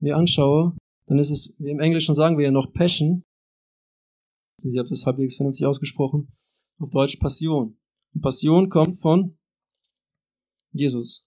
mir 0.00 0.16
anschaue, 0.16 0.76
dann 1.06 1.18
ist 1.18 1.30
es, 1.30 1.54
wie 1.58 1.70
im 1.70 1.80
Englischen 1.80 2.14
sagen 2.14 2.38
wir 2.38 2.46
ja 2.46 2.50
noch 2.50 2.72
Passion. 2.72 3.22
Ich 4.62 4.78
habe 4.78 4.88
das 4.88 5.04
halbwegs 5.04 5.36
vernünftig 5.36 5.66
ausgesprochen. 5.66 6.28
Auf 6.78 6.90
Deutsch 6.90 7.16
Passion. 7.16 7.78
Und 8.14 8.22
Passion 8.22 8.70
kommt 8.70 8.98
von 8.98 9.36
Jesus. 10.72 11.26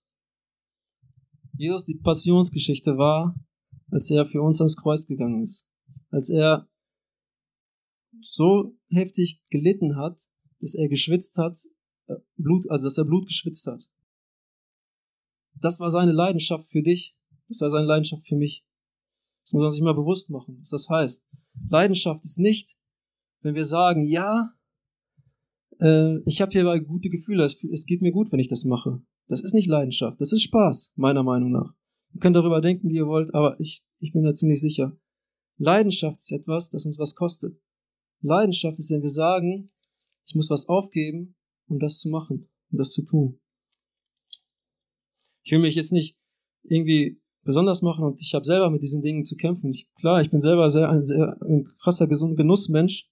Jesus, 1.55 1.83
die 1.83 1.95
Passionsgeschichte 1.95 2.97
war, 2.97 3.35
als 3.91 4.09
er 4.11 4.25
für 4.25 4.41
uns 4.41 4.59
ans 4.59 4.75
Kreuz 4.75 5.05
gegangen 5.05 5.41
ist. 5.41 5.69
Als 6.09 6.29
er 6.29 6.67
so 8.21 8.75
heftig 8.89 9.41
gelitten 9.49 9.95
hat, 9.95 10.27
dass 10.59 10.75
er 10.75 10.87
geschwitzt 10.87 11.37
hat, 11.37 11.57
äh, 12.07 12.15
Blut, 12.35 12.69
also 12.69 12.85
dass 12.85 12.97
er 12.97 13.05
Blut 13.05 13.27
geschwitzt 13.27 13.67
hat. 13.67 13.83
Das 15.61 15.79
war 15.79 15.91
seine 15.91 16.11
Leidenschaft 16.11 16.69
für 16.69 16.81
dich. 16.81 17.15
Das 17.47 17.61
war 17.61 17.69
seine 17.69 17.85
Leidenschaft 17.85 18.27
für 18.27 18.35
mich. 18.35 18.65
Das 19.43 19.53
muss 19.53 19.61
man 19.61 19.71
sich 19.71 19.81
mal 19.81 19.93
bewusst 19.93 20.29
machen, 20.29 20.57
was 20.59 20.69
das 20.69 20.89
heißt. 20.89 21.25
Leidenschaft 21.69 22.23
ist 22.25 22.37
nicht, 22.37 22.77
wenn 23.41 23.55
wir 23.55 23.63
sagen, 23.63 24.03
ja, 24.03 24.51
äh, 25.79 26.17
ich 26.25 26.41
habe 26.41 26.51
hier 26.51 26.81
gute 26.81 27.09
Gefühle, 27.09 27.45
es, 27.45 27.63
es 27.63 27.85
geht 27.85 28.01
mir 28.01 28.11
gut, 28.11 28.31
wenn 28.31 28.39
ich 28.39 28.49
das 28.49 28.65
mache. 28.65 29.01
Das 29.27 29.41
ist 29.41 29.53
nicht 29.53 29.67
Leidenschaft, 29.67 30.19
das 30.19 30.31
ist 30.31 30.43
Spaß, 30.43 30.93
meiner 30.95 31.23
Meinung 31.23 31.51
nach. 31.51 31.73
Ihr 32.13 32.19
könnt 32.19 32.35
darüber 32.35 32.61
denken, 32.61 32.89
wie 32.89 32.95
ihr 32.95 33.07
wollt, 33.07 33.33
aber 33.33 33.59
ich, 33.59 33.85
ich 33.99 34.13
bin 34.13 34.23
da 34.23 34.33
ziemlich 34.33 34.61
sicher. 34.61 34.97
Leidenschaft 35.57 36.19
ist 36.19 36.31
etwas, 36.31 36.69
das 36.69 36.85
uns 36.85 36.99
was 36.99 37.15
kostet. 37.15 37.59
Leidenschaft 38.21 38.79
ist, 38.79 38.91
wenn 38.91 39.01
wir 39.01 39.09
sagen, 39.09 39.71
ich 40.25 40.35
muss 40.35 40.49
was 40.49 40.67
aufgeben, 40.67 41.35
um 41.67 41.79
das 41.79 41.99
zu 41.99 42.09
machen, 42.09 42.49
um 42.71 42.77
das 42.77 42.91
zu 42.91 43.03
tun. 43.03 43.39
Ich 45.47 45.51
will 45.53 45.59
mich 45.59 45.75
jetzt 45.75 45.93
nicht 45.93 46.17
irgendwie 46.63 47.21
besonders 47.45 47.81
machen 47.81 48.03
und 48.03 48.19
ich 48.21 48.33
habe 48.33 48.43
selber 48.43 48.69
mit 48.69 48.81
diesen 48.81 49.01
Dingen 49.01 49.23
zu 49.23 49.37
kämpfen. 49.37 49.71
Ich, 49.71 49.89
klar, 49.93 50.19
ich 50.19 50.29
bin 50.29 50.41
selber 50.41 50.69
sehr 50.69 50.89
ein 50.89 51.01
sehr 51.01 51.41
ein 51.41 51.63
krasser 51.79 52.05
Genussmensch 52.05 53.09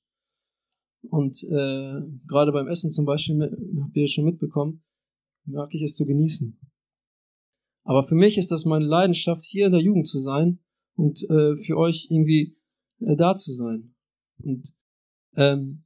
und 1.03 1.41
äh, 1.45 2.01
gerade 2.27 2.51
beim 2.51 2.67
Essen 2.67 2.91
zum 2.91 3.05
Beispiel 3.05 3.41
habt 3.81 3.95
ihr 3.95 4.09
schon 4.09 4.25
mitbekommen, 4.25 4.83
mag 5.45 5.73
ich 5.73 5.81
es 5.81 5.95
zu 5.95 6.05
genießen. 6.05 6.59
Aber 7.85 8.03
für 8.03 8.15
mich 8.15 8.37
ist 8.37 8.51
das 8.51 8.65
meine 8.65 8.85
Leidenschaft, 8.85 9.45
hier 9.45 9.67
in 9.67 9.71
der 9.71 9.81
Jugend 9.81 10.05
zu 10.05 10.19
sein 10.19 10.59
und 10.95 11.23
äh, 11.29 11.55
für 11.55 11.77
euch 11.77 12.07
irgendwie 12.09 12.57
äh, 12.99 13.15
da 13.15 13.35
zu 13.35 13.53
sein. 13.53 13.95
Und 14.43 14.73
ähm, 15.37 15.85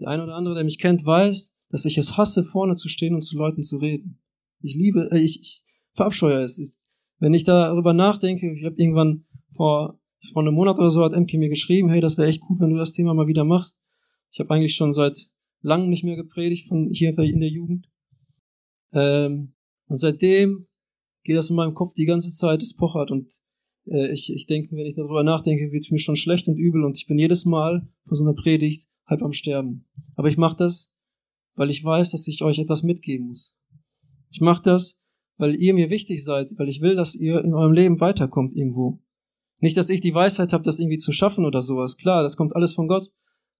der 0.00 0.08
eine 0.08 0.24
oder 0.24 0.34
andere, 0.34 0.56
der 0.56 0.64
mich 0.64 0.80
kennt, 0.80 1.06
weiß, 1.06 1.56
dass 1.68 1.84
ich 1.84 1.98
es 1.98 2.16
hasse, 2.16 2.42
vorne 2.42 2.74
zu 2.74 2.88
stehen 2.88 3.14
und 3.14 3.22
zu 3.22 3.38
Leuten 3.38 3.62
zu 3.62 3.76
reden. 3.76 4.20
Ich 4.66 4.74
liebe, 4.74 5.08
äh, 5.12 5.18
ich, 5.18 5.40
ich 5.40 5.62
verabscheue 5.92 6.42
es. 6.42 6.58
Ich, 6.58 6.76
wenn 7.18 7.34
ich 7.34 7.44
darüber 7.44 7.92
nachdenke, 7.92 8.52
ich 8.52 8.64
habe 8.64 8.76
irgendwann 8.76 9.24
vor, 9.50 9.98
vor 10.32 10.42
einem 10.42 10.54
Monat 10.54 10.78
oder 10.78 10.90
so 10.90 11.02
hat 11.02 11.14
Emke 11.14 11.38
mir 11.38 11.48
geschrieben, 11.48 11.88
hey, 11.88 12.00
das 12.00 12.18
wäre 12.18 12.28
echt 12.28 12.40
gut, 12.40 12.60
wenn 12.60 12.70
du 12.70 12.76
das 12.76 12.92
Thema 12.92 13.14
mal 13.14 13.26
wieder 13.26 13.44
machst. 13.44 13.84
Ich 14.30 14.40
habe 14.40 14.50
eigentlich 14.50 14.74
schon 14.74 14.92
seit 14.92 15.30
langem 15.62 15.88
nicht 15.88 16.04
mehr 16.04 16.16
gepredigt 16.16 16.68
von 16.68 16.90
hier 16.92 17.16
in 17.18 17.40
der 17.40 17.48
Jugend. 17.48 17.88
Ähm, 18.92 19.54
und 19.88 19.98
seitdem 19.98 20.66
geht 21.24 21.36
das 21.36 21.50
in 21.50 21.56
meinem 21.56 21.74
Kopf 21.74 21.94
die 21.94 22.04
ganze 22.04 22.32
Zeit, 22.32 22.62
es 22.62 22.76
pochert 22.76 23.10
und 23.10 23.32
äh, 23.86 24.12
ich, 24.12 24.32
ich 24.32 24.46
denke, 24.46 24.74
wenn 24.76 24.86
ich 24.86 24.94
darüber 24.94 25.22
nachdenke, 25.22 25.72
wird 25.72 25.84
es 25.84 25.90
mir 25.90 25.98
schon 25.98 26.16
schlecht 26.16 26.48
und 26.48 26.56
übel 26.56 26.84
und 26.84 26.96
ich 26.96 27.06
bin 27.06 27.18
jedes 27.18 27.44
Mal 27.44 27.88
vor 28.04 28.16
so 28.16 28.24
einer 28.24 28.34
Predigt 28.34 28.88
halb 29.06 29.22
am 29.22 29.32
Sterben. 29.32 29.86
Aber 30.14 30.28
ich 30.28 30.36
mache 30.36 30.56
das, 30.56 30.96
weil 31.54 31.70
ich 31.70 31.82
weiß, 31.82 32.10
dass 32.10 32.26
ich 32.28 32.42
euch 32.42 32.58
etwas 32.58 32.82
mitgeben 32.82 33.28
muss. 33.28 33.56
Ich 34.30 34.40
mache 34.40 34.62
das, 34.62 35.02
weil 35.38 35.54
ihr 35.54 35.74
mir 35.74 35.90
wichtig 35.90 36.24
seid, 36.24 36.52
weil 36.58 36.68
ich 36.68 36.80
will, 36.80 36.96
dass 36.96 37.14
ihr 37.14 37.42
in 37.44 37.54
eurem 37.54 37.72
Leben 37.72 38.00
weiterkommt 38.00 38.54
irgendwo. 38.54 39.00
Nicht, 39.58 39.76
dass 39.76 39.90
ich 39.90 40.00
die 40.00 40.14
Weisheit 40.14 40.52
habe, 40.52 40.64
das 40.64 40.78
irgendwie 40.78 40.98
zu 40.98 41.12
schaffen 41.12 41.44
oder 41.44 41.62
sowas. 41.62 41.96
Klar, 41.96 42.22
das 42.22 42.36
kommt 42.36 42.54
alles 42.54 42.74
von 42.74 42.88
Gott, 42.88 43.10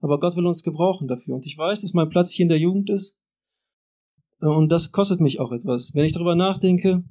aber 0.00 0.20
Gott 0.20 0.36
will 0.36 0.46
uns 0.46 0.62
gebrauchen 0.62 1.08
dafür. 1.08 1.34
Und 1.34 1.46
ich 1.46 1.56
weiß, 1.56 1.82
dass 1.82 1.94
mein 1.94 2.10
Platz 2.10 2.30
hier 2.32 2.44
in 2.44 2.48
der 2.48 2.58
Jugend 2.58 2.90
ist. 2.90 3.18
Und 4.40 4.70
das 4.70 4.92
kostet 4.92 5.20
mich 5.20 5.40
auch 5.40 5.52
etwas. 5.52 5.94
Wenn 5.94 6.04
ich 6.04 6.12
darüber 6.12 6.34
nachdenke, 6.34 7.04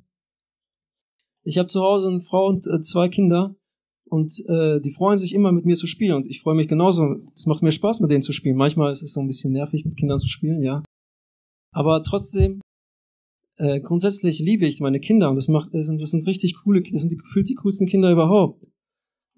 ich 1.43 1.57
habe 1.57 1.67
zu 1.67 1.81
Hause 1.81 2.09
eine 2.09 2.21
Frau 2.21 2.47
und 2.47 2.67
äh, 2.67 2.81
zwei 2.81 3.09
Kinder 3.09 3.55
und 4.05 4.43
äh, 4.47 4.79
die 4.81 4.91
freuen 4.91 5.17
sich 5.17 5.33
immer 5.33 5.51
mit 5.51 5.65
mir 5.65 5.75
zu 5.75 5.87
spielen 5.87 6.15
und 6.15 6.27
ich 6.27 6.41
freue 6.41 6.55
mich 6.55 6.67
genauso. 6.67 7.17
Es 7.33 7.47
macht 7.47 7.63
mir 7.63 7.71
Spaß, 7.71 7.99
mit 8.01 8.11
denen 8.11 8.21
zu 8.21 8.33
spielen. 8.33 8.55
Manchmal 8.55 8.91
ist 8.91 9.01
es 9.01 9.13
so 9.13 9.21
ein 9.21 9.27
bisschen 9.27 9.51
nervig, 9.51 9.85
mit 9.85 9.97
Kindern 9.97 10.19
zu 10.19 10.27
spielen, 10.27 10.61
ja. 10.61 10.83
Aber 11.71 12.03
trotzdem 12.03 12.61
äh, 13.57 13.79
grundsätzlich 13.79 14.39
liebe 14.39 14.65
ich 14.65 14.79
meine 14.79 14.99
Kinder 14.99 15.29
und 15.29 15.35
das 15.35 15.47
macht, 15.47 15.73
das 15.73 15.85
sind, 15.85 16.01
das 16.01 16.11
sind 16.11 16.27
richtig 16.27 16.55
coole, 16.63 16.81
das 16.81 17.01
sind 17.01 17.11
die, 17.11 17.17
gefühlt 17.17 17.49
die 17.49 17.55
coolsten 17.55 17.87
Kinder 17.87 18.11
überhaupt. 18.11 18.65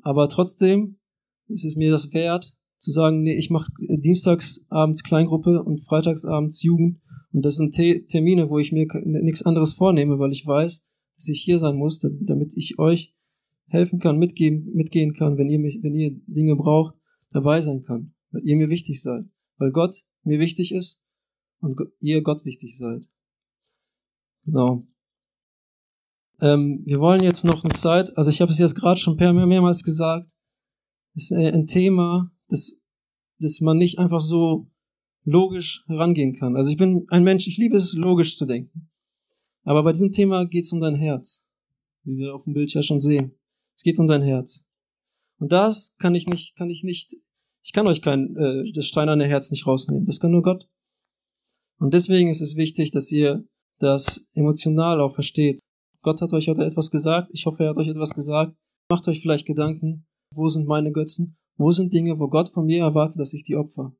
Aber 0.02 0.30
trotzdem 0.30 1.00
ist 1.48 1.66
es 1.66 1.76
mir 1.76 1.92
das 1.92 2.14
wert, 2.14 2.58
zu 2.80 2.92
sagen, 2.92 3.22
nee, 3.22 3.36
ich 3.36 3.50
mache 3.50 3.72
dienstagsabends 3.80 5.04
Kleingruppe 5.04 5.64
und 5.64 5.84
freitagsabends 5.84 6.62
Jugend 6.64 7.00
und 7.32 7.44
das 7.44 7.56
sind 7.56 7.74
Te 7.74 8.06
Termine, 8.06 8.50
wo 8.50 8.60
ich 8.60 8.72
mir 8.72 8.88
nichts 9.06 9.44
anderes 9.44 9.74
vornehme, 9.74 10.20
weil 10.20 10.32
ich 10.32 10.46
weiß, 10.46 10.88
dass 11.16 11.28
ich 11.28 11.42
hier 11.42 11.60
sein 11.60 11.76
muss, 11.76 12.00
damit 12.00 12.54
ich 12.56 12.80
euch 12.80 13.16
helfen 13.68 14.00
kann, 14.00 14.18
mitgeben, 14.18 14.72
mitgehen 14.74 15.14
kann, 15.14 15.38
wenn 15.38 15.50
ihr 15.50 15.60
mich, 15.60 15.80
wenn 15.82 15.94
ihr 15.94 16.12
Dinge 16.28 16.56
braucht, 16.56 16.96
dabei 17.32 17.62
sein 17.62 17.84
kann, 17.84 18.14
weil 18.32 18.44
ihr 18.46 18.56
mir 18.56 18.70
wichtig 18.70 19.02
seid, 19.02 19.26
weil 19.58 19.72
Gott 19.72 20.04
mir 20.24 20.40
wichtig 20.40 20.74
ist 20.74 21.06
und 21.60 21.76
ihr 22.00 22.22
Gott 22.22 22.46
wichtig 22.46 22.78
seid. 22.78 23.04
Genau. 24.48 24.88
Ähm, 26.40 26.82
wir 26.86 27.00
wollen 27.02 27.22
jetzt 27.22 27.44
noch 27.44 27.64
eine 27.64 27.74
Zeit, 27.74 28.18
also 28.18 28.30
ich 28.30 28.40
habe 28.42 28.52
es 28.52 28.58
jetzt 28.58 28.76
gerade 28.76 29.00
schon 29.00 29.18
mehr, 29.18 29.34
mehrmals 29.34 29.84
gesagt, 29.84 30.32
ist 31.16 31.34
ein 31.34 31.68
Thema, 31.68 32.32
das, 32.48 32.82
das 33.40 33.60
man 33.60 33.78
nicht 33.78 34.00
einfach 34.00 34.22
so 34.22 34.72
logisch 35.26 35.84
herangehen 35.88 36.34
kann. 36.34 36.56
Also 36.56 36.72
ich 36.72 36.78
bin 36.78 37.06
ein 37.10 37.24
Mensch, 37.24 37.48
ich 37.48 37.58
liebe 37.58 37.76
es, 37.76 37.94
logisch 37.94 38.38
zu 38.38 38.46
denken. 38.46 38.90
Aber 39.64 39.84
bei 39.84 39.92
diesem 39.92 40.14
Thema 40.14 40.46
geht 40.46 40.64
es 40.64 40.72
um 40.72 40.80
dein 40.80 40.96
Herz, 40.96 41.50
wie 42.04 42.16
wir 42.16 42.34
auf 42.34 42.46
dem 42.46 42.54
Bild 42.54 42.74
ja 42.74 42.82
schon 42.82 43.02
sehen. 43.02 43.34
Es 43.76 43.84
geht 43.84 44.00
um 44.00 44.08
dein 44.08 44.22
Herz. 44.22 44.66
Und 45.40 45.52
das 45.52 45.98
kann 45.98 46.16
ich 46.16 46.26
nicht, 46.28 46.56
kann 46.56 46.70
ich 46.70 46.84
nicht, 46.84 47.18
ich 47.64 47.74
kann 47.74 47.88
euch 47.88 48.02
kein 48.02 48.38
äh, 48.38 48.72
das 48.72 48.86
steinerne 48.86 49.28
Herz 49.28 49.52
nicht 49.52 49.68
rausnehmen. 49.68 50.06
Das 50.06 50.22
kann 50.22 50.32
nur 50.32 50.44
Gott. 50.44 50.70
Und 51.80 51.94
deswegen 51.94 52.30
ist 52.30 52.42
es 52.42 52.56
wichtig, 52.56 52.92
dass 52.92 53.12
ihr 53.12 53.46
das 53.80 54.30
emotional 54.34 55.00
auch 55.02 55.14
versteht. 55.14 55.60
Gott 56.02 56.22
hat 56.22 56.34
euch 56.34 56.48
heute 56.48 56.66
etwas 56.66 56.92
gesagt. 56.92 57.30
Ich 57.34 57.46
hoffe, 57.46 57.64
er 57.64 57.70
hat 57.70 57.78
euch 57.78 57.88
etwas 57.88 58.14
gesagt. 58.14 58.56
Macht 58.90 59.08
euch 59.08 59.22
vielleicht 59.22 59.46
Gedanken. 59.46 60.06
Wo 60.34 60.48
sind 60.48 60.68
meine 60.68 60.92
Götzen? 60.92 61.38
Wo 61.58 61.72
sind 61.72 61.94
Dinge, 61.94 62.20
wo 62.20 62.28
Gott 62.28 62.50
von 62.50 62.66
mir 62.66 62.80
erwartet, 62.80 63.20
dass 63.20 63.34
ich 63.34 63.44
die 63.44 63.56
opfer? 63.56 63.94